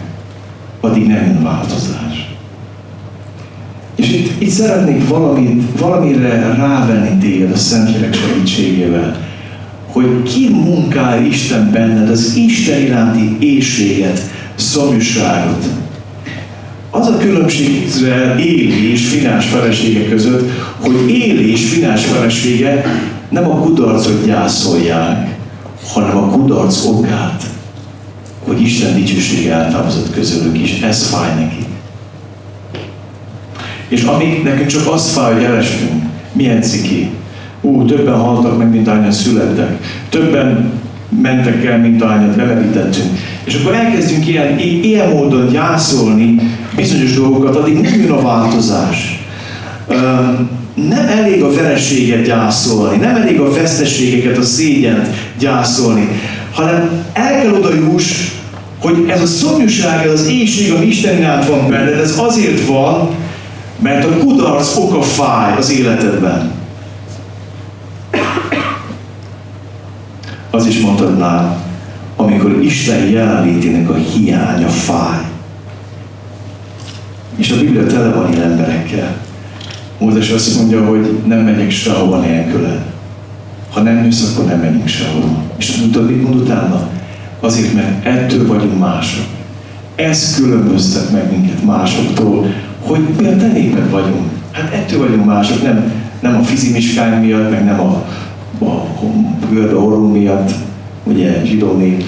addig 0.80 1.06
nem 1.06 1.26
jön 1.26 1.42
változás. 1.42 2.36
És 3.94 4.12
itt, 4.12 4.42
itt 4.42 4.50
szeretnék 4.50 5.08
valamit, 5.08 5.78
valamire 5.78 6.54
rávenni 6.56 7.18
téged 7.18 7.52
a 7.52 7.56
Szentlélek 7.56 8.14
segítségével 8.14 9.27
hogy 9.98 10.22
ki 10.22 10.48
munkál 10.48 11.24
Isten 11.24 11.70
benned 11.70 12.10
az 12.10 12.34
Isten 12.36 12.80
iránti 12.80 13.36
éjséget, 13.38 14.20
szomjúságot. 14.54 15.64
Az 16.90 17.06
a 17.06 17.16
különbség 17.16 17.82
Izrael 17.86 18.38
éli 18.38 18.90
és 18.90 19.08
finás 19.08 19.46
felesége 19.46 20.08
között, 20.08 20.50
hogy 20.78 21.10
éli 21.10 21.50
és 21.50 21.68
finás 21.68 22.04
felesége 22.04 22.84
nem 23.28 23.50
a 23.50 23.60
kudarcot 23.60 24.24
gyászolják, 24.26 25.36
hanem 25.92 26.16
a 26.16 26.28
kudarc 26.30 26.84
okát, 26.84 27.42
hogy 28.44 28.60
Isten 28.60 28.94
dicsőség 28.94 29.46
eltávozott 29.46 30.12
közülük 30.14 30.58
is. 30.58 30.80
Ez 30.80 31.06
fáj 31.06 31.34
neki. 31.34 31.66
És 33.88 34.02
amíg 34.02 34.42
nekünk 34.42 34.66
csak 34.66 34.92
az 34.92 35.10
fáj, 35.10 35.32
hogy 35.32 35.42
elestünk, 35.42 36.02
milyen 36.32 36.62
ciki, 36.62 37.10
Ú, 37.68 37.84
többen 37.84 38.14
haltak 38.14 38.58
meg, 38.58 38.70
mint 38.70 38.88
ányan 38.88 39.12
születtek. 39.12 39.76
Többen 40.08 40.70
mentek 41.22 41.64
el, 41.64 41.78
mint 41.78 42.02
ányat 42.02 42.36
levetítettünk. 42.36 43.18
És 43.44 43.54
akkor 43.54 43.74
elkezdünk 43.74 44.28
ilyen, 44.28 44.58
ilyen 44.58 45.08
módon 45.08 45.48
gyászolni 45.48 46.34
bizonyos 46.76 47.14
dolgokat, 47.14 47.56
addig 47.56 47.80
nem 47.80 48.00
jön 48.00 48.10
a 48.10 48.22
változás. 48.22 49.22
Nem 50.74 51.06
elég 51.18 51.42
a 51.42 51.52
vereséget 51.52 52.24
gyászolni, 52.24 52.96
nem 52.96 53.16
elég 53.16 53.40
a 53.40 53.52
veszteségeket, 53.52 54.38
a 54.38 54.42
szégyent 54.42 55.08
gyászolni, 55.38 56.08
hanem 56.52 56.90
el 57.12 57.40
kell 57.42 57.52
oda 57.52 57.74
juss, 57.74 58.28
hogy 58.78 59.04
ez 59.08 59.22
a 59.22 59.26
szomjúság, 59.26 60.06
ez 60.06 60.12
az 60.12 60.26
éjség, 60.26 60.72
ami 60.72 60.86
Isten 60.86 61.18
iránt 61.18 61.48
van 61.48 61.68
benned, 61.68 61.98
ez 61.98 62.18
azért 62.18 62.66
van, 62.66 63.08
mert 63.78 64.04
a 64.04 64.18
kudarc 64.18 64.76
oka 64.76 65.02
fáj 65.02 65.56
az 65.58 65.70
életedben. 65.70 66.57
Az 70.50 70.66
is 70.66 70.80
mondhatnám, 70.80 71.56
amikor 72.16 72.62
Isten 72.62 73.06
jelenlétének 73.06 73.90
a 73.90 73.94
hiánya 73.94 74.68
fáj. 74.68 75.20
És 77.36 77.50
a 77.50 77.56
Biblia 77.60 77.86
tele 77.86 78.14
van 78.14 78.32
ilyen 78.32 78.50
emberekkel. 78.50 79.16
Mózes 79.98 80.30
azt 80.30 80.56
mondja, 80.56 80.84
hogy 80.84 81.20
nem 81.26 81.38
megyek 81.38 81.70
sehova 81.70 82.20
nélküle. 82.20 82.82
Ha 83.72 83.80
nem 83.80 84.04
jössz, 84.04 84.32
akkor 84.32 84.44
nem 84.44 84.60
megyünk 84.60 84.88
sehova. 84.88 85.42
És 85.56 85.70
tudod, 85.70 86.10
mit 86.10 86.22
mond 86.22 86.40
utána? 86.40 86.88
Azért, 87.40 87.74
mert 87.74 88.06
ettől 88.06 88.46
vagyunk 88.46 88.78
mások. 88.78 89.24
Ez 89.94 90.34
különböztet 90.34 91.12
meg 91.12 91.30
minket 91.30 91.64
másoktól, 91.64 92.46
hogy 92.80 93.00
mi 93.18 93.26
a 93.26 93.36
te 93.36 93.46
néped 93.46 93.90
vagyunk. 93.90 94.30
Hát 94.50 94.72
ettől 94.72 94.98
vagyunk 94.98 95.24
mások, 95.24 95.62
nem, 95.62 95.92
nem 96.20 96.36
a 96.36 96.42
fizimiskány 96.42 97.20
miatt, 97.20 97.50
meg 97.50 97.64
nem 97.64 97.80
a 97.80 98.04
a 98.60 98.88
görbe 99.52 99.76
orrú 99.76 100.06
miatt, 100.06 100.50
ugye 101.04 101.42
zsidó 101.44 101.76
nép. 101.76 102.04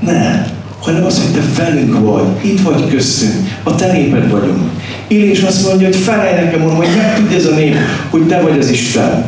Nem, 0.00 0.46
hanem 0.80 1.04
az, 1.04 1.22
hogy 1.22 1.32
te 1.32 1.62
velünk 1.62 1.98
vagy, 2.00 2.24
itt 2.42 2.60
vagy 2.60 2.88
köztünk, 2.88 3.34
a 3.62 3.74
te 3.74 3.92
néped 3.92 4.30
vagyunk. 4.30 4.70
Illés 5.06 5.42
azt 5.42 5.66
mondja, 5.66 5.86
hogy 5.86 5.96
felej 5.96 6.44
nekem, 6.44 6.60
mondom, 6.60 6.76
hogy 6.76 6.88
megtudja 6.96 7.36
ez 7.36 7.46
a 7.46 7.54
nép, 7.54 7.76
hogy 8.10 8.26
te 8.26 8.40
vagy 8.40 8.58
az 8.58 8.70
Isten. 8.70 9.24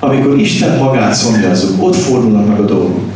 Amikor 0.00 0.38
Isten 0.38 0.78
magát 0.78 1.14
szomjazzuk, 1.14 1.82
ott 1.82 1.96
fordulnak 1.96 2.48
meg 2.48 2.60
a 2.60 2.64
dolgok. 2.64 3.08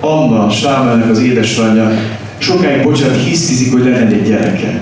Anna, 0.00 0.50
Sámelnek 0.50 1.10
az 1.10 1.18
édesanyja, 1.18 1.90
sokáig, 2.38 2.82
bocsánat, 2.82 3.24
hisztizik, 3.24 3.72
hogy 3.72 3.84
legyen 3.84 4.06
egy 4.06 4.22
gyereke. 4.22 4.80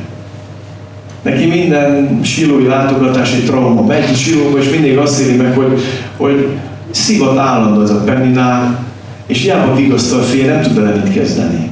Neki 1.22 1.46
minden 1.46 2.20
silói 2.22 2.66
látogatás 2.66 3.32
egy 3.32 3.44
trauma. 3.44 3.86
Megy 3.86 4.16
silóba, 4.16 4.58
és 4.58 4.70
mindig 4.70 4.96
azt 4.96 5.20
éli 5.20 5.36
meg, 5.36 5.54
hogy, 5.54 5.80
hogy 6.16 6.48
szivat 6.90 7.38
állandó 7.38 7.80
az 7.80 7.90
a 7.90 8.02
penninál, 8.04 8.84
és 9.26 9.42
hiába 9.42 9.74
vigasztal 9.74 10.22
fél, 10.22 10.46
nem 10.46 10.62
tud 10.62 10.74
vele 10.74 10.94
mit 10.94 11.12
kezdeni. 11.12 11.70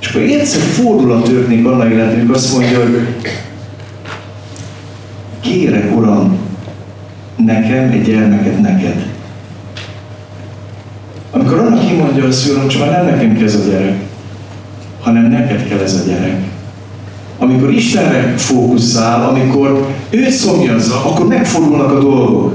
És 0.00 0.08
akkor 0.08 0.22
egyszer 0.22 0.60
fordulat 0.60 1.24
történik 1.24 1.66
annak 1.66 1.92
életünk, 1.92 2.34
azt 2.34 2.52
mondja, 2.52 2.78
hogy 2.78 3.06
kérek, 5.40 5.96
Uram, 5.96 6.38
nekem 7.36 7.90
egy 7.90 8.02
gyermeket 8.02 8.60
neked. 8.60 9.06
Amikor 11.30 11.58
annak 11.58 11.86
kimondja 11.86 12.24
a 12.24 12.32
szülőm, 12.32 12.68
csak 12.68 12.80
már 12.80 12.90
nem 12.90 13.14
nekem 13.14 13.36
kell 13.36 13.46
ez 13.46 13.54
a 13.54 13.70
gyerek, 13.70 13.96
hanem 15.00 15.22
neked 15.22 15.68
kell 15.68 15.78
ez 15.78 15.94
a 15.94 16.08
gyerek. 16.08 16.57
Amikor 17.38 17.72
Istenre 17.72 18.34
fókuszál, 18.36 19.28
amikor 19.28 19.86
őt 20.10 20.30
szomjazza, 20.30 21.04
akkor 21.04 21.26
megfordulnak 21.26 21.90
a 21.90 22.00
dolgok. 22.00 22.54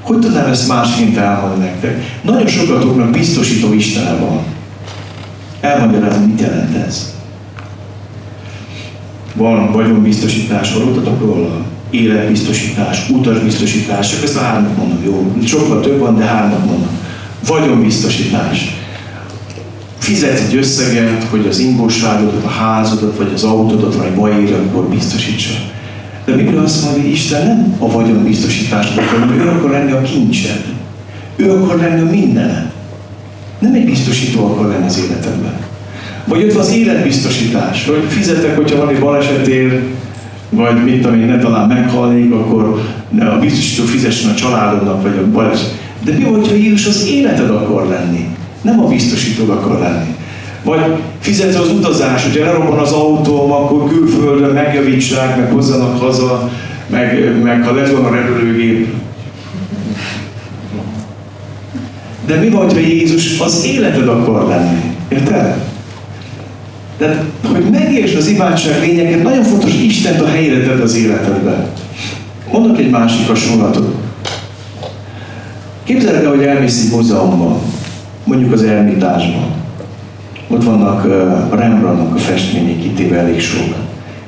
Hogy 0.00 0.18
tudnám 0.18 0.50
ezt 0.50 0.68
másként 0.68 1.16
elmondani 1.16 1.60
nektek? 1.60 2.18
Nagyon 2.22 2.46
sokatoknak 2.46 3.10
biztosító 3.10 3.72
Istene 3.72 4.14
van. 4.14 4.40
Elmagyarázom, 5.60 6.22
mit 6.22 6.40
jelent 6.40 6.76
ez. 6.86 7.14
Van 9.34 9.72
vagyonbiztosítás, 9.72 10.72
hallottatok 10.72 11.20
róla? 11.20 11.64
Életbiztosítás, 11.90 13.08
utasbiztosítás, 13.08 14.10
csak 14.10 14.22
ezt 14.22 14.36
a 14.36 14.40
hármat 14.40 14.76
mondom, 14.76 15.02
jó? 15.04 15.32
Sokkal 15.44 15.80
több 15.80 15.98
van, 15.98 16.18
de 16.18 16.24
hármat 16.24 16.64
mondom. 16.64 16.98
Vagyonbiztosítás. 17.46 18.76
Fizetsz 19.98 20.40
egy 20.48 20.56
összeget, 20.56 21.24
hogy 21.30 21.46
az 21.48 21.58
ingóságodat, 21.58 22.44
a 22.44 22.48
házadat, 22.48 23.16
vagy 23.16 23.30
az 23.34 23.44
autódat, 23.44 23.94
vagy 23.94 24.12
baj 24.12 24.40
ér, 24.40 24.54
akkor 24.54 24.88
biztosítsa. 24.88 25.52
De 26.24 26.34
Biblia 26.34 26.62
azt 26.62 26.84
mondja, 26.84 27.02
hogy 27.02 27.10
Isten 27.10 27.46
nem 27.46 27.74
a 27.78 27.90
vagyonbiztosítást 27.90 28.98
akar, 28.98 29.36
ő 29.36 29.48
akar 29.48 29.70
lenni 29.70 29.92
a 29.92 30.02
kincsed. 30.02 30.64
Ő 31.36 31.52
akar 31.52 31.76
lenni 31.76 32.00
a 32.00 32.10
mindened. 32.10 32.72
Nem 33.58 33.74
egy 33.74 33.84
biztosító 33.84 34.44
akar 34.44 34.66
lenni 34.66 34.86
az 34.86 34.98
életedben. 35.04 35.54
Vagy 36.24 36.42
ott 36.42 36.56
az 36.56 36.72
életbiztosítás, 36.72 37.86
hogy 37.86 38.04
fizetek, 38.08 38.56
hogyha 38.56 38.76
valami 38.76 38.98
balesetér, 38.98 39.82
vagy 40.50 40.84
mit 40.84 41.02
tudom 41.02 41.20
én, 41.20 41.26
ne 41.26 41.38
talán 41.38 41.68
meghalnék, 41.68 42.32
akkor 42.32 42.82
ne 43.10 43.28
a 43.28 43.38
biztosító 43.38 43.84
fizessen 43.84 44.30
a 44.30 44.34
családodnak, 44.34 45.02
vagy 45.02 45.16
a 45.18 45.30
baleset. 45.30 45.78
De 46.04 46.12
mi, 46.12 46.22
hogyha 46.22 46.54
Jézus 46.54 46.86
az 46.86 47.06
életed 47.06 47.50
akar 47.50 47.86
lenni? 47.86 48.36
Nem 48.62 48.80
a 48.80 48.86
biztosító 48.86 49.50
akar 49.50 49.78
lenni. 49.78 50.16
Vagy 50.62 50.80
fizetsz 51.20 51.58
az 51.58 51.68
utazás, 51.68 52.22
hogyha 52.22 52.44
lerobban 52.44 52.78
az 52.78 52.92
autóm, 52.92 53.52
akkor 53.52 53.88
külföldön 53.88 54.54
megjavítsák, 54.54 55.36
meg 55.36 55.50
hozzanak 55.50 56.00
haza, 56.00 56.50
meg, 56.86 57.42
meg 57.42 57.64
ha 57.64 57.74
lesz 57.74 57.90
a 57.90 58.10
repülőgép. 58.10 58.94
De 62.26 62.36
mi 62.36 62.48
van, 62.48 62.70
ha 62.70 62.78
Jézus 62.78 63.40
az 63.40 63.64
életed 63.64 64.08
akar 64.08 64.48
lenni? 64.48 64.80
Érted? 65.08 65.54
De 66.98 67.24
hogy 67.52 67.70
megértsd 67.70 68.16
az 68.16 68.26
imádság 68.26 68.80
lényeket, 68.80 69.22
nagyon 69.22 69.42
fontos, 69.42 69.70
hogy 69.70 69.84
Istent 69.84 70.20
a 70.20 70.26
helyre 70.26 70.66
tedd 70.66 70.80
az 70.80 70.96
életedbe. 70.96 71.68
Mondok 72.52 72.78
egy 72.78 72.90
másik 72.90 73.26
hasonlatot. 73.26 73.94
Képzeld 75.84 76.14
el, 76.14 76.30
hogy 76.30 76.42
elmész 76.42 76.84
egy 76.84 76.90
múzeumban, 76.90 77.60
mondjuk 78.28 78.52
az 78.52 78.62
Ermitásban. 78.62 79.46
Ott 80.48 80.64
vannak 80.64 81.04
a 81.50 81.56
Rembrandtnak 81.56 82.14
a 82.14 82.18
festmények, 82.18 82.80
kitéve 82.80 83.16
elég 83.16 83.40
sok. 83.40 83.74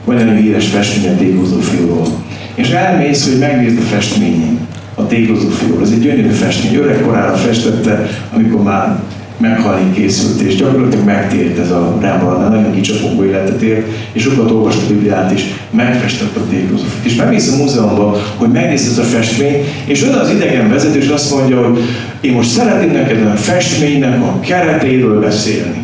Van 0.05 0.19
egy 0.19 0.41
híres 0.41 0.67
festmény 0.67 1.13
a 1.13 1.17
tékozó 1.17 1.59
fiúról. 1.59 2.07
És 2.55 2.71
elmész, 2.71 3.29
hogy 3.29 3.39
megnézd 3.39 3.79
a 3.79 3.95
festményét, 3.95 4.59
a 4.95 5.07
tékozó 5.07 5.49
fiúról. 5.49 5.83
Ez 5.83 5.91
egy 5.91 6.01
gyönyörű 6.01 6.29
festmény, 6.29 6.75
öregkorára 6.75 7.37
festette, 7.37 8.07
amikor 8.35 8.63
már 8.63 9.01
meghalni 9.41 9.93
készült, 9.93 10.41
és 10.41 10.55
gyakorlatilag 10.55 11.05
megtért 11.05 11.59
ez 11.59 11.71
a 11.71 11.99
Rembrandt, 12.01 12.49
nagyon 12.49 12.75
kicsapongó 12.75 13.25
életet 13.25 13.63
ért, 13.63 13.87
és 14.13 14.23
sokat 14.23 14.51
olvasott 14.51 14.83
a 14.83 14.93
Bibliát 14.93 15.33
is, 15.33 15.45
megfestett 15.71 16.37
a 16.37 16.41
tékozófit. 16.51 17.05
És 17.05 17.15
bemész 17.15 17.53
a 17.53 17.57
múzeumban, 17.57 18.15
hogy 18.37 18.49
megnézd 18.49 18.91
ez 18.91 18.99
a 18.99 19.03
festmény, 19.03 19.65
és 19.85 20.03
oda 20.03 20.21
az 20.21 20.31
idegen 20.31 20.69
vezető, 20.69 20.99
és 20.99 21.09
azt 21.09 21.35
mondja, 21.35 21.63
hogy 21.63 21.79
én 22.21 22.33
most 22.33 22.49
szeretném 22.49 22.93
neked 22.93 23.27
a 23.27 23.37
festménynek 23.37 24.23
a 24.23 24.41
keretéről 24.41 25.21
beszélni. 25.21 25.81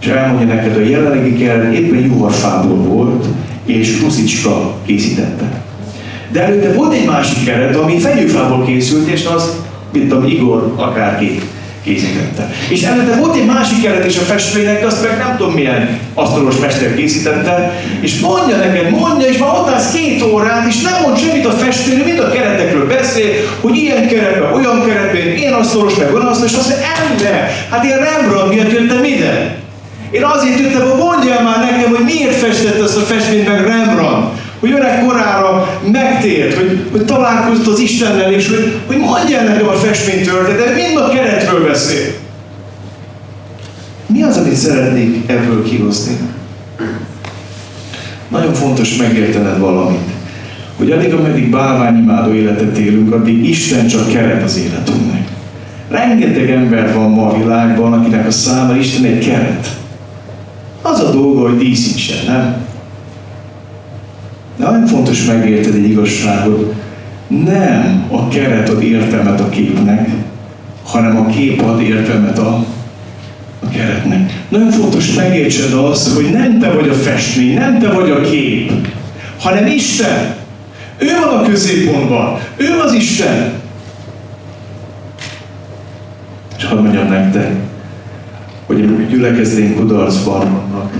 És 0.00 0.06
elmondja 0.06 0.54
neked, 0.54 0.76
a 0.76 0.80
jelenlegi 0.80 1.36
keret 1.36 1.74
éppen 1.74 1.98
juharfából 1.98 2.76
volt, 2.76 3.26
és 3.64 4.00
Ruszicska 4.00 4.74
készítette. 4.86 5.62
De 6.32 6.42
előtte 6.42 6.72
volt 6.72 6.92
egy 6.92 7.06
másik 7.06 7.44
keret, 7.44 7.76
ami 7.76 7.98
fenyőfából 7.98 8.64
készült, 8.64 9.08
és 9.08 9.26
az 9.26 9.56
mint 9.92 10.08
tudom, 10.08 10.24
Igor 10.24 10.72
akárki 10.76 11.40
készítette. 11.84 12.50
És 12.68 12.82
előtte 12.82 13.16
volt 13.16 13.36
egy 13.36 13.46
másik 13.46 13.82
keret 13.82 14.06
is 14.06 14.16
a 14.16 14.20
festménynek, 14.20 14.86
azt 14.86 15.02
meg 15.02 15.18
nem 15.18 15.36
tudom 15.36 15.52
milyen 15.52 15.98
asztalos 16.14 16.56
mester 16.56 16.94
készítette, 16.94 17.82
és 18.00 18.20
mondja 18.20 18.56
neked, 18.56 18.90
mondja, 18.90 19.26
és 19.26 19.38
már 19.38 19.50
ott 19.50 19.68
állsz 19.68 19.92
két 19.92 20.22
órát, 20.22 20.66
és 20.68 20.80
nem 20.80 21.02
mond 21.02 21.18
semmit 21.18 21.46
a 21.46 21.50
festményről, 21.50 22.06
mind 22.06 22.18
a 22.18 22.30
keretekről 22.30 22.86
beszél, 22.86 23.32
hogy 23.60 23.76
ilyen 23.76 24.08
keretben, 24.08 24.52
olyan 24.52 24.86
keretben, 24.86 25.36
ilyen 25.36 25.52
asztalos, 25.52 25.94
meg 25.94 26.14
olyan 26.14 26.26
asztalos, 26.26 26.52
és 26.52 26.58
azt 26.58 26.68
mondja, 26.68 26.86
ember, 27.08 27.50
hát 27.70 27.84
én 27.84 27.96
Rembrandt 27.96 28.54
miatt 28.54 28.72
jöttem 28.72 29.04
ide. 29.04 29.56
Én 30.10 30.24
azért 30.24 30.58
jöttem, 30.58 30.88
hogy 30.88 30.98
mondjál 30.98 31.42
már 31.42 31.60
nekem, 31.70 31.94
hogy 31.94 32.04
miért 32.04 32.34
festett 32.34 32.82
ezt 32.82 32.96
a 32.96 33.00
festményt 33.00 33.48
meg 33.48 33.66
Rembrandt 33.66 34.37
hogy 34.60 34.72
öreg 34.72 35.04
korára 35.04 35.80
megtért, 35.92 36.54
hogy, 36.54 36.88
hogy 36.90 37.04
találkozott 37.04 37.66
az 37.66 37.78
Istennel, 37.78 38.32
és 38.32 38.48
hogy, 38.48 38.72
hogy 38.86 38.96
mondja 38.96 39.42
nekem 39.42 39.68
a 39.68 39.72
festmény 39.72 40.24
de 40.24 40.74
mind 40.74 40.96
a 40.96 41.08
keretről 41.08 41.66
beszél. 41.66 42.12
Mi 44.06 44.22
az, 44.22 44.36
amit 44.36 44.54
szeretnék 44.54 45.30
ebből 45.30 45.62
kihozni? 45.62 46.16
Nagyon 48.28 48.54
fontos 48.54 48.96
megértened 48.96 49.58
valamit, 49.58 50.08
hogy 50.76 50.90
addig, 50.90 51.12
ameddig 51.12 51.50
bálványimádó 51.50 52.32
életet 52.32 52.78
élünk, 52.78 53.12
addig 53.12 53.48
Isten 53.48 53.86
csak 53.86 54.08
keret 54.12 54.42
az 54.42 54.56
életünknek. 54.56 55.28
Rengeteg 55.90 56.50
ember 56.50 56.94
van 56.94 57.10
ma 57.10 57.26
a 57.26 57.38
világban, 57.38 57.92
akinek 57.92 58.26
a 58.26 58.30
száma 58.30 58.76
Isten 58.76 59.04
egy 59.04 59.26
keret. 59.26 59.68
Az 60.82 61.00
a 61.00 61.10
dolga, 61.10 61.48
hogy 61.48 61.58
díszítsen, 61.58 62.26
nem? 62.26 62.67
Nagyon 64.58 64.86
fontos 64.86 65.24
megérted 65.24 65.74
egy 65.74 65.90
igazságot. 65.90 66.74
Nem 67.26 68.06
a 68.10 68.28
keret 68.28 68.68
ad 68.68 68.82
értelmet 68.82 69.40
a 69.40 69.48
képnek, 69.48 70.08
hanem 70.84 71.16
a 71.16 71.26
kép 71.26 71.62
ad 71.62 71.80
értelmet 71.80 72.38
a, 72.38 72.64
a 73.60 73.68
keretnek. 73.68 74.44
Nagyon 74.48 74.70
fontos 74.70 75.14
megértsed 75.14 75.72
azt, 75.72 76.14
hogy 76.14 76.30
nem 76.32 76.58
te 76.58 76.70
vagy 76.70 76.88
a 76.88 76.94
festmény, 76.94 77.54
nem 77.54 77.78
te 77.78 77.88
vagy 77.88 78.10
a 78.10 78.20
kép, 78.20 78.72
hanem 79.38 79.66
Isten. 79.66 80.36
Ő 80.98 81.06
van 81.24 81.38
a 81.38 81.48
középpontban. 81.48 82.38
Ő 82.56 82.66
az 82.84 82.92
Isten. 82.92 83.52
És 86.58 86.64
hadd 86.64 86.78
mondjam 86.78 87.08
nektek, 87.08 87.52
hogy 88.66 88.80
a 88.80 89.10
gyülekezénk 89.10 89.76
kudarcban 89.76 90.38
vannak, 90.38 90.92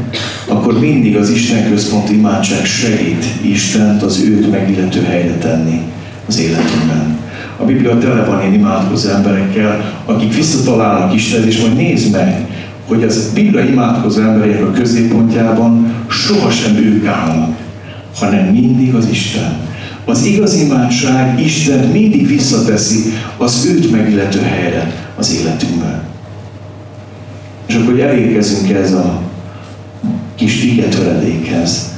akkor 0.48 0.78
mindig 0.78 1.16
az 1.16 1.30
Isten 1.30 1.70
központi 1.70 2.14
imádság 2.14 2.64
segít 2.64 3.24
Istent 3.42 4.02
az 4.02 4.20
őt 4.20 4.50
megillető 4.50 5.02
helyre 5.02 5.34
tenni 5.34 5.80
az 6.28 6.40
életünkben. 6.40 7.18
A 7.56 7.64
Biblia 7.64 7.98
tele 7.98 8.24
van 8.24 8.42
én 8.42 8.52
imádkozó 8.52 9.08
emberekkel, 9.08 10.00
akik 10.04 10.34
visszatalálnak 10.34 11.14
Istenhez, 11.14 11.46
és 11.46 11.60
majd 11.60 11.76
nézd 11.76 12.12
meg, 12.12 12.46
hogy 12.86 13.02
az 13.02 13.30
Biblia 13.34 13.64
imádkozó 13.64 14.20
emberek 14.20 14.62
a 14.62 14.70
középpontjában 14.70 15.94
sohasem 16.08 16.76
ők 16.76 17.06
állnak, 17.06 17.56
hanem 18.14 18.46
mindig 18.46 18.94
az 18.94 19.08
Isten. 19.10 19.56
Az 20.04 20.24
igaz 20.24 20.54
imádság 20.54 21.40
Isten 21.40 21.88
mindig 21.88 22.26
visszateszi 22.26 23.12
az 23.36 23.66
őt 23.66 23.90
megillető 23.90 24.40
helyre 24.40 24.92
az 25.16 25.34
életünkben. 25.40 26.02
És 27.66 27.74
akkor 27.74 28.00
elérkezünk 28.00 28.70
ez 28.70 28.92
a 28.92 29.27
kis 30.38 30.74
töredékhez. 30.90 31.96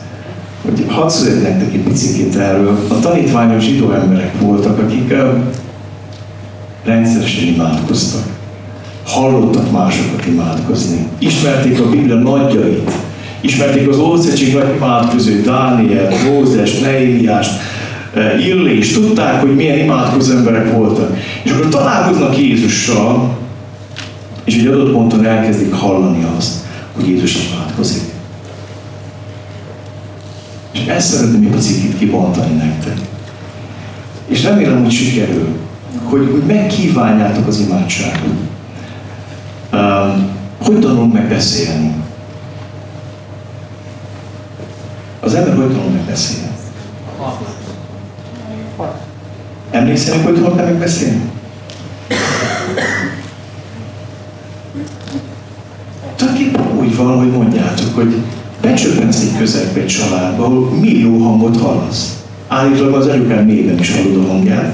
Hogy 0.62 0.84
hadd 0.88 1.08
szóljak 1.08 1.42
nektek 1.42 1.72
egy 1.72 1.82
picit 1.82 2.36
erről. 2.36 2.78
A 2.88 2.98
tanítványok 2.98 3.60
zsidó 3.60 3.92
emberek 3.92 4.40
voltak, 4.40 4.78
akik 4.78 5.14
rendszeresen 6.84 7.46
imádkoztak. 7.46 8.22
Hallottak 9.04 9.70
másokat 9.70 10.26
imádkozni. 10.26 11.06
Ismerték 11.18 11.80
a 11.80 11.88
Biblia 11.88 12.14
nagyjait. 12.14 12.90
Ismerték 13.40 13.88
az 13.88 13.98
Ószegység 13.98 14.54
nagy 14.54 14.74
imádkozó, 14.76 15.30
Dániel, 15.44 16.08
Mózes, 16.24 16.78
Neémiást, 16.78 17.60
illés, 18.46 18.92
tudták, 18.92 19.40
hogy 19.40 19.54
milyen 19.54 19.78
imádkozó 19.78 20.36
emberek 20.36 20.72
voltak. 20.72 21.16
És 21.42 21.50
akkor 21.50 21.68
találkoznak 21.68 22.38
Jézussal, 22.38 23.38
és 24.44 24.56
egy 24.56 24.66
adott 24.66 24.92
ponton 24.92 25.24
elkezdik 25.24 25.72
hallani 25.72 26.26
azt, 26.36 26.54
hogy 26.96 27.08
Jézus 27.08 27.36
imádkozik. 27.50 28.02
És 30.72 30.86
ezt 30.86 31.14
szeretném 31.14 31.42
egy 31.42 31.50
picit 31.50 31.98
kibontani 31.98 32.54
nektek. 32.54 32.98
És 34.26 34.42
remélem, 34.42 34.82
hogy 34.82 34.92
sikerül, 34.92 35.56
hogy, 36.04 36.28
hogy 36.30 36.42
megkívánjátok 36.46 37.46
az 37.46 37.60
imádságot. 37.60 38.34
Um, 39.72 40.28
hogy 40.62 40.78
tanulunk 40.78 41.12
meg 41.12 41.28
beszélni? 41.28 41.94
Az 45.20 45.34
ember 45.34 45.54
hogy 45.54 45.72
tanul 45.72 45.90
meg 45.90 46.02
beszélni? 46.02 46.48
Emlékszenek, 49.70 50.24
hogy 50.24 50.34
tanultál 50.34 50.64
meg 50.64 50.78
beszélni? 50.78 51.30
Tulajdonképpen 56.16 56.78
úgy 56.78 56.96
van, 56.96 57.18
hogy 57.18 57.30
mondjátok, 57.30 57.94
hogy 57.94 58.22
becsöppensz 58.60 59.20
egy 59.20 59.38
közegbe 59.38 59.80
egy 59.80 59.86
családba, 59.86 60.44
ahol 60.44 60.70
millió 60.80 61.18
hangot 61.18 61.60
hallasz. 61.60 62.18
Állítólag 62.48 62.94
az 62.94 63.06
anyukám 63.06 63.44
mélyben 63.44 63.78
is 63.78 63.94
hallod 63.94 64.24
a 64.24 64.28
hangját. 64.28 64.72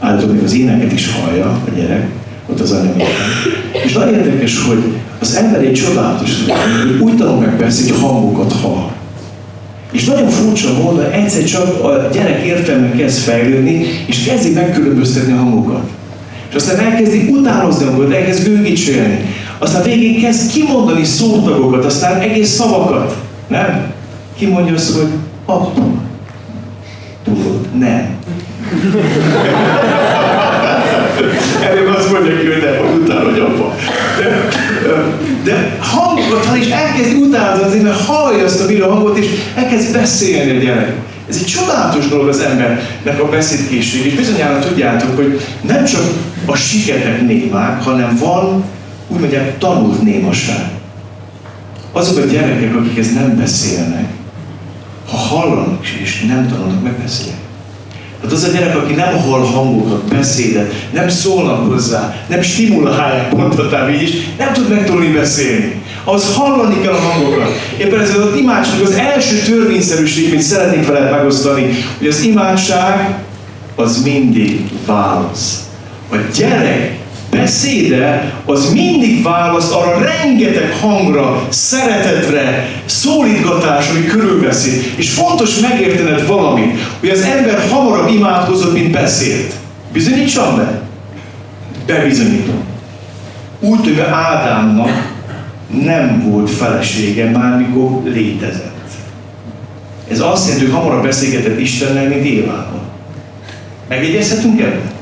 Állítólag 0.00 0.34
még 0.34 0.44
az 0.44 0.54
éneket 0.54 0.92
is 0.92 1.12
hallja 1.12 1.46
a 1.46 1.70
gyerek, 1.76 2.08
ott 2.46 2.60
az 2.60 2.72
anyamében. 2.72 3.06
És 3.84 3.92
nagyon 3.92 4.14
érdekes, 4.14 4.62
hogy 4.66 4.82
az 5.18 5.34
ember 5.34 5.60
egy 5.60 5.72
csodálatos, 5.72 6.30
hogy 6.46 7.00
úgy 7.00 7.16
tanul 7.16 7.40
meg 7.40 7.56
beszélni, 7.56 7.90
hogy 7.90 8.00
hangokat 8.00 8.52
hall. 8.52 8.90
És 9.92 10.04
nagyon 10.04 10.28
furcsa 10.28 10.72
módon 10.82 11.10
egyszer 11.10 11.44
csak 11.44 11.84
a 11.84 12.08
gyerek 12.12 12.44
értelme 12.44 12.90
kezd 12.90 13.18
fejlődni, 13.18 13.84
és 14.06 14.24
kezdi 14.24 14.50
megkülönböztetni 14.50 15.32
a 15.32 15.36
hangokat. 15.36 15.88
És 16.48 16.54
aztán 16.54 16.78
elkezdi 16.78 17.28
utánozni 17.30 17.84
hangokat, 17.84 18.12
elkezd 18.12 18.48
gőgicselni. 18.48 19.18
Aztán 19.64 19.82
végén 19.82 20.20
kezd 20.20 20.52
kimondani 20.52 21.04
szótagokat, 21.04 21.84
aztán 21.84 22.20
egész 22.20 22.50
szavakat. 22.50 23.16
Nem? 23.46 23.92
Ki 24.36 24.46
mondja 24.46 24.74
azt, 24.74 24.96
hogy 24.96 25.08
apa. 25.46 25.82
Tudod, 27.24 27.78
nem. 27.78 28.16
Előbb 31.70 31.94
azt 31.96 32.12
mondja 32.12 32.38
ki, 32.38 32.46
hogy 32.46 32.62
nem, 32.62 32.74
utána, 33.02 33.30
hogy 33.30 33.38
apa. 33.38 33.74
De, 34.18 34.48
de 35.44 35.76
hall, 35.80 36.18
és 36.60 36.68
elkezd 36.68 37.16
utánozni, 37.16 37.80
mert 37.80 38.06
hallja 38.06 38.44
azt 38.44 38.60
a 38.60 38.66
videó 38.66 38.88
hangot, 38.88 39.18
és 39.18 39.26
elkezd 39.54 39.92
beszélni 39.92 40.50
a 40.50 40.62
gyerek. 40.62 40.92
Ez 41.28 41.36
egy 41.36 41.46
csodálatos 41.46 42.08
dolog 42.08 42.28
az 42.28 42.40
embernek 42.40 43.22
a 43.22 43.28
beszédkészség, 43.28 44.06
és 44.06 44.14
bizonyára 44.14 44.58
tudjátok, 44.58 45.16
hogy 45.16 45.40
nem 45.60 45.84
csak 45.84 46.02
a 46.46 46.56
siketek 46.56 47.26
némák, 47.26 47.82
hanem 47.82 48.18
van, 48.20 48.64
úgy 49.08 49.20
mondják, 49.20 49.58
tanult 49.58 50.02
némaság. 50.02 50.70
Azok 51.92 52.24
a 52.24 52.26
gyerekek, 52.26 52.76
akik 52.76 52.98
ezt 52.98 53.14
nem 53.14 53.36
beszélnek, 53.36 54.08
ha 55.10 55.16
hallanak 55.16 55.86
és 55.86 56.24
nem 56.28 56.48
tanulnak 56.48 56.82
megbeszélni. 56.82 57.42
Tehát 58.20 58.38
az 58.38 58.44
a 58.44 58.52
gyerek, 58.52 58.76
aki 58.76 58.92
nem 58.92 59.18
hall 59.18 59.40
hangokat, 59.40 60.04
beszédet, 60.04 60.72
nem 60.92 61.08
szólnak 61.08 61.70
hozzá, 61.72 62.16
nem 62.28 62.42
stimulálják, 62.42 63.36
mondhatnám 63.36 63.88
így 63.88 64.02
is, 64.02 64.10
nem 64.38 64.52
tud 64.52 64.68
megtanulni 64.68 65.12
beszélni. 65.12 65.82
Az 66.04 66.34
hallani 66.34 66.80
kell 66.80 66.92
a 66.92 67.00
hangokat. 67.00 67.50
Éppen 67.78 68.00
ez 68.00 68.14
az 68.16 68.36
imádság 68.36 68.80
az 68.80 68.90
első 68.90 69.36
törvényszerűség, 69.36 70.30
amit 70.30 70.42
szeretnék 70.42 70.86
veled 70.86 71.10
megosztani, 71.10 71.70
hogy 71.98 72.06
az 72.06 72.22
imádság 72.22 73.18
az 73.74 74.02
mindig 74.02 74.60
válasz. 74.86 75.58
A 76.10 76.16
gyerek 76.36 76.98
beszéde 77.36 78.32
az 78.44 78.72
mindig 78.72 79.22
választ 79.22 79.72
arra 79.72 79.98
rengeteg 79.98 80.76
hangra, 80.80 81.46
szeretetre, 81.48 82.68
szólítgatás, 82.84 83.90
ami 83.90 84.04
körülveszi. 84.04 84.92
És 84.96 85.10
fontos 85.10 85.58
megértened 85.58 86.26
valamit, 86.26 86.78
hogy 87.00 87.08
az 87.08 87.20
ember 87.20 87.68
hamarabb 87.70 88.08
imádkozott, 88.08 88.72
mint 88.72 88.90
beszélt. 88.90 89.52
Bizonyítsam 89.92 90.56
be? 90.56 90.80
Bebizonyítom. 91.86 92.62
Úgy, 93.60 93.84
hogy 93.84 94.00
Ádámnak 94.00 95.12
nem 95.82 96.30
volt 96.30 96.50
felesége 96.50 97.30
már, 97.30 97.58
mikor 97.58 98.02
létezett. 98.04 98.72
Ez 100.10 100.20
azt 100.20 100.46
jelenti, 100.46 100.66
hogy 100.66 100.74
hamarabb 100.74 101.02
beszélgetett 101.02 101.60
Istennel, 101.60 102.08
mint 102.08 102.24
Évával. 102.24 102.82
Megjegyezhetünk 103.88 104.60
ebben? 104.60 104.93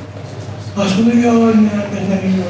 Azt 0.74 1.04
mondja, 1.04 1.32
hogy 1.32 1.54
nem, 1.54 1.85
nem, 1.92 2.04
nem 2.08 2.20
így 2.26 2.42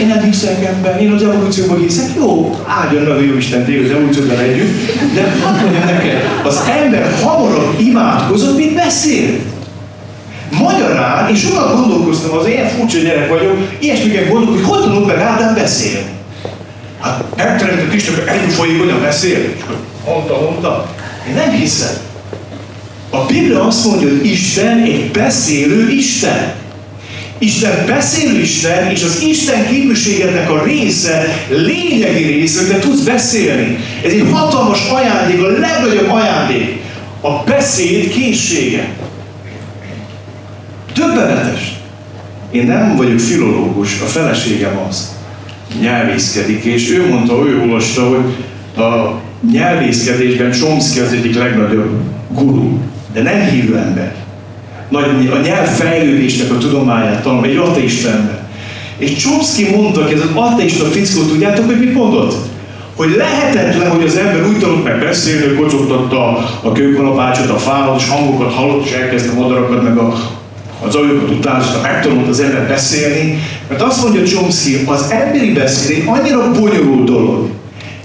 Én 0.00 0.06
nem 0.06 0.22
hiszek 0.22 0.64
ebben, 0.64 0.98
én 0.98 1.12
az 1.12 1.22
evolúcióban 1.22 1.78
hiszek. 1.78 2.10
Jó, 2.16 2.60
áldjon 2.66 3.02
meg 3.02 3.16
a 3.16 3.20
jó 3.20 3.36
Isten 3.36 3.64
téged 3.64 3.84
az 3.84 3.90
evolúcióban 3.90 4.38
együtt, 4.38 5.14
de 5.14 5.36
hadd 5.42 5.60
mondjam 5.60 5.84
neked, 5.84 6.22
az 6.44 6.60
ember 6.82 7.14
hamarabb 7.22 7.80
imádkozott, 7.80 8.56
mint 8.56 8.74
beszélt. 8.74 9.40
Magyarán, 10.50 11.30
és 11.30 11.40
sokat 11.40 11.74
gondolkoztam, 11.74 12.38
az 12.38 12.46
ilyen 12.46 12.68
furcsa 12.68 12.98
gyerek 12.98 13.28
vagyok, 13.28 13.56
ilyesmiket 13.78 14.28
gondolok, 14.28 14.64
hogy 14.64 14.76
hogy 14.76 14.84
tanult 14.84 15.06
meg 15.06 15.16
Ádám 15.16 15.54
beszélni. 15.54 16.10
Hát 17.00 17.24
megteremtett 17.36 17.94
Isten, 17.94 18.14
hogy 18.14 18.24
ennyi 18.26 18.50
folyékonyan 18.50 19.00
beszél, 19.00 19.38
és 19.38 19.60
mondta, 20.06 20.40
mondta. 20.40 20.92
Én 21.28 21.34
nem 21.34 21.50
hiszem. 21.50 21.94
A 23.10 23.24
Biblia 23.26 23.66
azt 23.66 23.84
mondja, 23.84 24.08
hogy 24.08 24.26
Isten 24.26 24.78
egy 24.78 25.10
beszélő 25.10 25.88
Isten. 25.90 26.59
Isten 27.42 27.86
beszélő 27.86 28.40
Isten, 28.40 28.90
és 28.90 29.02
az 29.02 29.22
Isten 29.22 29.66
képviségednek 29.66 30.50
a 30.50 30.64
része, 30.64 31.44
lényegi 31.48 32.24
része, 32.24 32.60
hogy 32.60 32.70
te 32.70 32.78
tudsz 32.78 33.00
beszélni. 33.00 33.78
Ez 34.04 34.12
egy 34.12 34.26
hatalmas 34.32 34.88
ajándék, 34.90 35.42
a 35.42 35.46
legnagyobb 35.46 36.10
ajándék. 36.10 36.80
A 37.20 37.42
beszéd 37.44 38.08
készsége. 38.08 38.88
Többenetes. 40.94 41.78
Én 42.50 42.66
nem 42.66 42.96
vagyok 42.96 43.18
filológus, 43.18 44.00
a 44.00 44.06
feleségem 44.06 44.78
az. 44.88 45.14
Nyelvészkedik, 45.80 46.64
és 46.64 46.90
ő 46.90 47.08
mondta, 47.08 47.44
ő 47.46 47.60
olvasta, 47.60 48.08
hogy 48.08 48.34
a 48.84 49.20
nyelvészkedésben 49.52 50.50
Chomsky 50.50 51.00
az 51.00 51.12
egyik 51.12 51.34
legnagyobb 51.34 52.02
guru, 52.28 52.78
de 53.12 53.22
nem 53.22 53.40
hívő 53.40 53.76
ember 53.76 54.19
nagy, 54.90 55.30
a 55.32 55.40
nyelvfejlődésnek 55.40 56.50
a 56.50 56.58
tudományát 56.58 57.22
tanul, 57.22 57.44
egy 57.44 57.56
ateista 57.56 58.08
ember. 58.08 58.48
És 58.98 59.16
Chomsky 59.16 59.76
mondta, 59.76 60.10
ez 60.10 60.20
az 60.20 60.30
ateista 60.34 60.84
fickó, 60.84 61.22
tudjátok, 61.22 61.66
hogy 61.66 61.78
mit 61.78 61.94
mondott? 61.94 62.34
Hogy 62.96 63.14
lehetetlen, 63.16 63.90
hogy 63.90 64.04
az 64.04 64.16
ember 64.16 64.46
úgy 64.46 64.58
tanult 64.58 64.84
meg 64.84 64.98
beszélni, 64.98 65.46
hogy 65.46 65.56
kocogtatta 65.56 66.48
a 66.62 66.72
kőkalapácsot 66.72 67.50
a 67.50 67.58
fálat, 67.58 68.00
és 68.00 68.08
hangokat 68.08 68.52
hallott, 68.52 68.84
és 68.84 68.92
elkezdte 68.92 69.32
madarakat, 69.32 69.82
meg 69.82 69.96
a, 69.96 70.14
az 70.86 70.94
ajokat 70.94 71.30
utánozta, 71.30 71.80
megtanult 71.82 72.28
az 72.28 72.40
ember 72.40 72.68
beszélni. 72.68 73.38
Mert 73.68 73.82
azt 73.82 74.02
mondja 74.02 74.22
Chomsky, 74.22 74.84
az 74.86 75.10
emberi 75.10 75.52
beszéd 75.52 75.96
egy 75.96 76.04
annyira 76.06 76.50
bonyolult 76.50 77.04
dolog. 77.04 77.48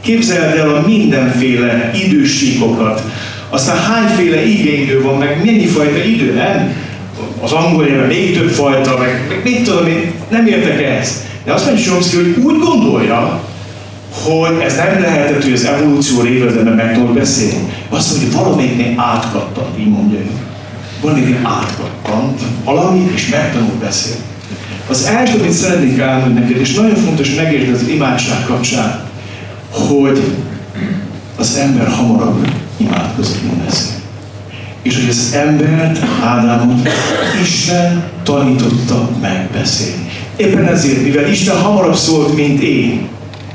Képzeld 0.02 0.58
el 0.58 0.69
a 0.69 0.84
mindenféle 0.88 1.91
idősíkokat, 2.06 3.02
aztán 3.49 3.77
hányféle 3.77 4.45
igényidő 4.45 5.01
van, 5.01 5.17
meg 5.17 5.41
mennyi 5.45 5.65
fajta 5.65 6.03
idő, 6.03 6.34
nem? 6.34 6.73
Az 7.41 7.51
angol 7.51 7.86
nyelven 7.86 8.08
még 8.08 8.38
több 8.38 8.49
fajta, 8.49 8.97
meg, 8.97 9.25
meg 9.29 9.41
mit 9.43 9.63
tudom 9.63 9.88
én, 9.88 10.12
nem 10.29 10.47
értek 10.47 10.81
ehhez. 10.81 11.23
De 11.45 11.53
azt 11.53 11.65
mondja 11.65 11.84
Chomsky, 11.84 12.15
hogy 12.15 12.43
úgy 12.43 12.60
gondolja, 12.60 13.41
hogy 14.23 14.62
ez 14.65 14.75
nem 14.75 15.01
lehetett, 15.01 15.43
hogy 15.43 15.53
az 15.53 15.65
evolúció 15.65 16.21
révezetben 16.21 16.73
meg 16.73 16.93
tudod 16.93 17.13
beszélni. 17.13 17.73
Azt 17.89 18.12
mondja, 18.12 18.27
hogy 18.27 18.45
valamelyiknél 18.45 18.93
átkattant, 18.97 19.79
így 19.79 19.89
mondja 19.89 20.19
ő. 20.19 20.29
Valamelyiknél 21.01 21.39
átkattant 21.43 22.41
valami, 22.63 23.12
és 23.13 23.29
megtanult 23.29 23.73
beszélni. 23.73 24.21
Az 24.89 25.06
első, 25.06 25.39
amit 25.39 25.52
szeretnék 25.52 26.00
elmondani 26.00 26.39
neked, 26.39 26.60
és 26.60 26.73
nagyon 26.73 26.96
fontos 26.96 27.35
megérteni 27.35 27.73
az 27.73 27.87
imádság 27.87 28.46
kapcsán, 28.46 29.04
hogy 29.69 30.21
az 31.37 31.56
ember 31.56 31.87
hamarabb 31.87 32.48
imádkozott, 32.78 33.42
mint 33.44 33.63
beszél. 33.63 33.94
És 34.82 34.96
hogy 34.96 35.10
az 35.10 35.34
embert, 35.34 36.00
Ádámot 36.23 36.90
Isten 37.42 38.04
tanította 38.23 39.10
megbeszélni. 39.21 40.10
Éppen 40.36 40.67
ezért, 40.67 41.04
mivel 41.04 41.30
Isten 41.30 41.62
hamarabb 41.62 41.96
szólt, 41.96 42.36
mint 42.36 42.62
én, 42.62 43.08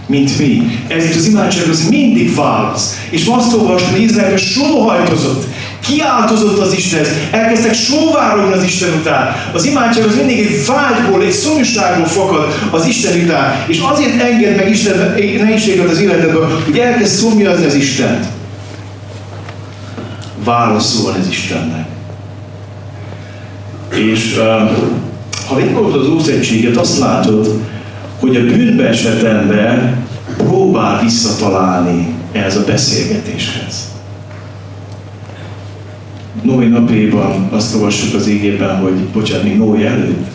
mint 0.06 0.38
mi. 0.38 0.78
Ezért 0.88 1.16
az 1.16 1.26
imádság 1.26 1.68
az 1.68 1.88
mindig 1.88 2.34
válasz. 2.34 2.98
És 3.10 3.26
azt 3.26 3.54
olvastam, 3.54 3.92
hogy 3.92 4.38
sóhajtozott, 4.38 5.46
kiáltozott 5.86 6.58
az 6.58 6.72
Istenhez, 6.72 7.08
elkezdtek 7.30 7.74
sóvárogni 7.74 8.52
az 8.52 8.62
Isten 8.62 8.88
után. 9.00 9.36
Az 9.52 9.64
imádság 9.64 10.04
az 10.04 10.16
mindig 10.16 10.38
egy 10.38 10.66
vágyból, 10.66 11.22
egy 11.22 11.32
szomjúságból 11.32 12.06
fakad 12.06 12.58
az 12.70 12.86
Isten 12.86 13.20
után, 13.24 13.64
és 13.66 13.78
azért 13.78 14.22
enged 14.22 14.56
meg 14.56 14.70
Isten 14.70 15.14
nehézséget 15.38 15.90
az 15.90 16.00
életedből, 16.00 16.62
hogy 16.64 16.78
elkezd 16.78 17.14
szomjazni 17.14 17.66
az 17.66 17.74
Istent 17.74 18.26
válaszol 20.50 21.14
ez 21.18 21.28
Istennek. 21.28 21.86
És 23.94 24.38
ha 25.48 25.56
végigolvasod 25.56 26.00
az 26.00 26.08
Ószegységet, 26.08 26.76
azt 26.76 26.98
látod, 26.98 27.60
hogy 28.20 28.36
a 28.36 28.40
bűnbe 28.40 28.88
esett 28.88 29.22
ember 29.22 29.96
próbál 30.36 31.02
visszatalálni 31.02 32.14
ehhez 32.32 32.56
a 32.56 32.64
beszélgetéshez. 32.64 33.88
Noé 36.42 36.66
napjában 36.66 37.48
azt 37.50 37.74
olvassuk 37.74 38.14
az 38.14 38.26
égében, 38.26 38.76
hogy 38.76 38.94
bocsánat, 38.94 39.44
még 39.44 39.56
Noé 39.56 39.86
előtt 39.86 40.26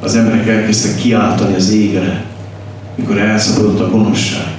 az 0.00 0.16
emberek 0.16 0.48
elkezdtek 0.48 0.96
kiáltani 0.96 1.54
az 1.54 1.70
égre, 1.70 2.24
mikor 2.94 3.18
elszabadult 3.18 3.80
a 3.80 3.90
gonoszság. 3.90 4.57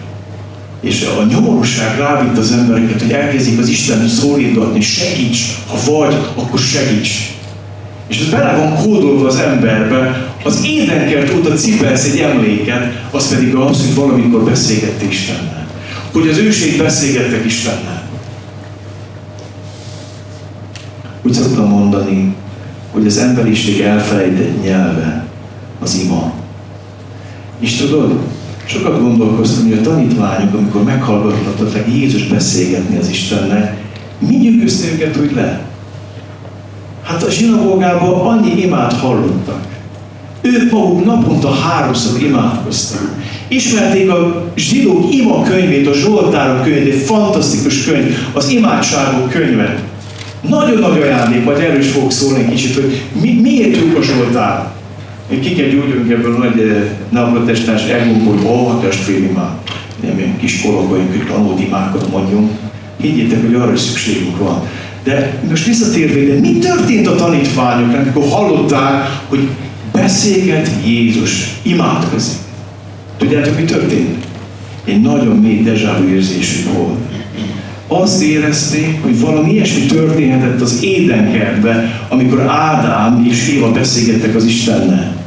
És 0.82 1.08
a 1.20 1.24
nyomorúság 1.24 1.98
rávitt 1.98 2.38
az 2.38 2.52
embereket, 2.52 3.02
hogy 3.02 3.12
elkezdik 3.12 3.60
az 3.60 3.68
Isten 3.68 4.08
szólítgatni, 4.08 4.82
segíts, 4.82 5.40
ha 5.68 5.92
vagy, 5.92 6.16
akkor 6.36 6.60
segíts. 6.60 7.10
És 8.08 8.20
ez 8.20 8.30
bele 8.30 8.56
van 8.56 8.76
kódolva 8.76 9.28
az 9.28 9.36
emberbe, 9.36 10.28
az 10.44 10.66
édenkert 10.66 11.34
óta 11.34 11.54
cipelsz 11.54 12.06
egy 12.06 12.20
emléket, 12.20 13.02
az 13.12 13.30
pedig 13.30 13.56
az, 13.56 13.86
hogy 13.86 13.96
valamikor 13.96 14.44
beszélgette 14.44 15.06
Istennel. 15.06 15.68
Hogy 16.12 16.28
az 16.28 16.38
őség 16.38 16.78
beszélgettek 16.78 17.46
Istennel. 17.46 18.08
Úgy 21.22 21.34
szoktam 21.34 21.68
mondani, 21.68 22.36
hogy 22.92 23.06
az 23.06 23.18
emberiség 23.18 23.82
elfelejtett 23.82 24.64
nyelve 24.64 25.26
az 25.80 26.00
ima. 26.04 26.34
És 27.60 27.76
tudod, 27.76 28.20
sokat 28.70 29.02
gondolkoztam, 29.02 29.68
hogy 29.68 29.78
a 29.78 29.82
tanítványok, 29.82 30.54
amikor 30.54 30.84
meghallgathatották 30.84 31.88
Jézus 31.88 32.28
beszélgetni 32.28 32.98
az 32.98 33.10
Istennel, 33.10 33.78
mi 34.28 34.36
nyűgözte 34.36 34.88
őket 34.92 35.18
úgy 35.18 35.32
le? 35.36 35.62
Hát 37.04 37.24
a 37.24 37.30
zsinagógában 37.30 38.28
annyi 38.28 38.62
imát 38.62 38.94
hallottak. 38.94 39.66
Ők 40.42 40.72
maguk 40.72 41.06
naponta 41.06 41.52
háromszor 41.52 42.22
imádkoztak. 42.22 43.16
Ismerték 43.48 44.12
a 44.12 44.46
zsidók 44.56 45.14
ima 45.14 45.44
könyvét, 45.44 45.88
a 45.88 45.94
Zsoltárok 45.94 46.64
könyvét, 46.64 46.94
egy 46.94 47.02
fantasztikus 47.02 47.86
könyv, 47.86 48.18
az 48.34 48.50
imádságok 48.50 49.30
könyve. 49.30 49.84
Nagyon 50.42 50.80
nagy 50.80 51.02
ajándék, 51.02 51.44
majd 51.44 51.60
erről 51.60 51.80
is 51.80 51.90
fogok 51.90 52.12
szólni 52.12 52.44
egy 52.44 52.50
kicsit, 52.50 52.74
hogy 52.74 53.02
mi, 53.22 53.40
miért 53.42 53.78
jók 53.78 53.98
a 53.98 54.02
Zsoltár. 54.02 54.68
Ki 55.30 55.54
kell 55.54 55.68
gyógyulni 55.68 56.14
ebből 56.14 56.36
a 56.36 56.38
nagy 56.38 56.60
eh, 56.60 56.90
neoprotestáns 57.10 57.84
elgumból, 57.84 58.36
hogy 58.36 58.46
ó, 58.46 58.68
a 58.68 58.80
testvérimák, 58.80 59.52
nem 60.02 60.18
ilyen 60.18 60.38
kis 60.38 60.62
korogaink, 60.62 61.10
hogy 61.10 61.28
tanult 61.28 61.60
imákat 61.60 62.12
mondjunk. 62.12 62.52
Higgyétek, 63.02 63.46
hogy 63.46 63.54
arra 63.54 63.74
is 63.74 63.80
szükségünk 63.80 64.38
van. 64.38 64.62
De 65.04 65.40
most 65.50 65.66
visszatérve, 65.66 66.34
de 66.34 66.40
mi 66.40 66.58
történt 66.58 67.08
a 67.08 67.16
tanítványoknak, 67.16 68.02
amikor 68.02 68.30
hallották, 68.30 69.22
hogy 69.28 69.48
beszélget 69.92 70.70
Jézus, 70.86 71.60
imádkozik. 71.62 72.38
Tudjátok, 73.18 73.58
mi 73.58 73.64
történt? 73.64 74.26
Egy 74.86 75.02
nagyon 75.02 75.36
mély 75.36 75.62
dejavű 75.62 76.14
érzésük 76.14 76.74
volt. 76.74 76.98
Azt 77.88 78.22
érezték, 78.22 79.02
hogy 79.02 79.20
valami 79.20 79.52
ilyesmi 79.52 79.86
történhetett 79.86 80.62
az 80.62 80.84
édenkertben, 80.84 81.94
amikor 82.10 82.40
Ádám 82.42 83.26
és 83.30 83.48
Éva 83.48 83.72
beszélgettek 83.72 84.36
az 84.36 84.46
Istennel. 84.46 85.19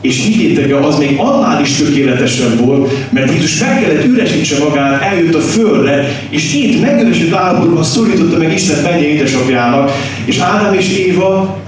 És 0.00 0.24
higgyétek 0.24 0.70
el, 0.70 0.82
az 0.82 0.98
még 0.98 1.18
annál 1.18 1.62
is 1.62 1.76
tökéletesebb 1.76 2.58
volt, 2.58 2.92
mert 3.10 3.32
Jézus 3.32 3.58
meg 3.58 3.80
kellett 3.80 4.04
üresítse 4.04 4.58
magát, 4.58 5.02
eljött 5.02 5.34
a 5.34 5.40
földre, 5.40 6.22
és 6.30 6.54
itt 6.54 6.80
megüresült 6.80 7.34
állapotban 7.34 7.84
szorította 7.84 8.38
meg 8.38 8.52
Isten 8.52 8.82
menje 8.82 9.08
édesapjának, 9.08 9.90
és 10.24 10.38
Ádám 10.38 10.74
és 10.74 10.88
Éva 10.88 11.58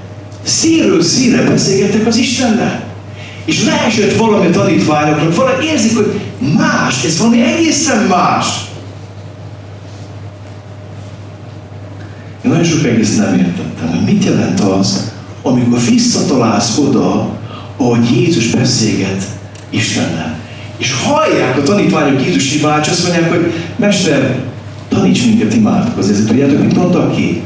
színről 0.42 1.02
színre 1.02 1.42
beszélgettek 1.42 2.06
az 2.06 2.16
Istennel. 2.16 2.82
És 3.44 3.64
leesett 3.64 4.16
valami 4.16 4.46
a 4.46 4.50
tanítványoknak, 4.50 5.34
valami 5.34 5.64
érzik, 5.64 5.96
hogy 5.96 6.20
más, 6.56 7.04
ez 7.04 7.18
valami 7.18 7.42
egészen 7.42 8.06
más. 8.06 8.46
Én 12.44 12.50
nagyon 12.50 12.64
sok 12.64 12.86
egész 12.86 13.16
nem 13.16 13.34
értettem, 13.34 13.88
hogy 13.88 14.14
mit 14.14 14.24
jelent 14.24 14.60
az, 14.60 15.12
amikor 15.42 15.78
visszatalálsz 15.88 16.78
oda, 16.78 17.39
ahogy 17.80 18.16
Jézus 18.16 18.46
beszélget 18.46 19.24
Istennel. 19.70 20.38
És 20.76 20.92
hallják 21.04 21.56
a 21.58 21.62
tanítványok 21.62 22.24
Jézus 22.24 22.54
imádsz, 22.54 22.88
azt 22.88 23.02
mondják, 23.02 23.30
hogy 23.30 23.52
Mester, 23.76 24.38
taníts 24.88 25.24
minket 25.24 25.54
imádkozni. 25.54 26.12
Ezért 26.12 26.28
tudjátok, 26.28 26.62
mit 26.62 26.76
mondtak 26.76 27.16
ki? 27.16 27.42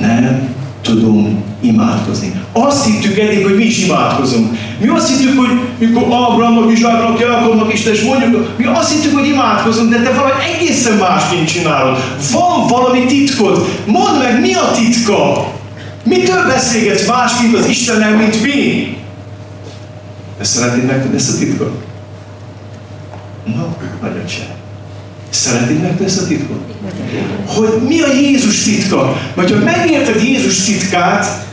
Nem 0.00 0.54
tudunk 0.82 1.38
imádkozni. 1.60 2.32
Azt 2.52 2.84
hittük 2.84 3.18
eddig, 3.18 3.44
hogy 3.44 3.56
mi 3.56 3.64
is 3.64 3.84
imádkozunk. 3.84 4.56
Mi 4.80 4.88
azt 4.88 5.08
hittük, 5.08 5.38
hogy 5.38 5.60
mikor 5.78 6.02
Abrahamnak, 6.02 6.72
Izsáknak, 6.72 7.20
Jákobnak 7.20 7.72
is, 7.72 7.84
és 7.84 8.02
mondjuk, 8.02 8.56
mi 8.56 8.64
azt 8.64 8.92
hittük, 8.92 9.18
hogy 9.18 9.26
imádkozunk, 9.26 9.90
de 9.90 10.02
te 10.02 10.10
valami 10.10 10.32
egészen 10.54 10.96
másként 10.96 11.48
csinálod. 11.48 11.96
Van 12.32 12.66
valami 12.68 13.04
titkod. 13.04 13.68
Mondd 13.86 14.18
meg, 14.18 14.40
mi 14.40 14.54
a 14.54 14.70
titka? 14.76 15.52
Mitől 16.04 16.46
beszélgetsz 16.46 17.06
másként 17.06 17.54
az 17.54 17.68
Istennel, 17.68 18.16
mint 18.16 18.42
mi? 18.42 18.96
De 20.38 20.44
szeretnéd 20.44 20.86
megtudni 20.86 21.16
ezt 21.16 21.34
a 21.34 21.38
titkot? 21.38 21.84
No, 23.44 23.66
nagyon 24.02 24.26
sem. 24.26 24.46
Szeretnéd 25.30 25.80
megtudni 25.80 26.04
ezt 26.04 26.20
a 26.20 26.26
titkot? 26.26 26.60
Hogy 27.46 27.82
mi 27.88 28.00
a 28.00 28.12
Jézus 28.12 28.62
titka? 28.62 29.16
Vagy 29.34 29.50
ha 29.50 29.58
megérted 29.58 30.22
Jézus 30.22 30.64
titkát, 30.64 31.46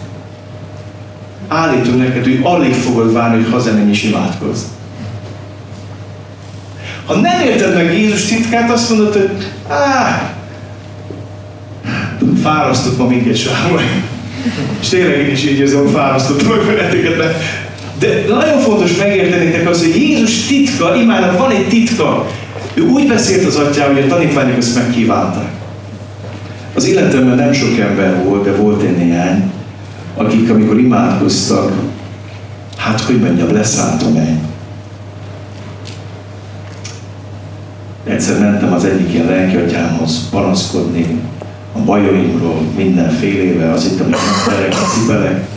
állítom 1.47 1.97
neked, 1.97 2.23
hogy 2.23 2.39
alig 2.43 2.73
fogod 2.73 3.13
várni, 3.13 3.43
hogy 3.43 3.51
hazamenj 3.51 3.89
és 3.89 4.03
imádkozz. 4.03 4.61
Ha 7.05 7.15
nem 7.15 7.41
érted 7.41 7.73
meg 7.73 7.93
Jézus 7.93 8.25
titkát, 8.25 8.71
azt 8.71 8.89
mondod, 8.89 9.13
hogy 9.13 9.29
áh, 9.67 10.33
fárasztott 12.41 12.97
ma 12.97 13.07
minket 13.07 13.37
Sámuel. 13.37 13.83
És 14.79 14.87
tényleg 14.87 15.19
én 15.19 15.31
is 15.31 15.43
így 15.43 15.59
érzem, 15.59 15.87
fárasztottam 15.87 16.65
benneteket, 16.65 17.17
de, 17.17 17.35
de 17.99 18.25
nagyon 18.27 18.59
fontos 18.59 18.97
megértenétek 18.97 19.69
az, 19.69 19.79
hogy 19.79 19.95
Jézus 19.95 20.45
titka, 20.45 20.95
imának 20.95 21.37
van 21.37 21.51
egy 21.51 21.67
titka. 21.67 22.27
Ő 22.73 22.81
úgy 22.81 23.07
beszélt 23.07 23.45
az 23.45 23.55
atyával, 23.55 23.93
hogy 23.93 24.03
a 24.03 24.07
tanítványok 24.07 24.57
ezt 24.57 24.75
megkívánták. 24.75 25.49
Az 26.73 26.87
életemben 26.87 27.37
nem 27.37 27.53
sok 27.53 27.77
ember 27.77 28.23
volt, 28.23 28.43
de 28.43 28.51
volt 28.51 28.81
egy 28.81 28.97
néhány, 28.97 29.51
akik 30.15 30.49
amikor 30.49 30.79
imádkoztak, 30.79 31.71
hát 32.77 32.99
hogy 32.99 33.19
mondjam, 33.19 33.53
leszálltam 33.53 34.15
el. 34.15 34.39
Egyszer 38.07 38.39
mentem 38.39 38.73
az 38.73 38.85
egyik 38.85 39.13
ilyen 39.13 39.25
lelkiatyámhoz 39.25 40.29
panaszkodni 40.29 41.19
a 41.73 41.79
bajaimról 41.79 42.61
mindenfélevel, 42.77 43.73
az 43.73 43.85
itt, 43.85 43.99
amit 43.99 44.17
terek, 44.47 44.73
cipelek. 44.73 45.54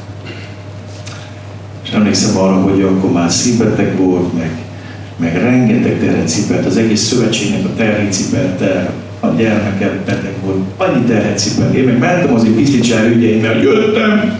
És 1.88 1.94
emlékszem 1.94 2.36
arra, 2.36 2.62
hogy 2.62 2.82
akkor 2.82 3.12
már 3.12 3.30
szívbetek 3.30 3.98
volt, 3.98 4.38
meg, 4.38 4.50
meg 5.16 5.36
rengeteg 5.36 5.98
terhet 6.00 6.28
cipelt, 6.28 6.66
az 6.66 6.76
egész 6.76 7.00
szövetségnek 7.00 7.64
a 7.64 7.74
terhet 7.76 8.12
cipelte, 8.12 8.92
a 9.20 9.26
gyermeket 9.26 10.04
beteg 10.04 10.32
volt, 10.44 10.58
annyi 10.76 11.04
terhet 11.04 11.38
cipelt. 11.38 11.74
Én 11.74 11.84
meg 11.84 11.98
mentem 11.98 12.34
az 12.34 12.44
egy 12.44 12.50
piszlicsár 12.50 13.06
ügyeimmel, 13.06 13.56
jöttem, 13.62 14.38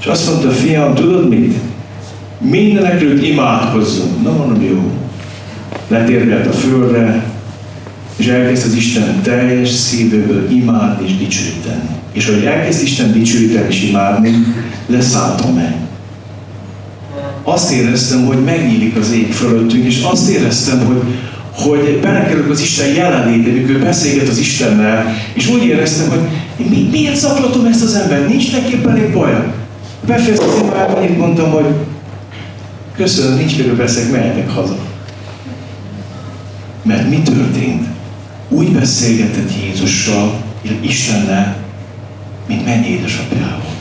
és 0.00 0.06
azt 0.06 0.30
mondta, 0.30 0.50
fiam, 0.50 0.94
tudod 0.94 1.28
mit? 1.28 1.54
Mindenekről 2.38 3.22
imádkozzunk. 3.24 4.22
Na 4.22 4.32
mondom, 4.32 4.62
jó. 4.62 4.90
Letérgelt 5.88 6.46
a 6.46 6.52
földre, 6.52 7.24
és 8.16 8.26
elkezd 8.26 8.66
az 8.66 8.74
Isten 8.74 9.20
teljes 9.22 9.68
szívéből 9.68 10.50
imádni 10.50 11.06
és 11.06 11.16
dicsőíteni. 11.16 11.88
És 12.12 12.28
ahogy 12.28 12.44
elkezd 12.44 12.82
Isten 12.82 13.12
dicsőíteni 13.12 13.66
és 13.68 13.82
imádni, 13.82 14.32
leszálltam 14.86 15.54
meg. 15.54 15.85
Azt 17.48 17.72
éreztem, 17.72 18.24
hogy 18.24 18.44
megnyílik 18.44 18.96
az 18.96 19.12
ég 19.12 19.32
fölöttünk, 19.32 19.84
és 19.84 20.02
azt 20.02 20.28
éreztem, 20.28 20.86
hogy, 20.86 21.02
hogy 21.52 21.98
belekerülök 22.02 22.50
az 22.50 22.60
Isten 22.60 22.94
jelenléte, 22.94 23.50
mikor 23.50 23.80
beszélget 23.80 24.28
az 24.28 24.38
Istennel, 24.38 25.14
és 25.34 25.48
úgy 25.48 25.64
éreztem, 25.64 26.08
hogy 26.08 26.20
mi, 26.68 26.88
miért 26.90 27.16
zaklatom 27.16 27.64
ezt 27.64 27.82
az 27.82 27.94
embert, 27.94 28.28
nincs 28.28 28.52
neki 28.52 28.80
elég 28.88 29.12
baja. 29.12 29.54
Befejeztem 30.06 30.48
az 30.48 30.60
imádban, 30.62 31.16
mondtam, 31.18 31.50
hogy 31.50 31.66
köszönöm, 32.96 33.36
nincs 33.36 33.56
miről 33.56 33.76
beszélek, 33.76 34.10
mehetek 34.10 34.50
haza. 34.50 34.76
Mert 36.82 37.08
mi 37.08 37.22
történt? 37.22 37.86
Úgy 38.48 38.68
beszélgetett 38.68 39.50
Jézussal, 39.62 40.42
Istennel, 40.80 41.56
mint 42.46 42.64
mennyi 42.64 42.86
édesapjával. 42.86 43.75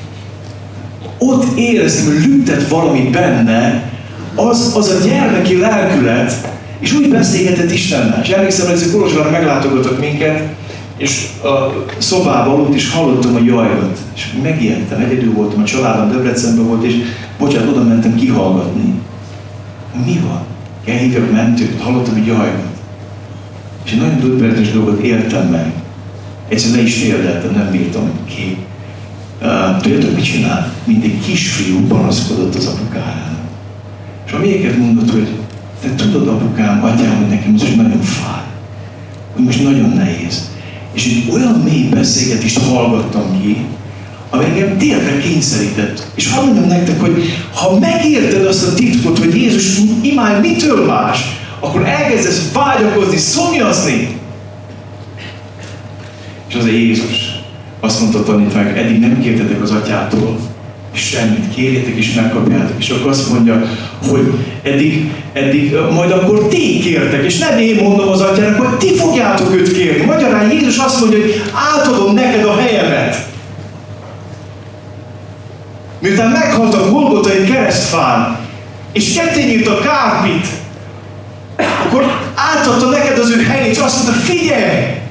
Ott 1.26 1.57
éreztem, 1.57 2.05
hogy 2.05 2.26
lüttet 2.26 2.67
valami 2.67 3.09
benne, 3.11 3.89
az, 4.36 4.73
az 4.76 4.89
a 4.89 5.07
gyermeki 5.07 5.59
lelkület, 5.59 6.47
és 6.80 6.93
úgy 6.93 7.09
beszélgetett 7.09 7.71
Istennel. 7.71 8.21
És 8.23 8.30
emlékszem, 8.30 8.65
hogy 8.65 8.76
ezek 8.76 8.91
Kolozsvárra 8.91 9.32
meglátogatott 9.32 9.99
minket, 9.99 10.41
és 10.97 11.28
a 11.43 11.73
szobában 11.97 12.53
aludt, 12.53 12.76
és 12.76 12.91
hallottam 12.91 13.36
a 13.36 13.43
jajat. 13.45 13.97
És 14.15 14.28
megijedtem, 14.43 14.99
egyedül 14.99 15.34
voltam, 15.34 15.61
a 15.61 15.65
családom 15.65 16.11
Debrecenben 16.11 16.67
volt, 16.67 16.84
és 16.84 16.95
bocsánat, 17.39 17.69
oda 17.69 17.84
mentem 17.84 18.15
kihallgatni. 18.15 18.93
Mi 20.05 20.19
van? 20.28 20.43
Elhívjak 20.86 21.32
mentőt, 21.32 21.82
hallottam 21.82 22.15
egy 22.15 22.26
jajat. 22.26 22.63
És 23.86 23.91
egy 23.91 23.99
nagyon 23.99 24.19
döbbenetes 24.19 24.71
dolgot 24.71 25.01
éltem 25.01 25.47
meg. 25.47 25.73
Egyszerűen 26.47 26.78
le 26.78 26.84
is 26.84 26.99
térdeltem, 26.99 27.51
nem 27.51 27.71
bírtam 27.71 28.09
ki. 28.26 28.57
Tudjátok, 29.82 30.16
mit 30.16 30.24
csinál? 30.24 30.74
Mint 30.84 31.04
egy 31.04 31.20
kisfiú 31.26 31.88
panaszkodott 31.88 32.56
az 32.56 32.66
apukájának. 32.66 33.40
És 34.26 34.32
a 34.32 34.40
végeket 34.40 34.78
mondott, 34.78 35.12
hogy 35.12 35.28
te 35.82 35.96
tudod, 35.96 36.28
apukám, 36.28 36.84
atyám, 36.84 37.16
hogy 37.18 37.28
nekem 37.28 37.52
most 37.52 37.76
nagyon 37.76 38.02
fáj. 38.02 38.44
Hogy 39.34 39.44
most 39.44 39.64
nagyon 39.64 39.90
nehéz. 39.90 40.50
És 40.94 41.06
egy 41.06 41.34
olyan 41.34 41.62
mély 41.64 41.90
beszélgetést 41.90 42.60
hallgattam 42.60 43.42
ki, 43.42 43.58
ami 44.30 44.44
engem 44.46 44.78
tényleg 44.78 45.22
kényszerített. 45.22 46.08
És 46.16 46.32
hadd 46.32 46.46
mondjam 46.46 46.68
nektek, 46.68 47.00
hogy 47.00 47.24
ha 47.54 47.80
megérted 47.80 48.46
azt 48.46 48.68
a 48.68 48.74
titkot, 48.74 49.20
hogy 49.20 49.36
Jézus 49.36 49.78
imád 50.02 50.42
mitől 50.42 50.86
más, 50.86 51.20
akkor 51.60 51.86
elkezdesz 51.88 52.52
vágyakozni, 52.54 53.18
szomjazni. 53.18 54.20
És 56.48 56.56
az 56.56 56.64
a 56.64 56.68
Jézus 56.68 57.24
azt 57.86 58.02
mondta 58.02 58.34
a 58.34 58.60
eddig 58.76 59.00
nem 59.00 59.22
kértetek 59.22 59.62
az 59.62 59.72
atyától, 59.72 60.38
semmit, 60.92 61.54
kérjetek 61.56 61.96
és 61.96 62.14
megkapjátok. 62.14 62.76
És 62.78 62.90
akkor 62.90 63.10
azt 63.10 63.30
mondja, 63.34 63.62
hogy 64.10 64.34
eddig, 64.64 65.12
eddig 65.34 65.76
majd 65.94 66.12
akkor 66.12 66.48
ti 66.48 66.80
kértek, 66.80 67.24
és 67.24 67.38
nem 67.38 67.58
én 67.58 67.84
mondom 67.84 68.10
az 68.10 68.22
atyának, 68.22 68.62
hogy 68.62 68.78
ti 68.78 68.96
fogjátok 68.96 69.56
őt 69.56 69.74
kérni. 69.74 70.06
Magyarán 70.06 70.52
Jézus 70.52 70.78
azt 70.78 71.00
mondja, 71.00 71.20
hogy 71.20 71.42
átadom 71.54 72.14
neked 72.14 72.46
a 72.46 72.56
helyemet. 72.56 73.28
Miután 76.00 76.30
meghalt 76.30 76.74
a 76.74 76.90
Golgotai 76.90 77.44
keresztfán, 77.44 78.38
és 78.92 79.14
ketté 79.14 79.64
a 79.64 79.80
kárpit, 79.80 80.48
akkor 81.86 82.04
átadta 82.36 82.90
neked 82.90 83.18
az 83.18 83.30
ő 83.30 83.44
helyét, 83.44 83.72
és 83.72 83.78
azt 83.78 84.04
mondta, 84.04 84.22
figyelj! 84.22 85.04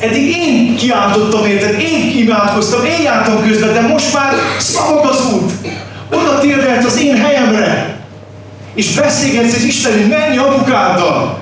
Eddig 0.00 0.36
én 0.36 0.76
kiáltottam 0.76 1.46
érted, 1.46 1.80
én 1.80 2.18
imádkoztam, 2.18 2.84
én 2.84 3.02
jártam 3.02 3.42
közben, 3.46 3.72
de 3.72 3.80
most 3.80 4.14
már 4.14 4.32
szabad 4.58 5.04
az 5.04 5.32
út. 5.32 5.52
Oda 6.10 6.38
térdelt 6.38 6.84
az 6.84 7.00
én 7.00 7.16
helyemre. 7.16 7.96
És 8.74 8.94
beszélgetsz 8.94 9.54
az 9.54 9.64
Isten, 9.64 9.92
hogy 9.92 10.08
menj 10.08 10.36
apukáddal. 10.36 11.38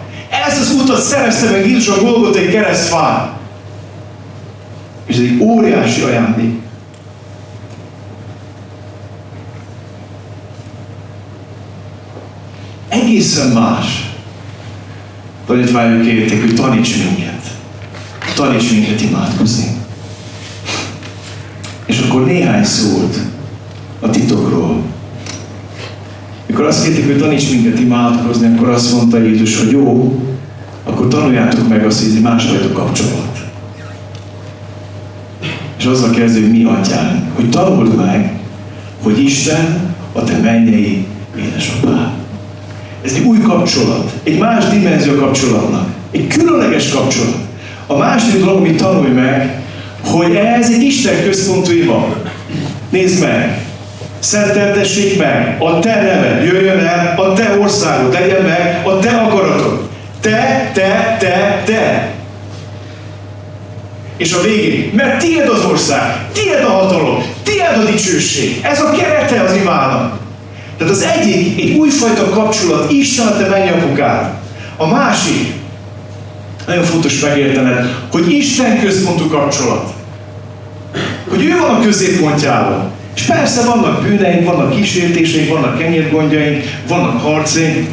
Ezt 0.47 0.61
az 0.61 0.71
utat 0.71 1.03
szerezte 1.03 1.51
meg 1.51 1.67
Jézus 1.67 1.89
a 1.89 2.01
Golgotai 2.01 2.49
keresztfán. 2.49 3.31
És 5.07 5.15
ez 5.15 5.21
egy 5.21 5.41
óriási 5.41 6.01
ajándék. 6.01 6.59
Egészen 12.89 13.49
más. 13.49 13.87
Tanítványok 15.47 16.03
kérték, 16.03 16.41
hogy 16.41 16.55
taníts 16.55 16.97
minket 16.97 17.30
taníts 18.41 18.71
minket 18.73 19.01
imádkozni. 19.01 19.65
És 21.87 22.01
akkor 22.01 22.25
néhány 22.25 22.65
szót 22.65 23.19
a 24.01 24.11
titokról. 24.11 24.83
Mikor 26.47 26.65
azt 26.65 26.85
kérték, 26.85 27.07
hogy 27.07 27.19
taníts 27.19 27.51
minket 27.51 27.79
imádkozni, 27.81 28.57
akkor 28.57 28.69
azt 28.69 28.93
mondta 28.93 29.19
Jézus, 29.19 29.59
hogy 29.59 29.71
jó, 29.71 30.21
akkor 30.85 31.09
tanuljátok 31.09 31.69
meg 31.69 31.85
azt, 31.85 31.99
hogy 31.99 32.09
ez 32.09 32.15
egy 32.15 32.23
másfajta 32.23 32.73
kapcsolat. 32.73 33.39
És 35.79 35.85
azzal 35.85 36.11
kezdő, 36.11 36.41
hogy 36.41 36.51
mi 36.51 36.65
atyánk, 36.65 37.35
hogy 37.35 37.51
tanuld 37.51 37.97
meg, 37.97 38.39
hogy 39.03 39.23
Isten 39.23 39.95
a 40.13 40.25
te 40.25 40.39
mennyei 40.39 41.07
édesapád. 41.39 42.11
Ez 43.05 43.13
egy 43.13 43.25
új 43.25 43.39
kapcsolat, 43.39 44.13
egy 44.23 44.39
más 44.39 44.65
dimenzió 44.65 45.15
kapcsolatnak, 45.15 45.89
egy 46.11 46.27
különleges 46.27 46.89
kapcsolat. 46.89 47.49
A 47.91 47.97
második 47.97 48.45
dolog, 48.45 48.57
amit 48.57 48.77
tanulj 48.77 49.13
meg, 49.13 49.63
hogy 50.05 50.35
ez 50.35 50.71
egy 50.71 50.83
Isten 50.83 51.23
központú 51.25 51.73
ima. 51.73 52.15
Nézd 52.91 53.21
meg! 53.21 53.65
Szenteltessék 54.19 55.19
meg 55.19 55.57
a 55.59 55.79
te 55.79 55.95
neved, 55.95 56.45
jöjjön 56.45 56.79
el 56.79 57.15
a 57.19 57.33
te 57.33 57.59
országod, 57.59 58.13
legyen 58.13 58.43
meg 58.43 58.87
a 58.87 58.99
te 58.99 59.11
akaratod. 59.11 59.89
Te, 60.21 60.71
te, 60.75 61.17
te, 61.19 61.63
te. 61.65 62.13
És 64.17 64.33
a 64.33 64.43
végén, 64.43 64.91
mert 64.95 65.19
tiéd 65.19 65.49
az 65.49 65.65
ország, 65.65 66.27
tiéd 66.33 66.65
a 66.65 66.71
hatalom, 66.71 67.25
tiéd 67.43 67.87
a 67.87 67.91
dicsőség. 67.91 68.61
Ez 68.63 68.81
a 68.81 68.91
kerete 68.91 69.41
az 69.41 69.55
imának. 69.55 70.19
Tehát 70.79 70.93
az 70.93 71.03
egyik 71.03 71.61
egy 71.61 71.79
újfajta 71.79 72.29
kapcsolat, 72.29 72.91
Isten 72.91 73.27
a 73.27 73.37
te 73.37 73.49
mennyapukád. 73.49 74.31
A 74.77 74.87
másik, 74.87 75.60
nagyon 76.67 76.85
fontos 76.85 77.21
megértened, 77.21 77.95
hogy 78.11 78.33
Isten 78.33 78.81
központú 78.81 79.29
kapcsolat. 79.29 79.93
Hogy 81.29 81.45
ő 81.45 81.59
van 81.59 81.75
a 81.75 81.81
középpontjában. 81.81 82.91
És 83.15 83.23
persze 83.23 83.65
vannak 83.65 84.03
bűneink, 84.03 84.45
vannak 84.45 84.75
kísértéseink, 84.75 85.49
vannak 85.49 85.79
kenyérgondjaink, 85.79 86.65
vannak 86.89 87.21
harcaink. 87.21 87.89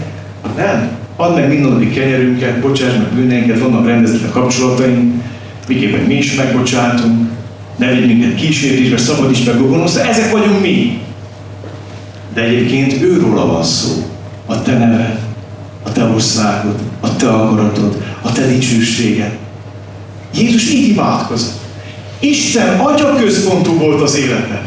Nem. 0.56 0.90
Add 1.16 1.34
meg 1.34 1.48
mindennapi 1.50 1.90
kenyerünket, 1.90 2.60
bocsáss 2.60 2.94
meg 2.94 3.14
bűneinket, 3.14 3.60
vannak 3.60 3.86
rendezetlen 3.86 4.32
kapcsolataink, 4.32 5.24
miképpen 5.68 6.00
mi 6.00 6.14
is 6.14 6.36
megbocsátunk, 6.36 7.30
ne 7.76 7.92
vigy 7.92 8.08
minket 8.08 8.36
kísértésbe, 8.36 8.98
szabadíts 8.98 9.46
meg 9.46 9.56
a 9.56 9.68
gonosz, 9.68 9.96
ezek 9.96 10.32
vagyunk 10.32 10.62
mi. 10.62 11.02
De 12.34 12.42
egyébként 12.42 13.02
őróla 13.02 13.46
van 13.46 13.64
szó. 13.64 13.90
A 14.46 14.62
te 14.62 14.78
neved, 14.78 15.20
a 15.84 15.92
te 15.92 16.04
országod, 16.04 16.76
a 17.00 17.16
te 17.16 17.28
akaratod, 17.30 18.04
a 18.28 18.32
te 18.32 18.48
dicsőséged. 18.48 19.32
Jézus 20.36 20.72
így 20.74 20.90
imádkozott. 20.90 21.60
Isten 22.20 22.80
atya 22.80 23.16
központú 23.16 23.78
volt 23.78 24.02
az 24.02 24.18
élete. 24.18 24.62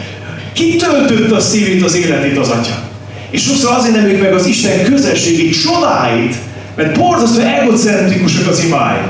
Ki 0.53 0.77
töltötte 0.77 1.37
a 1.37 1.41
szívét, 1.41 1.83
az 1.83 1.97
életét 1.97 2.39
az 2.39 2.49
atya. 2.49 2.83
És 3.31 3.43
sokszor 3.43 3.73
azért 3.73 3.95
nem 3.95 4.07
meg 4.07 4.33
az 4.33 4.47
Isten 4.47 4.85
közösségi 4.85 5.51
csodáit, 5.51 6.35
mert 6.77 6.99
borzasztó 6.99 7.41
egocentrikusak 7.41 8.49
az 8.49 8.65
imáim. 8.65 9.09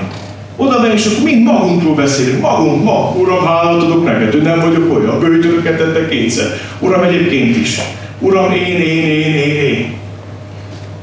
Oda 0.57 0.81
megy, 0.81 0.95
és 0.95 1.07
akkor 1.07 1.25
mind 1.25 1.43
magunkról 1.43 1.95
beszélünk. 1.95 2.41
Magunk, 2.41 2.85
ma, 2.85 3.15
Uram, 3.19 3.47
hálát 3.47 3.83
adok 3.83 4.05
neked, 4.05 4.33
hogy 4.33 4.43
nem 4.43 4.61
vagyok 4.61 4.99
olyan, 4.99 5.21
bőjtöröket 5.21 5.77
tettek 5.77 6.09
kétszer. 6.09 6.47
Uram, 6.79 7.03
egyébként 7.03 7.57
is. 7.57 7.81
Uram, 8.19 8.53
én, 8.53 8.81
én, 8.81 9.05
én, 9.05 9.35
én, 9.35 9.35
én 9.35 9.99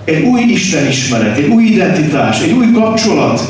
egy 0.08 0.24
új 0.24 0.42
Isten 0.42 0.88
ismeret, 0.88 1.38
egy 1.38 1.48
új 1.48 1.64
identitás, 1.64 2.42
egy 2.42 2.52
új 2.52 2.72
kapcsolat. 2.72 3.42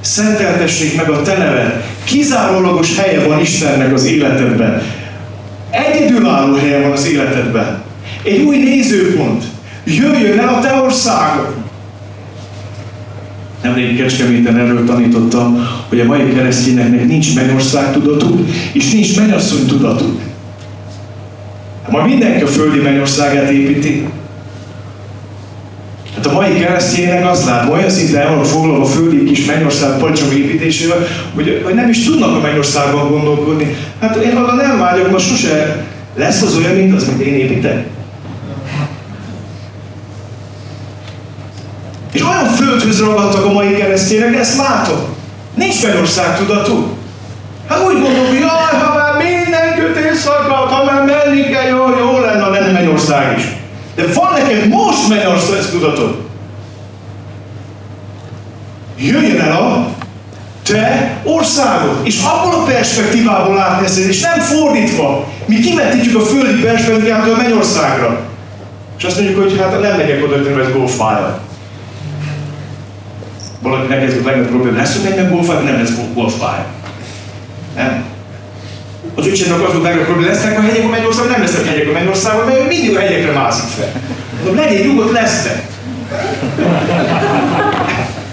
Szenteltessék 0.00 0.96
meg 0.96 1.10
a 1.10 1.22
te 1.22 1.36
neved. 1.38 1.84
Kizárólagos 2.04 2.98
helye 2.98 3.26
van 3.26 3.40
Istennek 3.40 3.92
az 3.92 4.04
életedben. 4.04 4.82
Egyedülálló 5.70 6.54
helye 6.54 6.80
van 6.80 6.92
az 6.92 7.06
életedben. 7.06 7.82
Egy 8.22 8.42
új 8.42 8.56
nézőpont. 8.56 9.44
Jöjjön 9.84 10.38
el 10.38 10.48
a 10.48 10.60
te 10.60 10.74
országod. 10.74 11.54
Nemrég 13.62 13.96
Kecskeméten 13.96 14.58
erről 14.58 14.86
tanítottam, 14.86 15.68
hogy 15.88 16.00
a 16.00 16.04
mai 16.04 16.34
keresztényeknek 16.34 17.06
nincs 17.06 17.34
mennyország 17.34 17.92
tudatuk, 17.92 18.48
és 18.72 18.92
nincs 18.92 19.16
mennyasszony 19.16 19.66
tudatuk. 19.66 20.20
Ma 21.88 22.04
mindenki 22.04 22.42
a 22.42 22.46
földi 22.46 22.80
mennyországát 22.80 23.50
építi, 23.50 24.08
Hát 26.16 26.26
a 26.26 26.32
mai 26.32 26.58
keresztények 26.58 27.30
azt 27.30 27.46
látom, 27.46 27.70
olyan 27.70 27.90
szinten 27.90 28.20
el 28.20 28.28
vannak 28.28 28.46
foglalva 28.46 28.84
a 28.84 28.86
földi 28.86 29.24
kis 29.24 29.44
mennyország 29.44 29.98
pacsog 29.98 30.32
építésével, 30.32 31.06
hogy, 31.34 31.62
hogy 31.64 31.74
nem 31.74 31.88
is 31.88 32.04
tudnak 32.04 32.36
a 32.36 32.40
mennyországban 32.40 33.10
gondolkodni. 33.10 33.76
Hát 34.00 34.16
én 34.16 34.36
oda 34.36 34.54
nem 34.54 34.78
vágyok, 34.78 35.10
most 35.10 35.28
sose 35.28 35.84
lesz 36.14 36.42
az 36.42 36.56
olyan, 36.56 36.74
mint 36.74 36.94
az, 36.94 37.08
amit 37.08 37.26
én 37.26 37.34
építek. 37.34 37.86
És 42.12 42.22
olyan 42.22 42.54
földhöz 42.54 43.00
ragadtak 43.00 43.44
a 43.44 43.52
mai 43.52 43.74
keresztények, 43.74 44.34
ezt 44.34 44.56
látom. 44.56 44.98
Nincs 45.54 45.86
mennyország 45.86 46.38
tudatú. 46.38 46.96
Hát 47.68 47.78
úgy 47.78 47.92
gondolom, 47.92 48.26
hogy 48.28 48.38
jaj, 48.38 48.80
ha 48.80 48.94
már 48.94 49.24
minden 49.24 49.74
kötél 49.78 50.14
szakad, 50.14 50.68
ha 50.68 50.84
már 50.84 51.04
menni 51.04 51.42
kell, 51.42 51.68
jó, 51.68 51.98
jó 51.98 52.20
lenne, 52.20 52.42
ha 52.42 52.50
lenne 52.50 52.72
mennyország 52.72 53.38
is. 53.38 53.55
De 53.96 54.06
van 54.14 54.32
neked 54.32 54.68
most 54.68 55.08
mennyország 55.08 55.70
tudatod. 55.70 56.16
Jöjjön 58.96 59.40
el 59.40 59.56
a 59.56 59.88
te 60.62 61.20
országod. 61.24 62.00
És 62.02 62.22
abból 62.22 62.60
a 62.60 62.64
perspektívából 62.64 63.54
látni 63.54 63.86
ezt, 63.86 63.98
és 63.98 64.20
nem 64.20 64.40
fordítva. 64.40 65.28
Mi 65.46 65.60
kivetítjük 65.60 66.20
a 66.20 66.24
földi 66.24 66.62
perspektívától 66.62 67.34
a 67.34 67.36
mennyországra. 67.36 68.20
És 68.98 69.04
azt 69.04 69.16
mondjuk, 69.16 69.42
hogy 69.42 69.58
hát 69.58 69.80
nem 69.80 69.96
megyek 69.96 70.24
oda, 70.24 70.36
hogy 70.36 70.60
ez 70.60 70.72
golfpálya. 70.72 71.40
Valakinek 73.60 74.02
ez 74.02 74.12
a 74.12 74.26
legnagyobb 74.26 74.48
probléma. 74.48 74.76
Lesz, 74.76 74.92
hogy 74.92 75.10
menjen 75.10 75.30
golfpálya, 75.30 75.60
nem 75.60 75.78
lesz 75.78 75.92
golfpálya. 76.14 76.66
Nem. 77.76 78.05
Az 79.18 79.26
öcsémnek 79.26 79.62
az 79.62 79.72
volt 79.72 79.82
legnagyobb 79.82 80.06
probléma, 80.06 80.32
lesznek 80.32 80.58
a 80.58 80.62
hegyek 80.62 80.84
a 80.84 80.88
Mennyországban, 80.88 81.32
nem 81.32 81.40
lesznek 81.40 81.64
hegyek 81.64 81.88
a 81.88 81.92
Mennyországban, 81.92 82.46
mert 82.46 82.58
ő 82.58 82.66
mindig 82.66 82.96
a 82.96 83.00
hegyekre 83.00 83.32
mászik 83.32 83.68
fel. 83.68 83.92
Mondom, 84.36 84.64
legyél 84.64 84.86
nyugodt, 84.86 85.12
lesznek. 85.12 85.66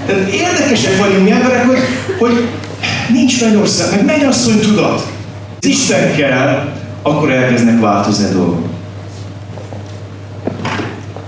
Tehát 0.05 0.27
érdekesek 0.31 0.97
vagyunk 0.97 1.23
mi 1.23 1.31
emberek, 1.31 1.65
hogy, 1.65 1.79
hogy 2.19 2.47
nincs 3.11 3.41
mennyország, 3.41 3.89
meg 3.91 4.05
mennyasszony 4.05 4.59
tudat. 4.59 5.07
Az 5.59 5.67
Isten 5.67 6.15
kell, 6.15 6.71
akkor 7.01 7.31
elkezdnek 7.31 7.79
változni 7.79 8.25
a 8.25 8.31
dolgok. 8.31 8.67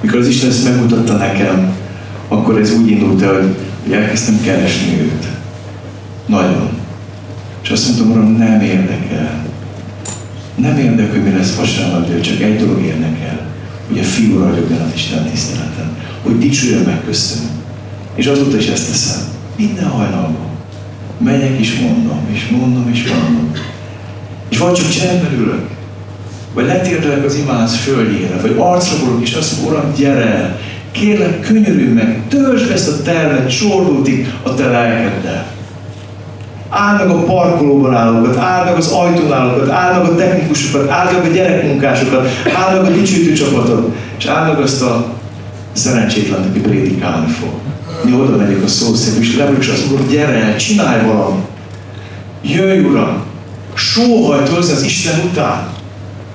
Mikor 0.01 0.19
az 0.19 0.27
Isten 0.27 0.49
ezt 0.49 0.63
megmutatta 0.63 1.13
nekem, 1.13 1.75
akkor 2.27 2.59
ez 2.59 2.71
úgy 2.71 2.89
indult 2.91 3.21
el, 3.21 3.33
hogy, 3.33 3.55
hogy 3.83 3.93
elkezdtem 3.93 4.41
keresni 4.41 5.01
őt. 5.01 5.25
Nagyon. 6.25 6.74
És 7.65 7.71
azt 7.71 7.85
mondtam, 7.85 8.11
Uram, 8.11 8.37
nem 8.37 8.61
érdekel. 8.61 9.45
Nem 10.55 10.77
érdekel, 10.77 11.11
hogy 11.11 11.23
mi 11.23 11.37
lesz 11.37 11.55
vasárnap, 11.55 12.21
csak 12.21 12.41
egy 12.41 12.57
dolog 12.57 12.81
érdekel, 12.81 13.47
hogy 13.87 13.99
a 13.99 14.03
fiú 14.03 14.39
ragyogjon 14.39 14.81
az 14.81 14.93
Isten 14.95 15.29
tiszteleten, 15.29 15.97
hogy 16.21 16.37
dicsőjön 16.37 16.83
meg 16.85 17.01
köztünk. 17.05 17.49
És 18.15 18.25
azóta 18.25 18.57
is 18.57 18.67
ezt 18.67 18.87
teszem. 18.87 19.21
Minden 19.55 19.87
hajnalban. 19.87 20.47
Megyek 21.17 21.59
és 21.59 21.79
mondom, 21.79 22.27
és 22.31 22.47
mondom, 22.49 22.89
és 22.91 23.03
mondom. 23.07 23.51
És 24.49 24.57
vagy 24.57 24.73
csak 24.73 24.89
csendben 24.89 25.33
ülök, 25.33 25.69
vagy 26.53 26.65
letérdelek 26.65 27.25
az 27.25 27.35
imáz 27.35 27.75
földjére, 27.75 28.35
vagy 28.41 28.55
arcra 28.57 29.05
borok, 29.05 29.21
és 29.21 29.33
azt 29.33 29.61
mondom, 29.61 29.79
Uram, 29.79 29.93
gyere 29.93 30.59
kérlek, 30.91 31.39
könyörülj 31.39 31.93
meg, 31.93 32.21
törzsd 32.27 32.71
ezt 32.71 32.87
a 32.87 33.01
tervet 33.01 33.57
csordultig 33.57 34.33
a 34.43 34.53
te 34.53 34.67
lelkeddel. 34.67 35.54
Meg 36.97 37.09
a 37.09 37.23
parkolóban 37.23 37.95
állókat, 37.95 38.35
meg 38.65 38.75
az 38.75 38.91
ajtón 38.91 39.31
állókat, 39.31 39.67
meg 39.67 40.11
a 40.11 40.15
technikusokat, 40.15 40.87
meg 40.87 41.31
a 41.31 41.33
gyerekmunkásokat, 41.33 42.27
meg 42.43 42.85
a 42.85 42.89
dicsőítő 42.89 43.33
csapatot, 43.33 43.95
és 44.17 44.25
meg 44.25 44.59
azt 44.59 44.81
a 44.81 45.05
szerencsétlen, 45.71 46.41
aki 46.49 46.59
prédikálni 46.59 47.31
fog. 47.31 47.49
Mi 48.03 48.13
oda 48.13 48.37
megyek 48.37 48.63
a 48.63 48.67
szószép, 48.67 49.19
és 49.19 49.35
leülök, 49.37 49.63
és 49.63 49.67
azt 49.67 49.89
mondom, 49.89 50.07
gyere 50.07 50.55
csinálj 50.55 51.05
valamit. 51.05 51.43
Jöjj, 52.41 52.79
Uram, 52.79 53.23
sóhajt 53.73 54.49
hozni 54.49 54.73
az 54.73 54.83
Isten 54.83 55.19
után. 55.31 55.67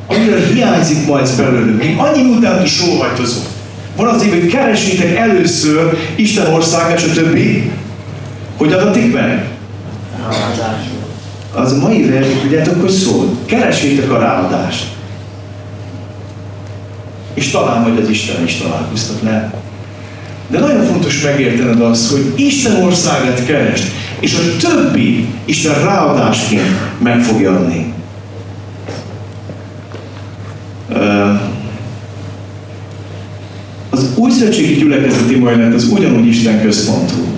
Amire 0.06 0.36
hiányzik 0.54 1.06
ma 1.06 1.20
ez 1.20 1.36
belőlünk. 1.36 1.78
Még 1.78 1.98
annyi 1.98 2.36
után, 2.36 2.58
hogy 2.58 2.68
sóhajtozunk. 2.68 3.46
Van 3.96 4.06
az 4.06 4.28
hogy 4.28 4.46
keresétek 4.46 5.16
először 5.16 5.98
Isten 6.14 6.52
országát, 6.52 7.00
és 7.00 7.04
a 7.10 7.12
többi. 7.12 7.70
Hogy 8.56 8.72
adatik 8.72 9.12
meg? 9.12 9.48
Az 11.54 11.72
a 11.72 11.76
mai 11.76 12.10
vers, 12.10 12.26
tudjátok, 12.42 12.80
hogy 12.80 12.90
szól. 12.90 13.36
Keresétek 13.46 14.10
a 14.10 14.18
ráadást. 14.18 14.84
És 17.34 17.50
talán 17.50 17.82
majd 17.82 17.98
az 17.98 18.08
Isten 18.08 18.44
is 18.44 18.56
találkoztat 18.56 19.22
le. 19.22 19.52
De 20.48 20.58
nagyon 20.58 20.84
fontos 20.84 21.22
megértened 21.22 21.80
azt, 21.80 22.10
hogy 22.10 22.32
Isten 22.36 22.82
országát 22.82 23.46
kerest, 23.46 23.84
és 24.20 24.34
a 24.34 24.66
többi 24.68 25.26
Isten 25.44 25.84
ráadásként 25.84 26.68
meg 26.98 27.22
fogja 27.22 27.56
adni. 27.56 27.94
Az 33.90 34.10
új 34.14 34.30
szövetségi 34.30 34.74
gyülekezeti 34.74 35.34
majlát 35.34 35.74
az 35.74 35.84
ugyanúgy 35.84 36.26
Isten 36.26 36.62
központú. 36.62 37.29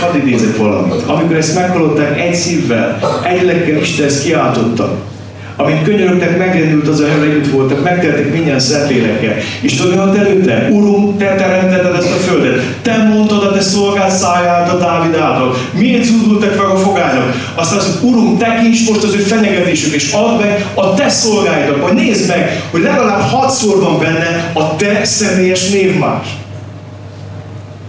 Hadd 0.00 0.16
idézek 0.16 0.56
valamit. 0.56 1.02
Amikor 1.06 1.36
ezt 1.36 1.54
meghallották 1.54 2.20
egy 2.20 2.34
szívvel, 2.34 2.98
egy 3.28 3.42
lelkkel 3.42 3.76
Isten 3.76 4.06
ezt 4.06 4.22
kiáltottak. 4.22 5.08
Amint 5.56 5.82
könyörögtek, 5.82 6.38
megrendült 6.38 6.88
az 6.88 7.00
a 7.00 7.06
hely, 7.06 7.28
együtt 7.28 7.50
voltak, 7.50 7.82
megteltek 7.82 8.32
minden 8.32 8.58
szentlélekkel. 8.58 9.34
És 9.60 9.76
tudod, 9.76 10.16
előtte? 10.16 10.68
Urum, 10.70 11.18
te 11.18 11.34
teremtetted 11.34 11.94
ezt 11.94 12.12
a 12.12 12.16
földet. 12.16 12.62
Te 12.82 12.96
mondtad 12.96 13.42
a 13.42 13.52
te 13.52 13.60
szolgált 13.60 14.12
száját 14.12 14.72
a 14.72 14.78
Dávid 14.78 15.14
által. 15.14 15.54
Miért 15.72 16.04
zúdultak 16.04 16.56
meg 16.56 16.66
a 16.66 16.76
fogányok? 16.76 17.34
Aztán 17.54 17.78
az, 17.78 17.98
Urum, 18.02 18.38
tekints 18.38 18.88
most 18.88 19.02
az 19.02 19.14
ő 19.14 19.18
fenyegetésük, 19.18 19.94
és 19.94 20.12
add 20.12 20.40
meg 20.40 20.66
a 20.74 20.94
te 20.94 21.08
szolgáidnak. 21.08 21.82
Vagy 21.82 21.94
nézd 21.94 22.28
meg, 22.28 22.62
hogy 22.70 22.82
legalább 22.82 23.20
hatszor 23.20 23.80
van 23.80 23.98
benne 23.98 24.50
a 24.54 24.76
te 24.76 25.04
személyes 25.04 25.70
névmás. 25.70 26.26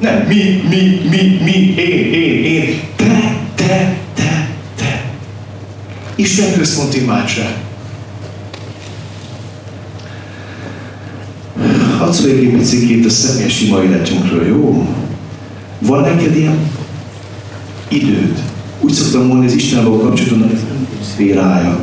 Nem, 0.01 0.25
mi, 0.27 0.63
mi, 0.69 1.01
mi, 1.09 1.39
mi, 1.43 1.73
én, 1.77 2.13
én, 2.13 2.43
én. 2.43 2.79
Te, 2.95 3.37
te, 3.55 3.97
te, 4.13 4.49
te. 4.75 5.05
Isten 6.15 6.53
központi 6.57 7.01
imádság. 7.01 7.55
Hadd 11.97 12.11
szóljak 12.11 12.37
egy 12.37 12.51
picit 12.51 13.05
a 13.05 13.09
személyes 13.09 13.61
ima 13.61 13.83
életünkről, 13.83 14.47
jó? 14.47 14.87
Van 15.79 16.01
neked 16.01 16.35
ilyen 16.35 16.57
időd? 17.87 18.39
Úgy 18.79 18.91
szoktam 18.91 19.25
mondani, 19.25 19.45
az 19.45 19.53
Istennel 19.55 19.83
kapcsolatban, 19.83 20.47
hogy 20.47 20.59
szférája. 21.13 21.79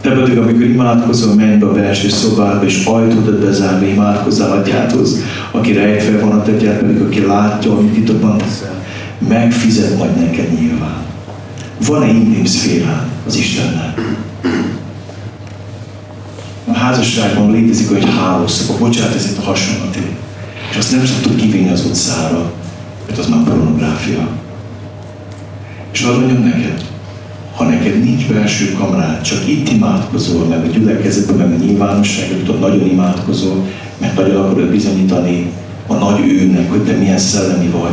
Te 0.00 0.10
pedig, 0.10 0.38
amikor 0.38 0.62
imádkozol, 0.62 1.34
menj 1.34 1.56
be 1.56 1.66
a 1.66 1.72
belső 1.72 2.08
szobába, 2.08 2.64
és 2.64 2.84
ajtódat 2.84 3.40
bezárva 3.40 3.86
imádkozzál 3.86 4.58
atyádhoz, 4.58 5.18
aki 5.52 5.72
rejtve 5.72 6.18
van 6.18 6.38
a 6.38 6.42
te 6.42 6.52
pedig, 6.52 7.00
aki 7.00 7.26
látja, 7.26 7.76
amit 7.76 7.92
titokban 7.92 8.38
teszel, 8.38 8.82
megfizet 9.28 9.98
majd 9.98 10.16
neked 10.16 10.60
nyilván. 10.60 10.96
Van-e 11.86 12.06
intim 12.06 12.44
szférán 12.44 13.08
az 13.26 13.36
Istennel? 13.36 13.94
A 16.64 16.72
házasságban 16.72 17.50
létezik 17.50 17.96
egy 17.96 18.08
hálószak, 18.18 18.78
bocsánat, 18.78 19.14
ez 19.14 19.26
itt 19.26 19.38
a 19.38 19.42
hasonlat. 19.42 19.98
És 20.70 20.76
azt 20.76 20.92
nem 20.92 21.04
szoktuk 21.06 21.36
kivinni 21.36 21.70
az 21.70 21.84
utcára, 21.84 22.52
mert 23.06 23.18
az 23.18 23.26
már 23.26 23.42
pornográfia. 23.42 24.28
És 25.92 26.02
azt 26.02 26.18
mondjam 26.18 26.42
neked, 26.42 26.84
ha 27.54 27.64
neked 27.64 28.04
nincs 28.04 28.26
belső 28.26 28.72
kamrád, 28.72 29.20
csak 29.20 29.48
itt 29.48 29.68
imádkozol, 29.68 30.44
meg 30.44 30.64
a 30.64 30.66
gyülekezetben, 30.66 31.36
meg 31.36 31.60
a 31.60 31.64
nyilvánosságban, 31.64 32.38
tudom, 32.38 32.60
nagyon 32.60 32.86
imádkozol, 32.86 33.66
mert 34.02 34.16
nagyon 34.16 34.44
akarod 34.44 34.70
bizonyítani 34.70 35.52
a 35.86 35.94
nagy 35.94 36.20
őnek, 36.20 36.70
hogy 36.70 36.84
te 36.84 36.92
milyen 36.92 37.18
szellemi 37.18 37.66
vagy, 37.66 37.92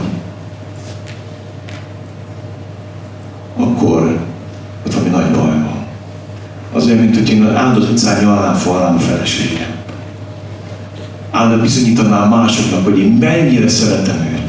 akkor 3.57 4.20
ott 4.86 4.93
valami 4.93 5.10
nagy 5.10 5.32
baj 5.32 5.45
van. 5.45 5.86
Az 6.74 6.86
olyan, 6.86 6.97
mint 6.97 7.16
hogy 7.16 7.30
én 7.30 7.45
áldott 7.45 7.91
utcán 7.91 8.24
nyalnám 8.24 8.53
falnám 8.53 8.95
a 8.95 8.99
feleségem. 8.99 9.68
Áldott 11.32 11.62
bizonyítanám 11.62 12.30
másoknak, 12.30 12.84
hogy 12.84 12.99
én 12.99 13.12
mennyire 13.20 13.68
szeretem 13.68 14.16
őt. 14.16 14.41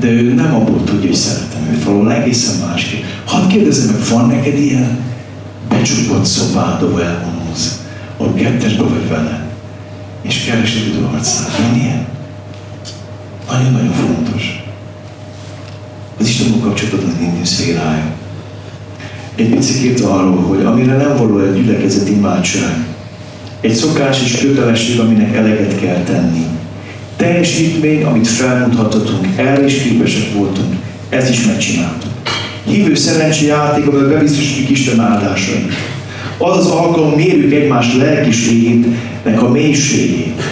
De 0.00 0.08
ő 0.08 0.34
nem 0.34 0.54
abból 0.54 0.84
tudja, 0.84 1.08
hogy 1.08 1.16
szeretem 1.16 1.68
őt, 1.72 1.84
valahol 1.84 2.12
egészen 2.12 2.68
másképp. 2.68 3.02
Hadd 3.24 3.48
kérdezem 3.48 3.94
meg, 3.94 4.08
van 4.10 4.26
neked 4.26 4.58
ilyen 4.58 4.98
becsukott 5.68 6.24
szobád, 6.24 6.82
ahol 6.82 7.02
elvonulsz, 7.02 7.80
ahol 8.16 8.34
kettesbe 8.34 8.82
vagy 8.82 9.08
vele, 9.08 9.41
és 10.22 10.52
arcát. 11.14 11.56
Van 11.58 11.80
ilyen? 11.80 12.06
Nagyon-nagyon 13.50 13.92
fontos. 13.92 14.64
Az 16.20 16.28
Istennel 16.28 16.60
kapcsolatban 16.60 17.14
az 17.14 17.20
intim 17.20 17.44
szférája. 17.44 18.04
Egy 19.34 19.48
picit 19.48 20.00
arról, 20.00 20.42
hogy 20.42 20.64
amire 20.64 20.96
nem 20.96 21.16
való 21.16 21.38
egy 21.38 21.54
gyülekezet 21.54 22.08
imádság, 22.08 22.86
egy 23.60 23.74
szokás 23.74 24.22
és 24.24 24.36
kötelesség, 24.40 24.98
aminek 24.98 25.36
eleget 25.36 25.80
kell 25.80 26.02
tenni. 26.02 26.46
Teljesítmény, 27.16 28.02
amit 28.02 28.26
felmutathatunk, 28.26 29.26
el 29.36 29.64
is 29.64 29.82
képesek 29.82 30.32
voltunk, 30.32 30.74
ezt 31.08 31.30
is 31.30 31.46
megcsináltuk. 31.46 32.10
Hívő 32.64 32.94
szerencséjáték, 32.94 33.86
amivel 33.86 34.08
bebiztosítjuk 34.08 34.70
Isten 34.70 35.00
áldásait. 35.00 35.72
Az 36.44 36.56
az 36.56 36.66
alkalom, 36.66 37.12
mérjük 37.12 37.52
egymás 37.52 37.94
lelkiségének 37.96 39.42
a 39.42 39.48
mélységét. 39.48 40.42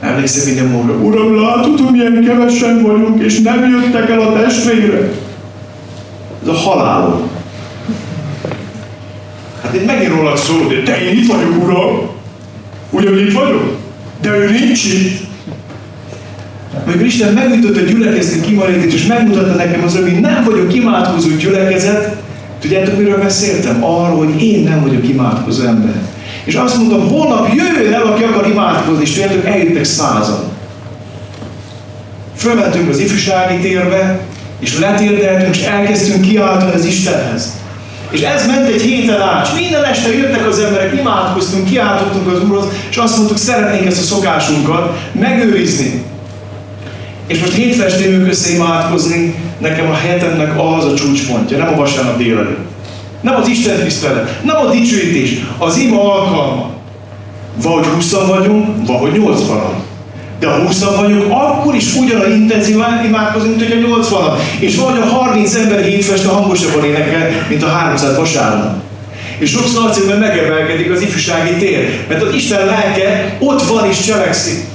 Emlékszem 0.00 0.46
minden 0.46 0.66
módra, 0.66 0.94
Uram, 0.94 1.42
látod, 1.42 1.80
hogy 1.80 1.92
milyen 1.92 2.24
kevesen 2.24 2.82
vagyunk, 2.82 3.22
és 3.22 3.40
nem 3.40 3.70
jöttek 3.70 4.10
el 4.10 4.20
a 4.20 4.32
testvére. 4.32 5.10
Ez 6.42 6.48
a 6.48 6.52
halálom. 6.52 7.20
Hát 9.62 9.74
én 9.74 9.82
megint 9.86 10.14
rólad 10.14 10.36
szól, 10.36 10.66
de 10.68 10.92
te 10.92 11.02
én 11.02 11.16
itt 11.16 11.32
vagyok, 11.32 11.62
Uram. 11.62 12.08
Ugyan 12.90 13.18
itt 13.18 13.32
vagyok? 13.32 13.76
De 14.20 14.36
ő 14.36 14.50
nincs 14.50 14.84
itt. 14.84 15.20
Amikor 16.86 17.06
Isten 17.06 17.32
megütött 17.32 17.76
a 17.76 17.90
gyülekezet 17.90 18.40
kimaradít, 18.40 18.92
és 18.92 19.06
megmutatta 19.06 19.54
nekem 19.54 19.82
az, 19.82 19.96
hogy 19.96 20.20
nem 20.20 20.44
vagyok 20.44 20.74
imádkozó 20.74 21.28
gyülekezet, 21.28 22.16
tudjátok, 22.62 22.98
miről 22.98 23.18
beszéltem? 23.18 23.84
Arról, 23.84 24.16
hogy 24.16 24.42
én 24.42 24.62
nem 24.62 24.82
vagyok 24.82 25.08
imádkozó 25.08 25.66
ember. 25.66 25.94
És 26.44 26.54
azt 26.54 26.76
mondtam, 26.76 27.08
holnap 27.08 27.48
jöjjön 27.54 27.92
el, 27.92 28.02
aki 28.02 28.22
akar 28.22 28.46
imádkozni, 28.46 29.02
és 29.02 29.12
tudjátok, 29.12 29.46
eljöttek 29.46 29.84
százan. 29.84 30.42
Fölmentünk 32.36 32.88
az 32.88 32.98
ifjúsági 32.98 33.58
térbe, 33.58 34.20
és 34.60 34.78
letérdeltünk, 34.78 35.56
és 35.56 35.62
elkezdtünk 35.62 36.20
kiáltani 36.20 36.72
az 36.72 36.84
Istenhez. 36.84 37.52
És 38.10 38.20
ez 38.20 38.46
ment 38.46 38.68
egy 38.68 38.82
héten 38.82 39.20
át, 39.20 39.46
és 39.46 39.60
minden 39.60 39.84
este 39.84 40.14
jöttek 40.14 40.46
az 40.46 40.58
emberek, 40.58 40.98
imádkoztunk, 40.98 41.68
kiáltottunk 41.68 42.32
az 42.32 42.42
Úrhoz, 42.42 42.64
és 42.90 42.96
azt 42.96 43.16
mondtuk, 43.16 43.38
szeretnénk 43.38 43.86
ezt 43.86 44.00
a 44.00 44.14
szokásunkat 44.14 44.98
megőrizni. 45.12 46.04
És 47.26 47.40
most 47.40 47.52
hétfőn 47.52 47.86
estén 47.86 48.28
össze 48.28 48.54
imádkozni, 48.54 49.34
nekem 49.58 49.90
a 49.90 49.94
hetemnek 49.94 50.58
az 50.58 50.84
a 50.84 50.94
csúcspontja, 50.94 51.56
nem 51.56 51.72
a 51.72 51.76
vasárnap 51.76 52.18
délelőtt. 52.18 52.70
Nem 53.20 53.34
az 53.34 53.48
Isten 53.48 53.78
tisztelet, 53.78 54.44
nem 54.44 54.56
a 54.56 54.70
dicsőítés, 54.70 55.30
az 55.58 55.76
ima 55.76 56.14
alkalma. 56.14 56.70
Vagy 57.62 57.86
20 57.86 58.12
vagyunk, 58.26 58.86
vagy 58.86 59.12
80 59.12 59.58
De 60.40 60.46
ha 60.46 60.66
20 60.66 60.84
vagyunk, 60.84 61.24
akkor 61.30 61.74
is 61.74 61.94
ugyanaz 61.94 62.28
intenzívan 62.28 63.04
imádkozunk, 63.04 63.56
mint 63.56 63.72
hogy 63.72 63.82
a 63.82 63.86
80 63.86 64.38
És 64.58 64.76
vagy 64.76 64.98
a 64.98 65.06
30 65.06 65.54
ember 65.54 65.84
hétfeste 65.84 66.28
hangosabban 66.28 66.84
énekel, 66.84 67.30
mint 67.48 67.62
a 67.62 67.68
300 67.68 68.16
vasárnap. 68.16 68.74
És 69.38 69.50
sokszor 69.50 69.90
azért 69.90 70.18
megemelkedik 70.18 70.90
az 70.90 71.00
ifjúsági 71.00 71.56
tér, 71.56 72.04
mert 72.08 72.22
az 72.22 72.34
Isten 72.34 72.66
lelke 72.66 73.36
ott 73.40 73.62
van 73.62 73.88
és 73.88 74.00
cselekszik. 74.00 74.70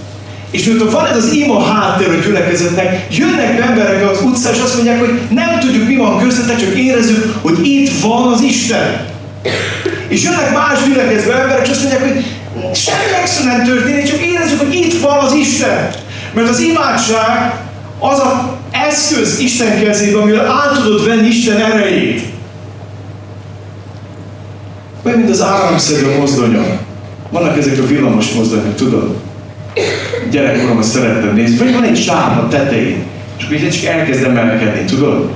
És 0.52 0.66
miután 0.66 0.90
van 0.90 1.06
ez 1.06 1.18
az 1.18 1.32
ima 1.32 1.64
háttér 1.64 2.10
a 2.10 2.26
gyülekezetnek, 2.26 3.08
jönnek 3.12 3.58
be 3.58 3.64
emberek 3.64 4.10
az 4.10 4.22
utcán, 4.22 4.54
és 4.54 4.60
azt 4.60 4.76
mondják, 4.76 5.00
hogy 5.00 5.20
nem 5.30 5.60
tudjuk, 5.60 5.88
mi 5.88 5.96
van 5.96 6.20
köztetek, 6.20 6.60
csak 6.60 6.78
érezzük, 6.78 7.34
hogy 7.42 7.66
itt 7.66 8.00
van 8.02 8.34
az 8.34 8.42
Isten. 8.42 9.06
És 10.08 10.24
jönnek 10.24 10.54
más 10.54 10.80
gyülekező 10.88 11.32
emberek, 11.32 11.68
és 11.68 11.70
azt 11.70 11.82
mondják, 11.82 12.14
hogy 12.14 12.26
semmi 12.76 13.14
extra 13.22 13.46
nem 13.46 13.66
történik, 13.66 14.06
csak 14.06 14.20
érezzük, 14.20 14.60
hogy 14.60 14.74
itt 14.74 15.02
van 15.02 15.18
az 15.18 15.34
Isten. 15.34 15.90
Mert 16.34 16.50
az 16.50 16.60
imádság 16.60 17.60
az 18.00 18.20
a 18.20 18.58
eszköz 18.72 19.40
Isten 19.40 19.84
kezében, 19.84 20.22
amivel 20.22 20.52
át 20.52 20.82
tudod 20.84 21.06
venni 21.06 21.28
Isten 21.28 21.58
erejét. 21.58 22.22
Olyan, 25.04 25.18
mint 25.18 25.30
az 25.30 25.42
áramszerű 25.42 26.18
mozdonya. 26.18 26.80
Vannak 27.30 27.58
ezek 27.58 27.80
a 27.80 27.88
villamos 27.88 28.32
mozdonyok, 28.32 28.76
tudod? 28.76 29.16
Gyerekkoromban 30.32 30.84
szerettem 30.84 31.36
nézni, 31.36 31.58
vagy 31.58 31.74
van 31.74 31.84
egy 31.84 31.98
sáv 31.98 32.38
a 32.38 32.48
tetején, 32.48 33.04
és 33.38 33.44
akkor 33.44 33.56
így 33.56 33.70
csak 33.70 33.84
elkezd 33.84 34.24
emelkedni, 34.24 34.86
tudod? 34.86 35.30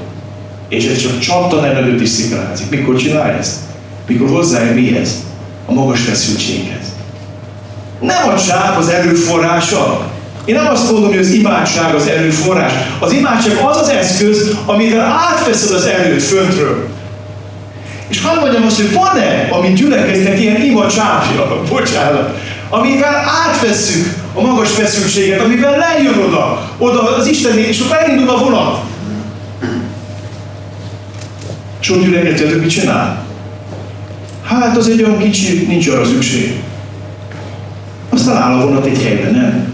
És 0.70 0.86
ez 0.86 0.98
csak 0.98 1.20
csattan 1.20 1.66
előtt 1.66 2.02
is 2.02 2.10
szikrázik. 2.10 2.70
Mikor 2.70 2.96
csinálja 2.96 3.38
ezt? 3.38 3.56
Mikor 4.08 4.30
hozzáér 4.30 4.74
mihez? 4.74 5.24
A 5.66 5.74
magas 5.74 6.00
feszültséghez. 6.02 6.86
Nem 8.00 8.30
a 8.30 8.38
sáv 8.38 8.78
az 8.78 8.90
erőforrása. 8.90 10.12
Én 10.46 10.56
nem 10.56 10.68
azt 10.68 10.92
mondom, 10.92 11.10
hogy 11.10 11.20
az 11.20 11.32
imádság 11.32 11.96
az 11.96 12.08
erőforrás. 12.08 12.72
Az 13.00 13.12
imádság 13.12 13.56
az 13.56 13.78
az 13.78 13.90
eszköz, 13.90 14.58
amivel 14.66 15.02
átveszed 15.02 15.72
az 15.72 15.86
erőt 15.86 16.24
föntről. 16.24 16.88
És 18.08 18.22
hadd 18.22 18.40
mondjam 18.40 18.66
azt, 18.66 18.76
hogy 18.76 18.94
van-e, 18.94 19.48
amit 19.52 19.76
gyülekeznek 19.76 20.40
ilyen 20.40 20.62
ima 20.62 20.88
csápja, 20.88 21.62
bocsánat, 21.70 22.38
amivel 22.72 23.16
átvesszük 23.48 24.14
a 24.34 24.42
magas 24.42 24.70
feszültséget, 24.70 25.42
amivel 25.42 25.78
lejön 25.78 26.18
oda, 26.28 26.72
oda 26.78 27.16
az 27.16 27.28
Isten 27.28 27.58
és 27.58 27.80
akkor 27.80 27.98
elindul 27.98 28.30
a 28.30 28.38
vonat. 28.38 28.80
Sok 31.80 32.04
gyülekezet, 32.04 32.60
mit 32.60 32.70
csinál? 32.70 33.26
Hát 34.44 34.78
az 34.78 34.90
egy 34.90 35.04
olyan 35.04 35.18
kicsi, 35.18 35.66
nincs 35.68 35.88
arra 35.88 36.06
szükség. 36.06 36.62
Aztán 38.10 38.36
áll 38.36 38.60
a 38.60 38.66
vonat 38.66 38.86
egy 38.86 39.04
helyben, 39.04 39.34
nem? 39.34 39.74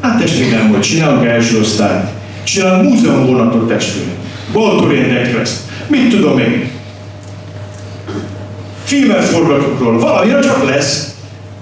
Hát 0.00 0.20
testvérem, 0.20 0.68
hogy 0.68 0.80
csinálunk 0.80 1.26
első 1.26 1.60
osztályt. 1.60 2.08
Csinálunk 2.42 2.90
múzeum 2.90 3.26
vonatot 3.26 3.68
testvérem. 3.68 4.16
Baltorén 4.52 5.16
Express. 5.16 5.50
Mit 5.86 6.08
tudom 6.08 6.38
én? 6.38 6.70
Filmet 8.84 9.24
forgatok 9.24 9.78
róla. 9.78 9.98
Valamire 9.98 10.40
csak 10.40 10.68
lesz. 10.68 11.07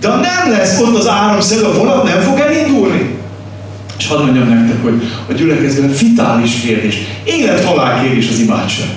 De 0.06 0.12
ha 0.12 0.20
nem 0.20 0.58
lesz 0.58 0.80
ott 0.80 0.96
az 0.96 1.08
áramszög, 1.08 1.64
a 1.64 1.72
vonat 1.72 2.04
nem 2.04 2.20
fog 2.20 2.38
elindulni. 2.38 3.14
És 3.98 4.06
hadd 4.06 4.22
mondjam 4.24 4.48
nektek, 4.48 4.82
hogy 4.82 5.02
a 5.28 5.32
gyülekezetben 5.32 5.96
vitális 6.00 6.60
kérdés, 6.60 6.96
élet-halál 7.24 8.02
kérdés 8.02 8.28
az 8.28 8.38
imádság. 8.38 8.88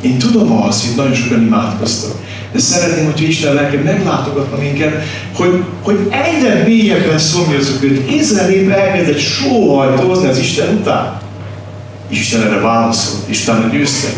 Én 0.00 0.18
tudom 0.18 0.62
azt, 0.62 0.86
hogy 0.86 0.96
nagyon 0.96 1.14
sokan 1.14 1.42
imádkoztak. 1.42 2.12
De 2.52 2.58
szeretném, 2.58 3.04
hogy 3.04 3.22
Isten 3.22 3.54
lelke 3.54 3.78
meglátogatna 3.78 4.58
minket, 4.58 5.02
hogy, 5.34 5.62
hogy 5.82 5.98
egyre 6.10 6.62
mélyebben 6.66 7.18
szomjazzuk 7.18 7.82
őt. 7.82 8.10
Izrael 8.10 8.48
nép 8.48 8.70
elkezdett 8.70 9.18
sóhajtózni 9.18 10.28
az 10.28 10.38
Isten 10.38 10.74
után. 10.74 11.20
Isten 12.08 12.42
erre 12.42 12.60
válaszolt, 12.60 13.28
Isten 13.28 13.70
győzte. 13.72 14.08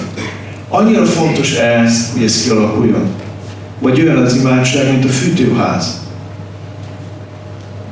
Annyira 0.68 1.04
fontos 1.04 1.54
ez, 1.54 2.10
hogy 2.12 2.22
ez 2.22 2.42
kialakuljon. 2.42 3.21
Vagy 3.82 4.00
olyan 4.00 4.16
az 4.16 4.36
imádság, 4.36 4.90
mint 4.90 5.04
a 5.04 5.08
fűtőház. 5.08 6.00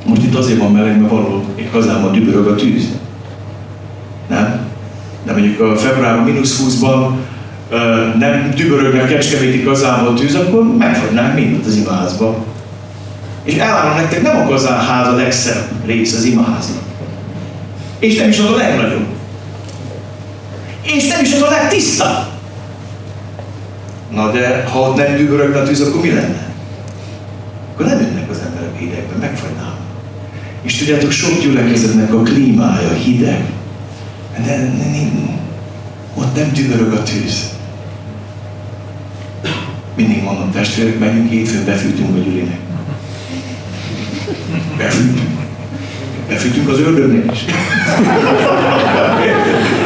Most 0.05 0.23
itt 0.23 0.35
azért 0.35 0.59
van 0.59 0.71
meleg, 0.71 0.99
mert 0.99 1.11
való 1.11 1.45
igazából 1.55 2.11
dübörög 2.11 2.47
a 2.47 2.55
tűz. 2.55 2.87
Nem? 4.29 4.59
De 5.23 5.31
mondjuk 5.31 5.59
a 5.59 5.75
februárban 5.77 6.23
mínusz 6.23 6.63
20-ban 6.63 7.09
nem 8.19 8.51
dübörögne 8.55 9.01
a 9.01 9.07
kecskeméti 9.07 9.65
a 9.65 10.13
tűz, 10.13 10.35
akkor 10.35 10.77
megfogynánk 10.77 11.35
mindent 11.35 11.65
az 11.65 11.75
imaházba. 11.75 12.45
És 13.43 13.55
elárulom 13.55 13.97
nektek, 13.97 14.21
nem 14.21 14.37
a 14.37 14.49
kazánház 14.49 15.07
a 15.07 15.15
legszebb 15.15 15.63
rész 15.85 16.15
az 16.15 16.23
imaháznak. 16.23 16.83
És 17.99 18.17
nem 18.17 18.29
is 18.29 18.39
az 18.39 18.45
a 18.45 18.55
legnagyobb. 18.55 19.05
És 20.81 21.07
nem 21.07 21.21
is 21.21 21.33
az 21.33 21.41
a 21.41 21.49
legtisztább. 21.49 22.25
Na 24.11 24.31
de 24.31 24.63
ha 24.71 24.79
ott 24.79 24.95
nem 24.95 25.15
dübörögne 25.17 25.59
a 25.59 25.63
tűz, 25.63 25.81
akkor 25.81 26.01
mi 26.01 26.11
lenne? 26.11 26.49
Akkor 27.73 27.85
nem 27.85 28.01
jönnek 28.01 28.29
az 28.29 28.39
emberek 28.45 28.77
hidegbe, 28.77 29.15
megfagynának. 29.19 29.79
És 30.61 30.77
tudjátok, 30.77 31.11
sok 31.11 31.41
gyülekezetnek 31.41 32.13
a 32.13 32.21
klímája 32.21 32.93
hideg. 32.93 33.43
De, 34.45 34.73
de, 34.77 35.09
ott 36.13 36.35
nem 36.35 36.51
dübörög 36.53 36.93
a 36.93 37.03
tűz. 37.03 37.49
Mindig 39.95 40.23
mondom, 40.23 40.51
testvérek, 40.51 40.99
megyünk 40.99 41.29
hétfőn, 41.29 41.65
befűtünk 41.65 42.15
a 42.15 42.19
gyülinek. 42.19 42.59
Befűtünk. 44.77 45.39
Befűtünk 46.27 46.69
az 46.69 46.79
ördögnek 46.79 47.31
is. 47.31 47.45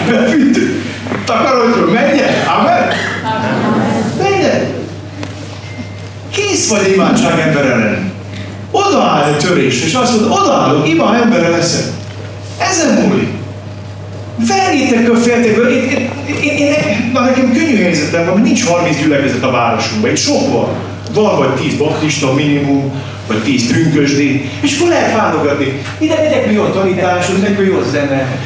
Befűtünk. 0.10 0.84
Takarodjon, 1.26 1.90
menjen! 1.90 2.34
Amen! 2.60 3.15
Kész 6.56 6.70
vagy 6.70 6.92
imádság 6.94 7.40
ember 7.40 7.66
ellen. 7.66 8.12
Odaáll 8.72 9.24
egy 9.24 9.38
törés, 9.38 9.84
és 9.84 9.94
azt 9.94 10.12
mondod, 10.12 10.40
odaállok, 10.40 10.90
ima 10.90 11.16
emberre 11.16 11.50
leszek. 11.50 11.86
Ezen 12.58 12.94
múlik. 12.94 13.30
Verjétek 14.48 15.10
a 15.12 15.16
féltékből. 15.16 15.68
Én, 15.68 15.84
én, 15.84 16.10
én, 16.42 16.58
én, 16.58 17.10
na 17.14 17.22
nekem 17.22 17.52
könnyű 17.54 17.76
helyzetem 17.84 18.26
van, 18.26 18.42
nincs 18.42 18.66
30 18.66 18.98
gyülekezet 18.98 19.44
a 19.44 19.52
városunkban. 19.52 20.10
Itt 20.10 20.18
sok 20.18 20.52
van. 20.52 20.68
Van 21.14 21.38
vagy 21.38 21.54
10 21.54 21.78
baptista 21.78 22.34
minimum, 22.34 22.92
vagy 23.28 23.44
10 23.44 23.68
trünkösdi, 23.68 24.50
és 24.62 24.78
akkor 24.78 24.90
lehet 24.90 25.16
válogatni. 25.16 25.82
Ide 25.98 26.16
megyek, 26.16 26.52
jó 26.52 26.64
a 26.64 26.72
tanítás, 26.72 27.26
ide 27.38 27.64
jó 27.64 27.78
a 27.78 27.84
zene. 27.92 28.38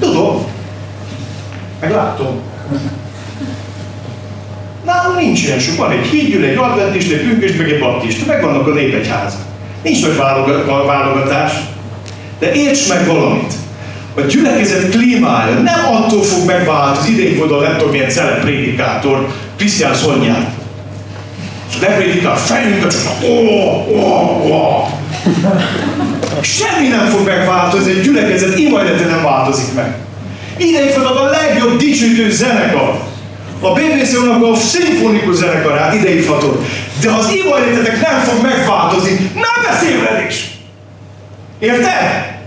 Tudom. 0.00 0.46
Meglátom. 1.80 2.40
Nálunk 4.92 5.20
nincs 5.20 5.42
ilyen 5.42 5.58
sok. 5.58 5.76
Van 5.76 5.90
egy 5.90 6.06
hídgyűl, 6.06 6.44
egy 6.44 6.56
adventista, 6.56 7.14
egy 7.14 7.20
pünkösd, 7.20 7.56
meg 7.56 7.70
egy 7.70 7.78
baptista. 7.78 8.24
Megvannak 8.26 8.66
a 8.66 8.70
népegyházak. 8.70 9.40
Nincs 9.82 10.02
nagy 10.02 10.16
válogatás. 10.86 11.52
De 12.38 12.52
érts 12.52 12.88
meg 12.88 13.06
valamit. 13.06 13.52
A 14.14 14.20
gyülekezet 14.20 14.90
klímája 14.90 15.54
nem 15.54 15.94
attól 15.94 16.22
fog 16.22 16.46
megváltozni, 16.46 17.12
idején 17.12 17.38
volt 17.38 17.50
a 17.50 17.60
nem 17.60 17.76
tudom 17.76 17.90
milyen 17.90 18.10
celeb 18.10 18.40
prédikátor, 18.40 19.28
Krisztián 19.56 19.94
Szonyát. 19.94 20.50
Leprédikál, 21.80 22.36
fejünkbe 22.36 22.88
csak 22.88 23.02
ó, 23.24 23.34
ó, 23.88 24.50
ó. 24.50 24.88
Semmi 26.40 26.88
nem 26.88 27.06
fog 27.06 27.26
megváltozni, 27.26 27.90
egy 27.90 28.00
gyülekezet 28.00 28.58
imajlete 28.58 29.04
nem 29.04 29.22
változik 29.22 29.74
meg. 29.74 29.94
Idején 30.56 31.02
van 31.02 31.16
a 31.16 31.30
legjobb 31.30 31.78
dicsőítő 31.78 32.30
zenekar. 32.30 33.11
A 33.62 33.72
BBC-nak 33.72 34.42
a 34.42 34.54
szimfonikus 34.54 35.34
zenekarát 35.34 35.94
ideívhatod. 35.94 36.64
De 37.00 37.10
az 37.10 37.32
imajlétetek 37.44 38.00
nem 38.00 38.20
fog 38.20 38.42
megváltozni. 38.42 39.30
Nem 39.34 39.70
beszélvedés! 39.70 40.50
Érted? 41.58 42.40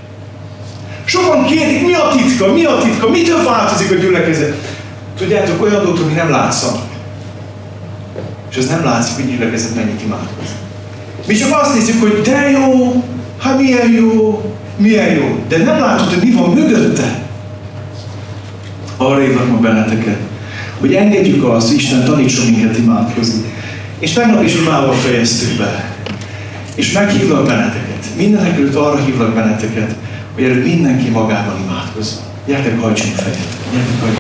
Sokan 1.06 1.46
kérdik, 1.46 1.86
mi 1.86 1.94
a 1.94 2.08
titka, 2.18 2.54
mi 2.54 2.64
a 2.64 2.78
titka, 2.78 3.10
mitől 3.10 3.44
változik 3.44 3.92
a 3.92 3.96
gyülekezet? 3.96 4.56
Tudjátok, 5.18 5.62
olyan 5.62 5.84
dolgot, 5.84 6.04
ami 6.04 6.14
nem 6.14 6.30
látszanak. 6.30 6.84
És 8.52 8.58
az 8.58 8.68
nem 8.68 8.84
látszik, 8.84 9.16
hogy 9.16 9.38
gyülekezet 9.38 9.76
mennyit 9.76 10.02
imádkozik. 10.02 10.56
Mi 11.28 11.36
csak 11.36 11.62
azt 11.62 11.74
nézzük, 11.74 12.02
hogy 12.02 12.22
de 12.22 12.50
jó, 12.50 13.04
hát 13.42 13.60
milyen 13.60 13.92
jó, 13.92 14.42
milyen 14.78 15.14
jó, 15.14 15.40
de 15.48 15.58
nem 15.58 15.80
látod, 15.80 16.10
hogy 16.10 16.24
mi 16.24 16.32
van 16.32 16.50
mögötte. 16.50 17.24
Arra 18.98 19.20
hívlak 19.20 19.48
ma 19.48 19.58
benneteket, 19.58 20.18
hogy 20.80 20.94
engedjük 20.94 21.44
azt, 21.44 21.74
Isten 21.74 22.04
tanítson 22.04 22.46
minket 22.46 22.78
imádkozni. 22.78 23.44
És 24.00 24.12
tegnap 24.12 24.44
is 24.44 24.56
imával 24.56 24.94
fejeztük 24.94 25.58
be. 25.58 25.94
És 26.76 26.92
meghívlak 26.92 27.46
benneteket. 27.46 28.06
Mindenek 28.18 28.76
arra 28.76 29.04
hívlak 29.06 29.34
benneteket, 29.34 29.96
hogy 30.34 30.44
előtt 30.44 30.66
mindenki 30.66 31.10
magában 31.10 31.56
imádkozzon. 31.64 32.24
Gyertek, 32.48 32.80
hajtsunk 32.80 33.16
fejet. 33.16 33.38
Gyertek, 33.72 34.00
hajtsunk 34.00 34.14